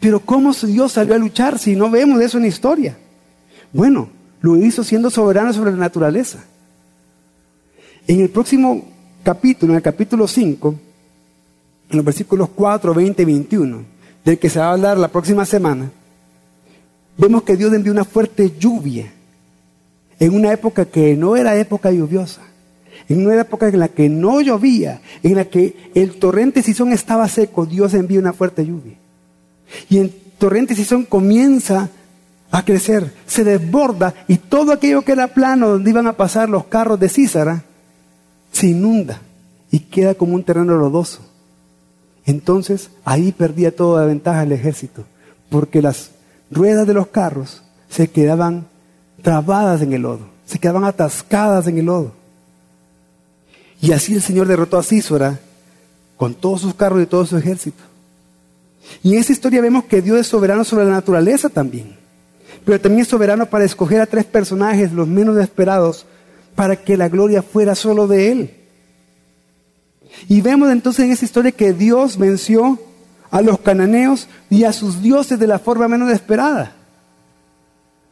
Pero 0.00 0.20
¿cómo 0.20 0.52
Dios 0.52 0.92
salió 0.92 1.14
a 1.14 1.18
luchar 1.18 1.58
si 1.58 1.74
no 1.74 1.90
vemos 1.90 2.20
eso 2.20 2.36
en 2.36 2.42
la 2.42 2.48
historia? 2.48 2.96
Bueno, 3.72 4.10
lo 4.40 4.56
hizo 4.56 4.84
siendo 4.84 5.10
soberano 5.10 5.52
sobre 5.52 5.72
la 5.72 5.78
naturaleza. 5.78 6.38
En 8.06 8.20
el 8.20 8.30
próximo 8.30 8.84
capítulo, 9.22 9.72
en 9.72 9.76
el 9.76 9.82
capítulo 9.82 10.26
5, 10.26 10.74
en 11.90 11.96
los 11.96 12.04
versículos 12.04 12.48
4, 12.54 12.94
20 12.94 13.22
y 13.22 13.24
21, 13.24 13.84
del 14.24 14.38
que 14.38 14.50
se 14.50 14.58
va 14.58 14.66
a 14.66 14.72
hablar 14.72 14.98
la 14.98 15.08
próxima 15.08 15.44
semana, 15.46 15.90
vemos 17.16 17.42
que 17.42 17.56
Dios 17.56 17.72
envió 17.72 17.92
una 17.92 18.04
fuerte 18.04 18.52
lluvia 18.58 19.12
en 20.18 20.34
una 20.34 20.52
época 20.52 20.84
que 20.84 21.16
no 21.16 21.36
era 21.36 21.56
época 21.56 21.90
lluviosa 21.90 22.42
en 23.12 23.26
una 23.26 23.40
época 23.40 23.68
en 23.68 23.78
la 23.78 23.88
que 23.88 24.08
no 24.08 24.40
llovía, 24.40 25.02
en 25.22 25.34
la 25.36 25.44
que 25.44 25.90
el 25.94 26.18
torrente 26.18 26.62
Sison 26.62 26.92
estaba 26.92 27.28
seco, 27.28 27.66
Dios 27.66 27.92
envía 27.92 28.18
una 28.18 28.32
fuerte 28.32 28.64
lluvia. 28.64 28.94
Y 29.90 29.98
el 29.98 30.10
torrente 30.38 30.74
Sison 30.74 31.04
comienza 31.04 31.90
a 32.50 32.64
crecer, 32.64 33.12
se 33.26 33.44
desborda 33.44 34.14
y 34.28 34.36
todo 34.36 34.72
aquello 34.72 35.02
que 35.02 35.12
era 35.12 35.28
plano 35.28 35.68
donde 35.68 35.90
iban 35.90 36.06
a 36.06 36.14
pasar 36.14 36.48
los 36.48 36.64
carros 36.64 36.98
de 36.98 37.08
Císara 37.08 37.64
se 38.50 38.68
inunda 38.68 39.20
y 39.70 39.80
queda 39.80 40.14
como 40.14 40.34
un 40.34 40.44
terreno 40.44 40.76
lodoso. 40.76 41.20
Entonces 42.24 42.90
ahí 43.04 43.32
perdía 43.32 43.76
toda 43.76 44.02
la 44.02 44.06
ventaja 44.06 44.42
el 44.42 44.52
ejército, 44.52 45.04
porque 45.50 45.82
las 45.82 46.12
ruedas 46.50 46.86
de 46.86 46.94
los 46.94 47.08
carros 47.08 47.62
se 47.90 48.08
quedaban 48.08 48.66
trabadas 49.20 49.82
en 49.82 49.92
el 49.92 50.02
lodo, 50.02 50.28
se 50.46 50.58
quedaban 50.58 50.84
atascadas 50.84 51.66
en 51.66 51.76
el 51.76 51.86
lodo. 51.86 52.21
Y 53.82 53.90
así 53.90 54.14
el 54.14 54.22
Señor 54.22 54.46
derrotó 54.46 54.78
a 54.78 54.82
Císora 54.84 55.40
con 56.16 56.34
todos 56.34 56.60
sus 56.60 56.72
carros 56.72 57.02
y 57.02 57.06
todo 57.06 57.26
su 57.26 57.36
ejército. 57.36 57.82
Y 59.02 59.14
en 59.14 59.20
esa 59.20 59.32
historia 59.32 59.60
vemos 59.60 59.84
que 59.84 60.00
Dios 60.00 60.18
es 60.18 60.28
soberano 60.28 60.62
sobre 60.62 60.84
la 60.84 60.92
naturaleza 60.92 61.48
también. 61.48 61.96
Pero 62.64 62.80
también 62.80 63.02
es 63.02 63.08
soberano 63.08 63.46
para 63.46 63.64
escoger 63.64 64.00
a 64.00 64.06
tres 64.06 64.24
personajes, 64.24 64.92
los 64.92 65.08
menos 65.08 65.36
esperados, 65.36 66.06
para 66.54 66.76
que 66.76 66.96
la 66.96 67.08
gloria 67.08 67.42
fuera 67.42 67.74
solo 67.74 68.06
de 68.06 68.30
Él. 68.30 68.54
Y 70.28 70.40
vemos 70.42 70.70
entonces 70.70 71.04
en 71.04 71.10
esa 71.10 71.24
historia 71.24 71.50
que 71.50 71.72
Dios 71.72 72.16
venció 72.16 72.78
a 73.32 73.42
los 73.42 73.58
cananeos 73.58 74.28
y 74.48 74.62
a 74.62 74.72
sus 74.72 75.02
dioses 75.02 75.40
de 75.40 75.48
la 75.48 75.58
forma 75.58 75.88
menos 75.88 76.12
esperada. 76.12 76.76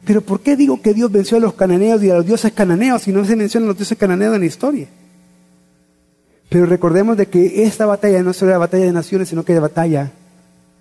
Pero 0.03 0.19
¿por 0.19 0.41
qué 0.41 0.57
digo 0.57 0.81
que 0.81 0.93
Dios 0.93 1.09
venció 1.09 1.37
a 1.37 1.39
los 1.39 1.53
cananeos 1.53 2.03
y 2.03 2.09
a 2.09 2.15
los 2.15 2.25
dioses 2.25 2.51
cananeos 2.51 3.03
si 3.03 3.13
no 3.13 3.23
se 3.23 3.37
mencionan 3.37 3.67
los 3.67 3.77
dioses 3.77 3.97
cananeos 3.97 4.35
en 4.35 4.41
la 4.41 4.47
historia? 4.47 4.87
Pero 6.51 6.65
recordemos 6.65 7.15
de 7.15 7.27
que 7.27 7.63
esta 7.63 7.85
batalla 7.85 8.21
no 8.21 8.33
solo 8.33 8.51
era 8.51 8.57
batalla 8.57 8.83
de 8.83 8.91
naciones, 8.91 9.29
sino 9.29 9.45
que 9.45 9.53
era 9.53 9.61
batalla 9.61 10.11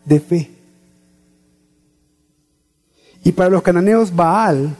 de 0.04 0.18
fe. 0.18 0.50
Y 3.22 3.30
para 3.30 3.50
los 3.50 3.62
cananeos 3.62 4.12
Baal 4.12 4.74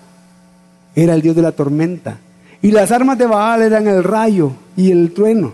era 0.97 1.15
el 1.15 1.23
dios 1.23 1.37
de 1.37 1.43
la 1.43 1.53
tormenta. 1.53 2.19
Y 2.61 2.73
las 2.73 2.91
armas 2.91 3.17
de 3.19 3.27
Baal 3.27 3.63
eran 3.63 3.87
el 3.87 4.03
rayo 4.03 4.51
y 4.77 4.91
el 4.91 5.15
trueno. 5.15 5.53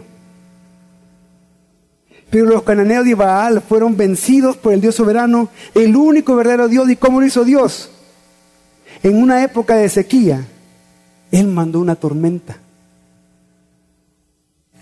Pero 2.31 2.47
los 2.47 2.63
cananeos 2.63 3.05
de 3.05 3.15
Baal 3.15 3.61
fueron 3.61 3.95
vencidos 3.95 4.57
por 4.57 4.73
el 4.73 4.81
Dios 4.81 4.95
soberano, 4.95 5.51
el 5.75 5.95
único 5.97 6.35
verdadero 6.35 6.67
Dios. 6.67 6.89
¿Y 6.89 6.97
cómo 6.97 7.21
lo 7.21 7.27
hizo 7.27 7.45
Dios? 7.45 7.91
En 9.03 9.21
una 9.21 9.45
época 9.45 9.77
de 9.77 9.91
sequía, 9.91 10.47
Él 11.31 11.49
mandó 11.49 11.79
una 11.79 11.95
tormenta. 11.95 12.57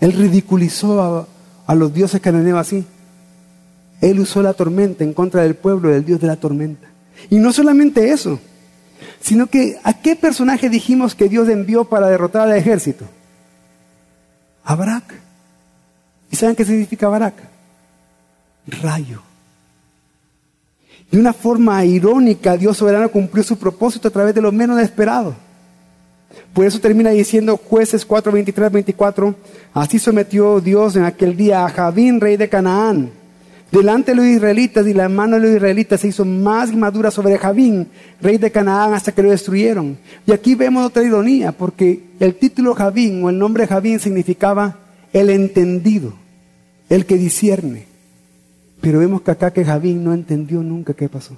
Él 0.05 0.13
ridiculizó 0.13 1.27
a, 1.65 1.73
los 1.73 1.91
dioses 1.91 2.21
cananeos 2.21 2.59
así. 2.59 2.85
Él 4.01 4.19
usó 4.19 4.43
la 4.43 4.53
tormenta 4.53 5.03
en 5.03 5.15
contra 5.15 5.41
del 5.41 5.55
pueblo 5.55 5.89
del 5.89 6.05
Dios 6.05 6.21
de 6.21 6.27
la 6.27 6.35
tormenta. 6.35 6.87
Y 7.31 7.37
no 7.37 7.51
solamente 7.51 8.11
eso, 8.11 8.39
sino 9.19 9.47
que 9.47 9.79
¿a 9.83 9.93
qué 9.93 10.15
personaje 10.15 10.69
dijimos 10.69 11.15
que 11.15 11.27
Dios 11.27 11.49
envió 11.49 11.85
para 11.85 12.07
derrotar 12.07 12.43
al 12.43 12.55
ejército? 12.55 13.03
A 14.63 14.75
Barak. 14.75 15.11
¿Y 16.29 16.35
saben 16.35 16.55
qué 16.55 16.65
significa 16.65 17.07
Barak? 17.07 17.37
Rayo. 18.67 19.23
De 21.09 21.19
una 21.19 21.33
forma 21.33 21.83
irónica, 21.83 22.57
Dios 22.57 22.77
soberano 22.77 23.09
cumplió 23.09 23.43
su 23.43 23.57
propósito 23.57 24.09
a 24.09 24.11
través 24.11 24.35
de 24.35 24.41
lo 24.43 24.51
menos 24.51 24.79
esperado. 24.79 25.35
Por 26.55 26.65
eso 26.65 26.79
termina 26.79 27.09
diciendo 27.09 27.57
jueces 27.57 28.05
4, 28.05 28.31
23, 28.31 28.71
24, 28.71 29.35
así 29.73 29.99
sometió 29.99 30.61
Dios 30.61 30.95
en 30.95 31.03
aquel 31.03 31.35
día 31.35 31.65
a 31.65 31.69
Javín, 31.69 32.21
rey 32.21 32.37
de 32.37 32.47
Canaán, 32.47 33.11
delante 33.73 34.11
de 34.11 34.15
los 34.15 34.25
israelitas 34.25 34.87
y 34.87 34.93
la 34.93 35.09
mano 35.09 35.35
de 35.35 35.41
los 35.41 35.51
israelitas 35.57 35.99
se 35.99 36.07
hizo 36.07 36.23
más 36.23 36.73
madura 36.73 37.11
sobre 37.11 37.37
Javín, 37.37 37.89
rey 38.21 38.37
de 38.37 38.51
Canaán, 38.51 38.93
hasta 38.93 39.11
que 39.11 39.21
lo 39.21 39.31
destruyeron. 39.31 39.97
Y 40.25 40.31
aquí 40.31 40.55
vemos 40.55 40.85
otra 40.85 41.03
ironía, 41.03 41.51
porque 41.51 42.03
el 42.21 42.35
título 42.35 42.73
Javín 42.73 43.21
o 43.25 43.29
el 43.29 43.37
nombre 43.37 43.67
Javín 43.67 43.99
significaba 43.99 44.79
el 45.11 45.31
entendido, 45.31 46.13
el 46.87 47.05
que 47.05 47.17
discierne. 47.17 47.85
Pero 48.79 48.99
vemos 48.99 49.23
que 49.23 49.31
acá 49.31 49.51
que 49.51 49.65
Javín 49.65 50.05
no 50.05 50.13
entendió 50.13 50.63
nunca 50.63 50.93
qué 50.93 51.09
pasó. 51.09 51.35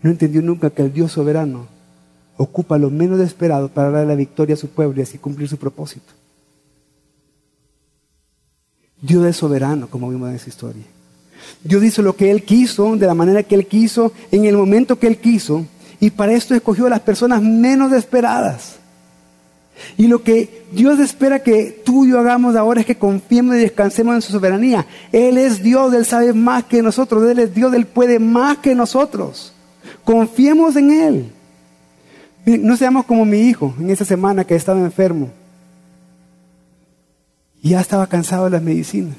No 0.00 0.10
entendió 0.10 0.42
nunca 0.42 0.70
que 0.70 0.82
el 0.82 0.92
Dios 0.92 1.10
soberano 1.10 1.77
ocupa 2.38 2.78
lo 2.78 2.88
menos 2.88 3.20
esperado 3.20 3.68
para 3.68 3.90
dar 3.90 4.06
la 4.06 4.14
victoria 4.14 4.54
a 4.54 4.58
su 4.58 4.68
pueblo 4.68 4.98
y 4.98 5.02
así 5.02 5.18
cumplir 5.18 5.48
su 5.48 5.58
propósito. 5.58 6.14
Dios 9.02 9.26
es 9.26 9.36
soberano, 9.36 9.88
como 9.88 10.08
vimos 10.08 10.30
en 10.30 10.36
esa 10.36 10.48
historia. 10.48 10.84
Dios 11.62 11.84
hizo 11.84 12.02
lo 12.02 12.16
que 12.16 12.30
Él 12.30 12.44
quiso, 12.44 12.96
de 12.96 13.06
la 13.06 13.14
manera 13.14 13.42
que 13.42 13.54
Él 13.54 13.66
quiso, 13.66 14.12
en 14.30 14.44
el 14.44 14.56
momento 14.56 14.98
que 14.98 15.06
Él 15.06 15.18
quiso, 15.18 15.66
y 16.00 16.10
para 16.10 16.32
esto 16.32 16.54
escogió 16.54 16.86
a 16.86 16.90
las 16.90 17.00
personas 17.00 17.42
menos 17.42 17.92
esperadas. 17.92 18.76
Y 19.96 20.06
lo 20.06 20.22
que 20.22 20.64
Dios 20.72 20.98
espera 20.98 21.42
que 21.42 21.82
tú 21.84 22.04
y 22.04 22.10
yo 22.10 22.18
hagamos 22.18 22.56
ahora 22.56 22.80
es 22.80 22.86
que 22.86 22.98
confiemos 22.98 23.56
y 23.56 23.60
descansemos 23.60 24.14
en 24.14 24.22
su 24.22 24.32
soberanía. 24.32 24.86
Él 25.12 25.38
es 25.38 25.62
Dios, 25.62 25.92
Él 25.94 26.04
sabe 26.04 26.32
más 26.32 26.64
que 26.64 26.82
nosotros, 26.82 27.28
Él 27.28 27.38
es 27.38 27.54
Dios, 27.54 27.72
Él 27.74 27.86
puede 27.86 28.18
más 28.18 28.58
que 28.58 28.74
nosotros. 28.74 29.52
Confiemos 30.04 30.74
en 30.76 30.90
Él. 30.90 31.32
No 32.56 32.76
seamos 32.76 33.04
como 33.04 33.26
mi 33.26 33.40
hijo 33.40 33.74
en 33.78 33.90
esa 33.90 34.04
semana 34.04 34.44
que 34.44 34.54
estaba 34.54 34.80
enfermo. 34.80 35.30
Y 37.62 37.70
ya 37.70 37.80
estaba 37.80 38.06
cansado 38.06 38.44
de 38.44 38.50
las 38.50 38.62
medicinas. 38.62 39.16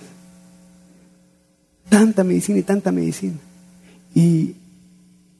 Tanta 1.89 2.23
medicina 2.23 2.59
y 2.59 2.63
tanta 2.63 2.91
medicina. 2.91 3.37
Y 4.15 4.55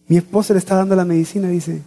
mi 0.07 0.17
esposa 0.17 0.53
le 0.53 0.59
está 0.59 0.75
dando 0.75 0.95
la 0.95 1.05
medicina 1.05 1.47
y 1.49 1.53
dice, 1.53 1.81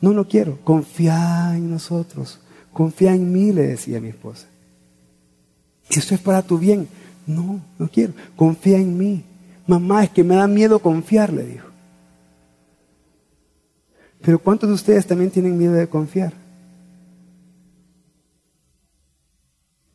no, 0.00 0.12
no 0.12 0.26
quiero, 0.26 0.58
confía 0.64 1.52
en 1.54 1.70
nosotros, 1.70 2.40
confía 2.72 3.14
en 3.14 3.32
mí, 3.32 3.52
le 3.52 3.66
decía 3.66 4.00
mi 4.00 4.08
esposa. 4.08 4.46
Esto 5.90 6.14
es 6.14 6.20
para 6.20 6.42
tu 6.42 6.58
bien. 6.58 6.88
No, 7.26 7.60
no 7.78 7.88
quiero, 7.88 8.14
confía 8.36 8.78
en 8.78 8.96
mí. 8.96 9.24
Mamá, 9.66 10.04
es 10.04 10.10
que 10.10 10.24
me 10.24 10.36
da 10.36 10.46
miedo 10.46 10.78
confiar, 10.78 11.32
le 11.32 11.44
dijo. 11.44 11.67
Pero 14.20 14.38
¿cuántos 14.38 14.68
de 14.68 14.74
ustedes 14.74 15.06
también 15.06 15.30
tienen 15.30 15.56
miedo 15.56 15.72
de 15.72 15.88
confiar? 15.88 16.32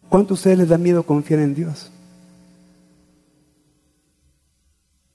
¿Cuántos 0.09 0.37
de 0.37 0.39
ustedes 0.39 0.57
les 0.59 0.69
da 0.69 0.77
miedo 0.77 1.03
confiar 1.03 1.39
en 1.39 1.55
Dios? 1.55 1.91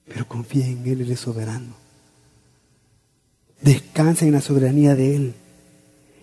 Pero 0.07 0.27
confíen 0.27 0.79
en 0.79 0.87
Él, 0.87 1.01
Él 1.01 1.11
es 1.11 1.19
soberano. 1.19 1.73
Descansen 3.61 4.29
en 4.29 4.33
la 4.33 4.41
soberanía 4.41 4.95
de 4.95 5.15
Él. 5.15 5.33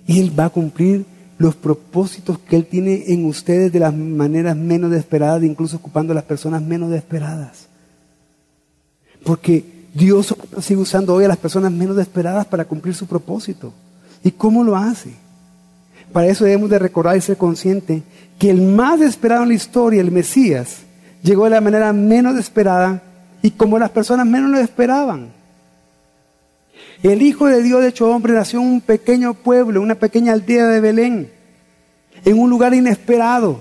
Y 0.06 0.20
Él 0.20 0.38
va 0.38 0.46
a 0.46 0.50
cumplir 0.50 1.06
los 1.38 1.54
propósitos 1.54 2.38
que 2.38 2.56
Él 2.56 2.66
tiene 2.66 3.04
en 3.08 3.26
ustedes 3.26 3.72
de 3.72 3.80
las 3.80 3.94
maneras 3.94 4.56
menos 4.56 4.92
esperadas, 4.92 5.42
incluso 5.42 5.76
ocupando 5.76 6.12
a 6.12 6.16
las 6.16 6.24
personas 6.24 6.62
menos 6.62 6.92
esperadas. 6.92 7.68
Porque 9.24 9.75
Dios 9.96 10.34
sigue 10.60 10.80
usando 10.80 11.14
hoy 11.14 11.24
a 11.24 11.28
las 11.28 11.38
personas 11.38 11.72
menos 11.72 11.96
esperadas 11.96 12.44
para 12.44 12.66
cumplir 12.66 12.94
su 12.94 13.06
propósito. 13.06 13.72
¿Y 14.22 14.30
cómo 14.30 14.62
lo 14.62 14.76
hace? 14.76 15.14
Para 16.12 16.26
eso 16.26 16.44
debemos 16.44 16.68
de 16.68 16.78
recordar 16.78 17.16
y 17.16 17.22
ser 17.22 17.38
conscientes 17.38 18.02
que 18.38 18.50
el 18.50 18.60
más 18.60 19.00
esperado 19.00 19.44
en 19.44 19.48
la 19.48 19.54
historia, 19.54 20.02
el 20.02 20.10
Mesías, 20.10 20.80
llegó 21.22 21.44
de 21.44 21.50
la 21.50 21.62
manera 21.62 21.94
menos 21.94 22.38
esperada 22.38 23.02
y 23.40 23.52
como 23.52 23.78
las 23.78 23.88
personas 23.88 24.26
menos 24.26 24.50
lo 24.50 24.58
esperaban. 24.58 25.28
El 27.02 27.22
Hijo 27.22 27.46
de 27.46 27.62
Dios, 27.62 27.80
de 27.80 27.88
hecho 27.88 28.10
hombre, 28.10 28.34
nació 28.34 28.60
en 28.60 28.66
un 28.66 28.80
pequeño 28.82 29.32
pueblo, 29.32 29.80
una 29.80 29.94
pequeña 29.94 30.34
aldea 30.34 30.66
de 30.66 30.80
Belén, 30.80 31.30
en 32.22 32.38
un 32.38 32.50
lugar 32.50 32.74
inesperado, 32.74 33.60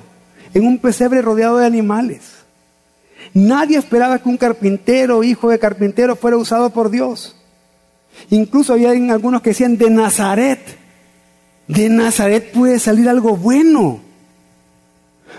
en 0.54 0.68
un 0.68 0.80
pesebre 0.80 1.22
rodeado 1.22 1.60
de 1.60 1.66
animales. 1.66 2.35
Nadie 3.36 3.78
esperaba 3.78 4.18
que 4.20 4.30
un 4.30 4.38
carpintero, 4.38 5.22
hijo 5.22 5.50
de 5.50 5.60
carpintero, 5.60 6.16
fuera 6.16 6.38
usado 6.38 6.70
por 6.70 6.90
Dios. 6.90 7.36
Incluso 8.30 8.72
había 8.72 8.92
algunos 8.92 9.42
que 9.42 9.50
decían, 9.50 9.78
de 9.78 9.90
Nazaret, 9.90 10.62
de 11.68 11.90
Nazaret 11.90 12.54
puede 12.54 12.80
salir 12.80 13.10
algo 13.10 13.36
bueno. 13.36 14.00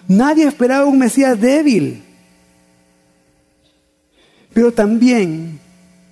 Nadie 0.07 0.47
esperaba 0.47 0.84
un 0.84 0.99
Mesías 0.99 1.40
débil. 1.40 2.05
Pero 4.53 4.72
también 4.72 5.59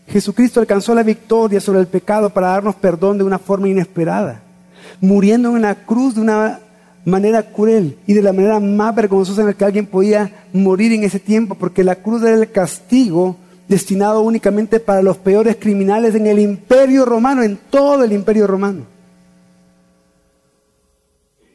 Jesucristo 0.08 0.60
alcanzó 0.60 0.94
la 0.94 1.02
victoria 1.02 1.60
sobre 1.60 1.80
el 1.80 1.86
pecado 1.86 2.30
para 2.30 2.48
darnos 2.48 2.76
perdón 2.76 3.18
de 3.18 3.24
una 3.24 3.38
forma 3.38 3.68
inesperada, 3.68 4.40
muriendo 5.02 5.54
en 5.54 5.62
la 5.62 5.74
cruz 5.84 6.14
de 6.14 6.22
una 6.22 6.60
manera 7.04 7.42
cruel 7.52 7.98
y 8.06 8.14
de 8.14 8.22
la 8.22 8.32
manera 8.32 8.60
más 8.60 8.94
vergonzosa 8.94 9.42
en 9.42 9.48
la 9.48 9.54
que 9.54 9.64
alguien 9.64 9.86
podía 9.86 10.46
morir 10.52 10.92
en 10.92 11.04
ese 11.04 11.20
tiempo, 11.20 11.54
porque 11.54 11.84
la 11.84 11.96
cruz 11.96 12.22
era 12.22 12.34
el 12.34 12.50
castigo 12.50 13.36
destinado 13.68 14.20
únicamente 14.20 14.80
para 14.80 15.02
los 15.02 15.16
peores 15.16 15.56
criminales 15.56 16.14
en 16.14 16.26
el 16.26 16.38
imperio 16.38 17.04
romano, 17.04 17.42
en 17.42 17.58
todo 17.70 18.04
el 18.04 18.12
imperio 18.12 18.46
romano. 18.46 18.86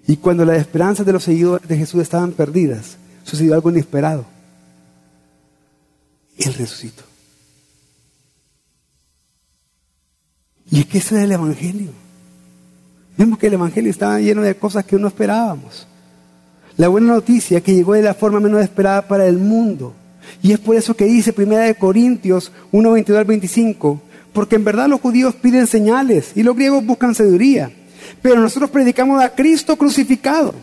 Y 0.08 0.18
cuando 0.18 0.44
las 0.44 0.58
esperanzas 0.58 1.06
de 1.06 1.14
los 1.14 1.24
seguidores 1.24 1.68
de 1.68 1.78
Jesús 1.78 2.02
estaban 2.02 2.32
perdidas, 2.32 2.98
sucedió 3.24 3.54
algo 3.54 3.70
inesperado. 3.70 4.26
Él 6.38 6.54
resucitó. 6.56 7.04
Y 10.72 10.80
es 10.80 10.86
que 10.86 10.98
ese 11.00 11.18
es 11.18 11.24
el 11.24 11.32
Evangelio. 11.32 11.92
Vemos 13.20 13.38
que 13.38 13.48
el 13.48 13.56
Evangelio 13.56 13.92
estaba 13.92 14.18
lleno 14.22 14.44
de 14.44 14.56
cosas 14.56 14.86
que 14.86 14.96
no 14.96 15.10
esperábamos. 15.10 15.86
La 16.78 16.88
buena 16.88 17.16
noticia 17.16 17.60
que 17.60 17.74
llegó 17.74 17.92
de 17.92 18.02
la 18.02 18.14
forma 18.14 18.40
menos 18.40 18.62
esperada 18.62 19.02
para 19.10 19.26
el 19.28 19.38
mundo. 19.38 19.94
Y 20.42 20.54
es 20.54 20.60
por 20.60 20.78
eso 20.78 20.96
que 20.96 21.04
dice 21.04 21.36
1 21.38 21.78
Corintios 21.78 22.50
1, 22.72 22.92
22 22.94 23.20
al 23.20 23.26
25, 23.26 24.02
porque 24.32 24.56
en 24.56 24.64
verdad 24.64 24.88
los 24.88 25.02
judíos 25.02 25.36
piden 25.36 25.68
señales 25.68 26.32
y 26.34 26.44
los 26.44 26.56
griegos 26.56 26.86
buscan 26.86 27.14
sabiduría. 27.14 27.70
Pero 28.22 28.40
nosotros 28.40 28.70
predicamos 28.70 29.22
a 29.22 29.36
Cristo 29.36 29.76
crucificado, 29.76 30.54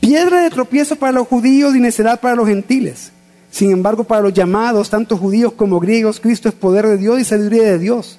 piedra 0.00 0.42
de 0.42 0.50
tropiezo 0.50 0.96
para 0.96 1.12
los 1.12 1.28
judíos 1.28 1.76
y 1.76 1.78
necedad 1.78 2.20
para 2.20 2.34
los 2.34 2.48
gentiles. 2.48 3.12
Sin 3.52 3.70
embargo, 3.70 4.02
para 4.02 4.22
los 4.22 4.34
llamados, 4.34 4.90
tanto 4.90 5.16
judíos 5.16 5.52
como 5.52 5.78
griegos, 5.78 6.18
Cristo 6.18 6.48
es 6.48 6.54
poder 6.56 6.84
de 6.84 6.96
Dios 6.96 7.20
y 7.20 7.24
sabiduría 7.24 7.62
de 7.62 7.78
Dios. 7.78 8.18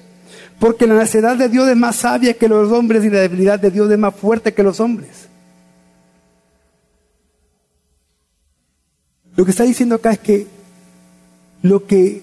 Porque 0.64 0.86
la 0.86 0.94
necedad 0.94 1.36
de 1.36 1.50
Dios 1.50 1.68
es 1.68 1.76
más 1.76 1.96
sabia 1.96 2.32
que 2.32 2.48
los 2.48 2.72
hombres 2.72 3.04
y 3.04 3.10
la 3.10 3.20
debilidad 3.20 3.60
de 3.60 3.70
Dios 3.70 3.90
es 3.90 3.98
más 3.98 4.14
fuerte 4.14 4.54
que 4.54 4.62
los 4.62 4.80
hombres. 4.80 5.28
Lo 9.36 9.44
que 9.44 9.50
está 9.50 9.64
diciendo 9.64 9.96
acá 9.96 10.12
es 10.12 10.20
que 10.20 10.46
lo 11.60 11.84
que 11.84 12.22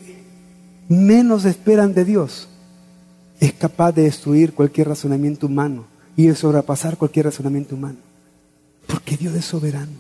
menos 0.89 1.45
esperan 1.45 1.93
de 1.93 2.03
Dios 2.03 2.47
es 3.39 3.53
capaz 3.53 3.91
de 3.91 4.05
destruir 4.05 4.55
cualquier 4.55 4.87
razonamiento 4.87 5.45
humano 5.45 5.85
y 6.17 6.25
de 6.25 6.33
sobrepasar 6.33 6.97
cualquier 6.97 7.27
razonamiento 7.27 7.75
humano. 7.75 7.99
Porque 8.87 9.17
Dios 9.17 9.35
es 9.35 9.45
soberano. 9.45 9.99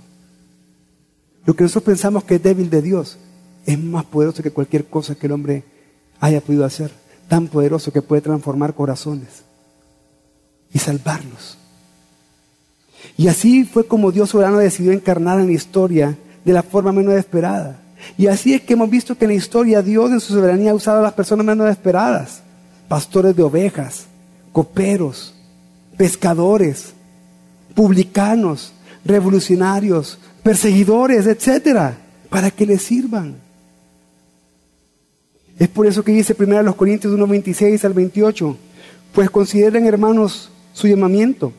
Lo 1.45 1.55
que 1.55 1.61
nosotros 1.61 1.93
pensamos 1.93 2.23
que 2.23 2.37
es 2.37 2.41
débil 2.41 2.71
de 2.71 2.81
Dios 2.81 3.19
es 3.67 3.77
más 3.77 4.05
poderoso 4.05 4.41
que 4.41 4.49
cualquier 4.49 4.85
cosa 4.85 5.13
que 5.13 5.27
el 5.27 5.33
hombre 5.33 5.63
haya 6.19 6.41
podido 6.41 6.65
hacer 6.65 7.00
tan 7.31 7.47
poderoso 7.47 7.93
que 7.93 8.01
puede 8.01 8.21
transformar 8.21 8.73
corazones 8.73 9.43
y 10.73 10.79
salvarlos. 10.79 11.57
Y 13.15 13.29
así 13.29 13.63
fue 13.63 13.87
como 13.87 14.11
Dios 14.11 14.31
soberano 14.31 14.57
decidió 14.57 14.91
encarnar 14.91 15.39
en 15.39 15.45
la 15.45 15.53
historia 15.53 16.17
de 16.43 16.51
la 16.51 16.61
forma 16.61 16.91
menos 16.91 17.13
esperada. 17.13 17.79
Y 18.17 18.27
así 18.27 18.53
es 18.53 18.59
que 18.63 18.73
hemos 18.73 18.89
visto 18.89 19.17
que 19.17 19.23
en 19.23 19.31
la 19.31 19.37
historia 19.37 19.81
Dios 19.81 20.11
en 20.11 20.19
su 20.19 20.33
soberanía 20.33 20.71
ha 20.71 20.75
usado 20.75 20.99
a 20.99 21.03
las 21.03 21.13
personas 21.13 21.45
menos 21.45 21.69
esperadas. 21.69 22.41
Pastores 22.89 23.33
de 23.33 23.43
ovejas, 23.43 24.07
coperos, 24.51 25.33
pescadores, 25.95 26.91
publicanos, 27.73 28.73
revolucionarios, 29.05 30.19
perseguidores, 30.43 31.27
etcétera, 31.27 31.97
para 32.29 32.51
que 32.51 32.65
les 32.65 32.81
sirvan. 32.81 33.37
Es 35.61 35.67
por 35.67 35.85
eso 35.85 36.03
que 36.03 36.11
dice 36.11 36.33
primero 36.33 36.63
los 36.63 36.73
Corintios 36.73 37.13
1, 37.13 37.27
26 37.27 37.85
al 37.85 37.93
28, 37.93 38.57
pues 39.13 39.29
consideren 39.29 39.85
hermanos 39.85 40.49
su 40.73 40.87
llamamiento. 40.87 41.53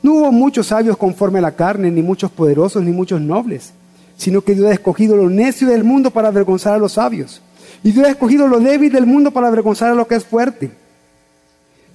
No 0.00 0.12
hubo 0.12 0.30
muchos 0.30 0.68
sabios 0.68 0.96
conforme 0.96 1.40
a 1.40 1.42
la 1.42 1.56
carne, 1.56 1.90
ni 1.90 2.00
muchos 2.00 2.30
poderosos, 2.30 2.84
ni 2.84 2.92
muchos 2.92 3.20
nobles, 3.20 3.72
sino 4.16 4.42
que 4.42 4.54
Dios 4.54 4.68
ha 4.68 4.74
escogido 4.74 5.16
lo 5.16 5.28
necio 5.28 5.66
del 5.66 5.82
mundo 5.82 6.12
para 6.12 6.28
avergonzar 6.28 6.74
a 6.74 6.78
los 6.78 6.92
sabios. 6.92 7.42
Y 7.82 7.90
Dios 7.90 8.06
ha 8.06 8.10
escogido 8.10 8.46
lo 8.46 8.60
débil 8.60 8.92
del 8.92 9.06
mundo 9.06 9.32
para 9.32 9.48
avergonzar 9.48 9.90
a 9.90 9.96
lo 9.96 10.06
que 10.06 10.14
es 10.14 10.24
fuerte. 10.24 10.70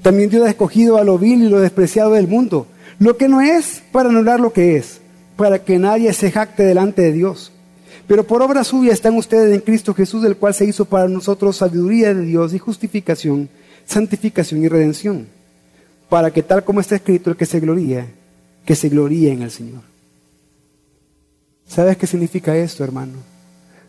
También 0.01 0.29
Dios 0.29 0.45
ha 0.45 0.49
escogido 0.49 0.97
a 0.97 1.05
lo 1.05 1.17
vil 1.17 1.43
y 1.43 1.49
lo 1.49 1.61
despreciado 1.61 2.11
del 2.11 2.27
mundo, 2.27 2.67
lo 2.99 3.15
que 3.15 3.29
no 3.29 3.39
es 3.39 3.81
para 3.93 4.09
anular 4.09 4.41
lo 4.41 4.51
que 4.51 4.75
es, 4.75 4.99
para 5.37 5.63
que 5.63 5.79
nadie 5.79 6.11
se 6.11 6.29
jacte 6.29 6.63
delante 6.63 7.03
de 7.03 7.13
Dios. 7.13 7.52
Pero 8.07 8.25
por 8.25 8.41
obra 8.41 8.63
suya 8.63 8.91
están 8.91 9.15
ustedes 9.15 9.53
en 9.53 9.61
Cristo 9.61 9.93
Jesús, 9.93 10.23
del 10.23 10.37
cual 10.37 10.53
se 10.53 10.65
hizo 10.65 10.85
para 10.85 11.07
nosotros 11.07 11.57
sabiduría 11.57 12.13
de 12.13 12.25
Dios 12.25 12.53
y 12.53 12.59
justificación, 12.59 13.49
santificación 13.85 14.63
y 14.63 14.67
redención, 14.67 15.27
para 16.09 16.31
que 16.31 16.43
tal 16.43 16.63
como 16.63 16.81
está 16.81 16.95
escrito, 16.95 17.29
el 17.29 17.37
que 17.37 17.45
se 17.45 17.59
gloría, 17.59 18.07
que 18.65 18.75
se 18.75 18.89
gloríe 18.89 19.31
en 19.31 19.41
el 19.41 19.51
Señor. 19.51 19.81
¿Sabes 21.65 21.97
qué 21.97 22.05
significa 22.05 22.55
esto, 22.55 22.83
hermano? 22.83 23.13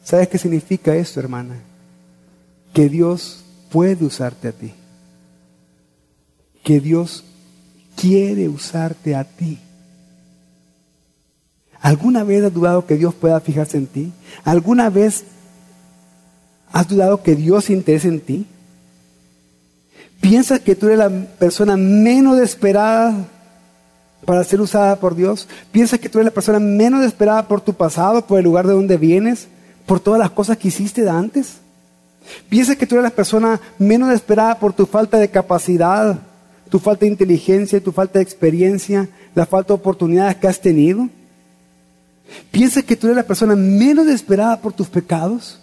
¿Sabes 0.05 0.29
qué 0.29 0.39
significa 0.39 0.95
esto, 0.95 1.19
hermana? 1.21 1.57
Que 2.73 2.89
Dios 2.89 3.45
puede 3.71 4.05
usarte 4.05 4.49
a 4.49 4.53
ti. 4.53 4.73
Que 6.63 6.81
Dios 6.81 7.25
quiere 7.97 8.49
usarte 8.49 9.17
a 9.17 9.25
ti. 9.25 9.59
¿Alguna 11.85 12.25
vez 12.25 12.43
has 12.43 12.55
dudado 12.55 12.87
que 12.87 12.97
Dios 12.97 13.13
pueda 13.13 13.39
fijarse 13.41 13.77
en 13.77 13.87
ti? 13.87 14.11
¿Alguna 14.43 14.89
vez 14.89 15.25
has 16.73 16.89
dudado 16.89 17.23
que 17.23 17.37
Dios 17.37 17.67
se 17.67 17.75
interese 17.75 18.09
en 18.09 18.21
ti? 18.21 18.47
¿Piensas 20.19 20.61
que 20.61 20.75
tú 20.75 20.87
eres 20.87 21.01
la 21.01 21.11
persona 21.11 21.77
menos 21.77 22.39
esperada 22.39 23.15
para 24.25 24.43
ser 24.45 24.63
usada 24.63 24.97
por 24.97 25.15
Dios? 25.15 25.47
¿Piensas 25.73 26.01
que 26.01 26.09
tú 26.09 26.17
eres 26.17 26.25
la 26.25 26.35
persona 26.35 26.59
menos 26.59 27.05
esperada 27.05 27.47
por 27.47 27.61
tu 27.61 27.75
pasado, 27.75 28.25
por 28.25 28.39
el 28.39 28.45
lugar 28.47 28.67
de 28.67 28.73
donde 28.73 28.97
vienes, 28.97 29.47
por 29.85 30.01
todas 30.01 30.19
las 30.19 30.31
cosas 30.31 30.57
que 30.57 30.69
hiciste 30.69 31.07
antes? 31.07 31.59
¿Piensas 32.49 32.77
que 32.77 32.87
tú 32.87 32.95
eres 32.95 33.05
la 33.05 33.15
persona 33.15 33.61
menos 33.79 34.11
esperada 34.11 34.59
por 34.59 34.73
tu 34.73 34.87
falta 34.87 35.19
de 35.19 35.29
capacidad, 35.29 36.19
tu 36.71 36.79
falta 36.79 37.05
de 37.05 37.11
inteligencia, 37.11 37.85
tu 37.85 37.93
falta 37.93 38.21
de 38.21 38.23
experiencia, 38.23 39.07
la 39.35 39.45
falta 39.45 39.75
de 39.75 39.81
oportunidades 39.81 40.37
que 40.37 40.49
has 40.49 40.63
tenido? 40.63 41.11
¿Piensas 42.51 42.85
que 42.85 42.97
tú 42.97 43.07
eres 43.07 43.17
la 43.17 43.27
persona 43.27 43.55
menos 43.57 44.07
esperada 44.07 44.61
por 44.61 44.73
tus 44.73 44.89
pecados? 44.89 45.61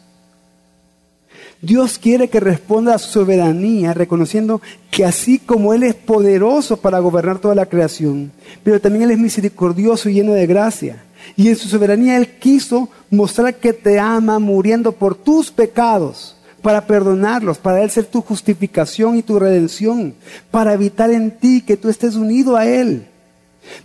Dios 1.61 1.99
quiere 1.99 2.27
que 2.27 2.39
responda 2.39 2.95
a 2.95 2.99
su 2.99 3.11
soberanía, 3.11 3.93
reconociendo 3.93 4.61
que 4.89 5.05
así 5.05 5.37
como 5.37 5.73
Él 5.73 5.83
es 5.83 5.93
poderoso 5.93 6.77
para 6.77 6.99
gobernar 6.99 7.37
toda 7.37 7.53
la 7.53 7.67
creación, 7.67 8.31
pero 8.63 8.81
también 8.81 9.03
Él 9.03 9.11
es 9.11 9.19
misericordioso 9.19 10.09
y 10.09 10.15
lleno 10.15 10.33
de 10.33 10.47
gracia. 10.47 11.03
Y 11.35 11.49
en 11.49 11.55
su 11.55 11.67
soberanía 11.67 12.17
Él 12.17 12.39
quiso 12.39 12.89
mostrar 13.11 13.55
que 13.55 13.73
te 13.73 13.99
ama 13.99 14.39
muriendo 14.39 14.91
por 14.91 15.13
tus 15.13 15.51
pecados, 15.51 16.35
para 16.63 16.87
perdonarlos, 16.87 17.59
para 17.59 17.83
Él 17.83 17.91
ser 17.91 18.05
tu 18.05 18.21
justificación 18.21 19.17
y 19.17 19.23
tu 19.23 19.37
redención, 19.37 20.15
para 20.49 20.73
evitar 20.73 21.11
en 21.11 21.29
ti 21.29 21.61
que 21.61 21.77
tú 21.77 21.89
estés 21.89 22.15
unido 22.15 22.57
a 22.57 22.65
Él. 22.65 23.05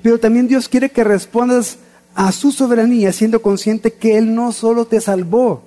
Pero 0.03 0.19
también 0.19 0.49
Dios 0.49 0.67
quiere 0.67 0.89
que 0.89 1.05
respondas 1.05 1.79
a 2.17 2.33
su 2.33 2.51
soberanía 2.51 3.13
siendo 3.13 3.43
consciente 3.43 3.93
que 3.93 4.17
Él 4.17 4.35
no 4.35 4.51
solo 4.51 4.87
te 4.87 5.03
salvó, 5.03 5.63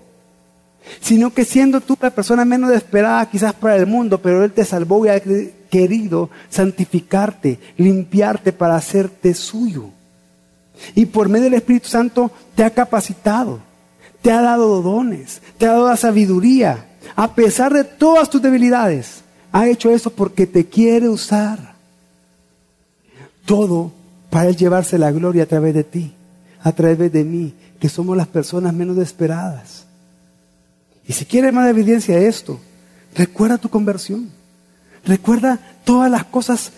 sino 0.99 1.31
que 1.31 1.45
siendo 1.45 1.79
tú 1.79 1.95
la 2.01 2.09
persona 2.09 2.43
menos 2.43 2.71
esperada 2.71 3.29
quizás 3.29 3.53
para 3.53 3.75
el 3.75 3.85
mundo, 3.85 4.19
pero 4.19 4.43
Él 4.43 4.51
te 4.51 4.65
salvó 4.65 5.05
y 5.05 5.09
ha 5.09 5.21
querido 5.69 6.31
santificarte, 6.49 7.59
limpiarte 7.77 8.51
para 8.51 8.75
hacerte 8.75 9.35
suyo. 9.35 9.91
Y 10.95 11.05
por 11.05 11.29
medio 11.29 11.45
del 11.45 11.53
Espíritu 11.53 11.87
Santo 11.87 12.31
te 12.55 12.63
ha 12.63 12.71
capacitado, 12.71 13.59
te 14.23 14.31
ha 14.31 14.41
dado 14.41 14.81
dones, 14.81 15.43
te 15.59 15.67
ha 15.67 15.73
dado 15.73 15.89
la 15.89 15.97
sabiduría. 15.97 16.87
A 17.15 17.35
pesar 17.35 17.73
de 17.73 17.83
todas 17.83 18.27
tus 18.27 18.41
debilidades, 18.41 19.21
ha 19.51 19.67
hecho 19.67 19.91
eso 19.91 20.09
porque 20.09 20.47
te 20.47 20.65
quiere 20.65 21.09
usar. 21.09 21.75
Todo 23.45 23.91
para 24.31 24.49
Él 24.49 24.55
llevarse 24.55 24.97
la 24.97 25.11
gloria 25.11 25.43
a 25.43 25.47
través 25.47 25.75
de 25.75 25.83
ti, 25.83 26.15
a 26.61 26.71
través 26.71 27.11
de 27.11 27.23
mí, 27.23 27.53
que 27.79 27.89
somos 27.89 28.15
las 28.17 28.27
personas 28.27 28.73
menos 28.73 28.97
esperadas. 28.97 29.85
Y 31.07 31.13
si 31.13 31.25
quieres 31.25 31.53
más 31.53 31.69
evidencia 31.69 32.15
de 32.15 32.27
esto, 32.27 32.59
recuerda 33.15 33.57
tu 33.57 33.69
conversión. 33.69 34.29
Recuerda 35.05 35.59
todas 35.85 36.11
las 36.11 36.25
cosas 36.25 36.71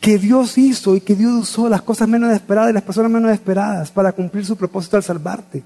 que 0.00 0.18
Dios 0.18 0.58
hizo 0.58 0.94
y 0.94 1.00
que 1.00 1.14
Dios 1.14 1.32
usó, 1.32 1.68
las 1.68 1.82
cosas 1.82 2.06
menos 2.06 2.32
esperadas 2.32 2.70
y 2.70 2.74
las 2.74 2.82
personas 2.82 3.10
menos 3.10 3.32
esperadas 3.32 3.90
para 3.90 4.12
cumplir 4.12 4.44
su 4.44 4.56
propósito 4.56 4.96
al 4.96 5.02
salvarte. 5.02 5.62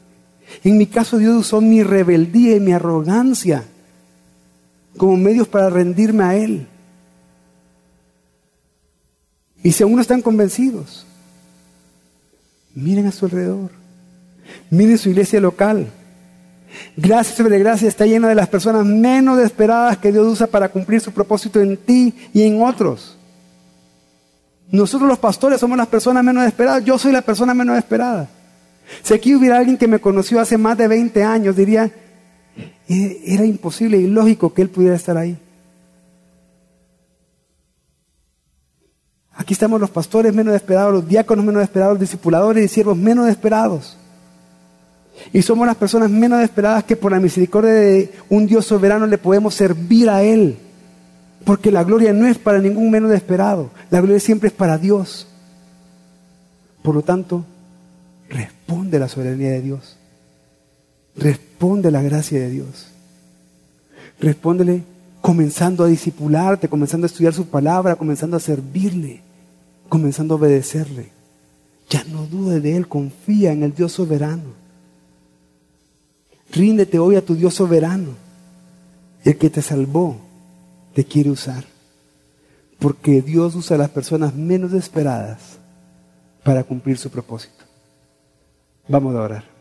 En 0.62 0.78
mi 0.78 0.86
caso 0.86 1.18
Dios 1.18 1.36
usó 1.36 1.60
mi 1.60 1.82
rebeldía 1.82 2.56
y 2.56 2.60
mi 2.60 2.72
arrogancia 2.72 3.64
como 4.96 5.16
medios 5.16 5.48
para 5.48 5.70
rendirme 5.70 6.24
a 6.24 6.36
Él. 6.36 6.66
Y 9.62 9.72
si 9.72 9.82
aún 9.82 9.96
no 9.96 10.00
están 10.00 10.22
convencidos, 10.22 11.04
miren 12.82 13.06
a 13.06 13.12
su 13.12 13.26
alrededor, 13.26 13.70
miren 14.70 14.98
su 14.98 15.10
iglesia 15.10 15.40
local, 15.40 15.90
Gracia 16.96 17.36
sobre 17.36 17.58
gracia 17.58 17.88
está 17.88 18.06
llena 18.06 18.28
de 18.28 18.34
las 18.34 18.48
personas 18.48 18.84
menos 18.84 19.38
esperadas 19.40 19.98
que 19.98 20.12
Dios 20.12 20.26
usa 20.26 20.46
para 20.46 20.68
cumplir 20.68 21.00
su 21.00 21.12
propósito 21.12 21.60
en 21.60 21.76
ti 21.76 22.14
y 22.32 22.42
en 22.42 22.62
otros. 22.62 23.16
Nosotros 24.70 25.08
los 25.08 25.18
pastores 25.18 25.60
somos 25.60 25.78
las 25.78 25.86
personas 25.86 26.22
menos 26.22 26.46
esperadas. 26.46 26.84
Yo 26.84 26.98
soy 26.98 27.12
la 27.12 27.22
persona 27.22 27.54
menos 27.54 27.78
esperada. 27.78 28.28
Si 29.02 29.14
aquí 29.14 29.34
hubiera 29.34 29.58
alguien 29.58 29.78
que 29.78 29.88
me 29.88 30.00
conoció 30.00 30.40
hace 30.40 30.58
más 30.58 30.76
de 30.76 30.88
20 30.88 31.22
años, 31.22 31.56
diría, 31.56 31.90
e-, 32.88 33.20
era 33.26 33.44
imposible 33.44 33.96
y 33.98 34.06
lógico 34.06 34.52
que 34.52 34.62
él 34.62 34.68
pudiera 34.68 34.96
estar 34.96 35.16
ahí. 35.16 35.38
Aquí 39.48 39.54
estamos 39.54 39.80
los 39.80 39.88
pastores 39.88 40.34
menos 40.34 40.54
esperados, 40.54 40.92
los 40.92 41.08
diáconos 41.08 41.42
menos 41.42 41.62
esperados, 41.62 41.94
los 41.94 42.02
discipuladores 42.02 42.66
y 42.66 42.68
siervos 42.68 42.98
menos 42.98 43.30
esperados. 43.30 43.96
Y 45.32 45.40
somos 45.40 45.66
las 45.66 45.74
personas 45.74 46.10
menos 46.10 46.42
esperadas 46.42 46.84
que 46.84 46.96
por 46.96 47.12
la 47.12 47.18
misericordia 47.18 47.70
de 47.70 48.12
un 48.28 48.46
Dios 48.46 48.66
soberano 48.66 49.06
le 49.06 49.16
podemos 49.16 49.54
servir 49.54 50.10
a 50.10 50.22
Él. 50.22 50.58
Porque 51.46 51.72
la 51.72 51.82
gloria 51.82 52.12
no 52.12 52.26
es 52.26 52.36
para 52.36 52.58
ningún 52.58 52.90
menos 52.90 53.10
esperado. 53.10 53.70
La 53.88 54.02
gloria 54.02 54.20
siempre 54.20 54.48
es 54.48 54.52
para 54.52 54.76
Dios. 54.76 55.26
Por 56.82 56.94
lo 56.94 57.00
tanto, 57.00 57.46
responde 58.28 58.98
la 58.98 59.08
soberanía 59.08 59.52
de 59.52 59.62
Dios. 59.62 59.96
Responde 61.16 61.90
la 61.90 62.02
gracia 62.02 62.38
de 62.38 62.50
Dios. 62.50 62.88
Respóndele 64.20 64.82
comenzando 65.22 65.84
a 65.84 65.86
discipularte, 65.86 66.68
comenzando 66.68 67.06
a 67.06 67.08
estudiar 67.08 67.32
su 67.32 67.46
palabra, 67.46 67.96
comenzando 67.96 68.36
a 68.36 68.40
servirle, 68.40 69.22
comenzando 69.88 70.34
a 70.34 70.36
obedecerle. 70.36 71.10
Ya 71.90 72.04
no 72.04 72.26
dude 72.26 72.60
de 72.60 72.76
Él, 72.76 72.88
confía 72.88 73.52
en 73.52 73.62
el 73.62 73.74
Dios 73.74 73.92
soberano. 73.92 74.52
Ríndete 76.52 76.98
hoy 76.98 77.16
a 77.16 77.24
tu 77.24 77.34
Dios 77.34 77.54
soberano. 77.54 78.10
El 79.24 79.36
que 79.36 79.50
te 79.50 79.62
salvó 79.62 80.16
te 80.94 81.04
quiere 81.04 81.30
usar. 81.30 81.64
Porque 82.78 83.22
Dios 83.22 83.54
usa 83.54 83.76
a 83.76 83.78
las 83.78 83.90
personas 83.90 84.34
menos 84.34 84.72
esperadas 84.72 85.58
para 86.44 86.64
cumplir 86.64 86.96
su 86.96 87.10
propósito. 87.10 87.64
Vamos 88.88 89.14
a 89.14 89.22
orar. 89.22 89.57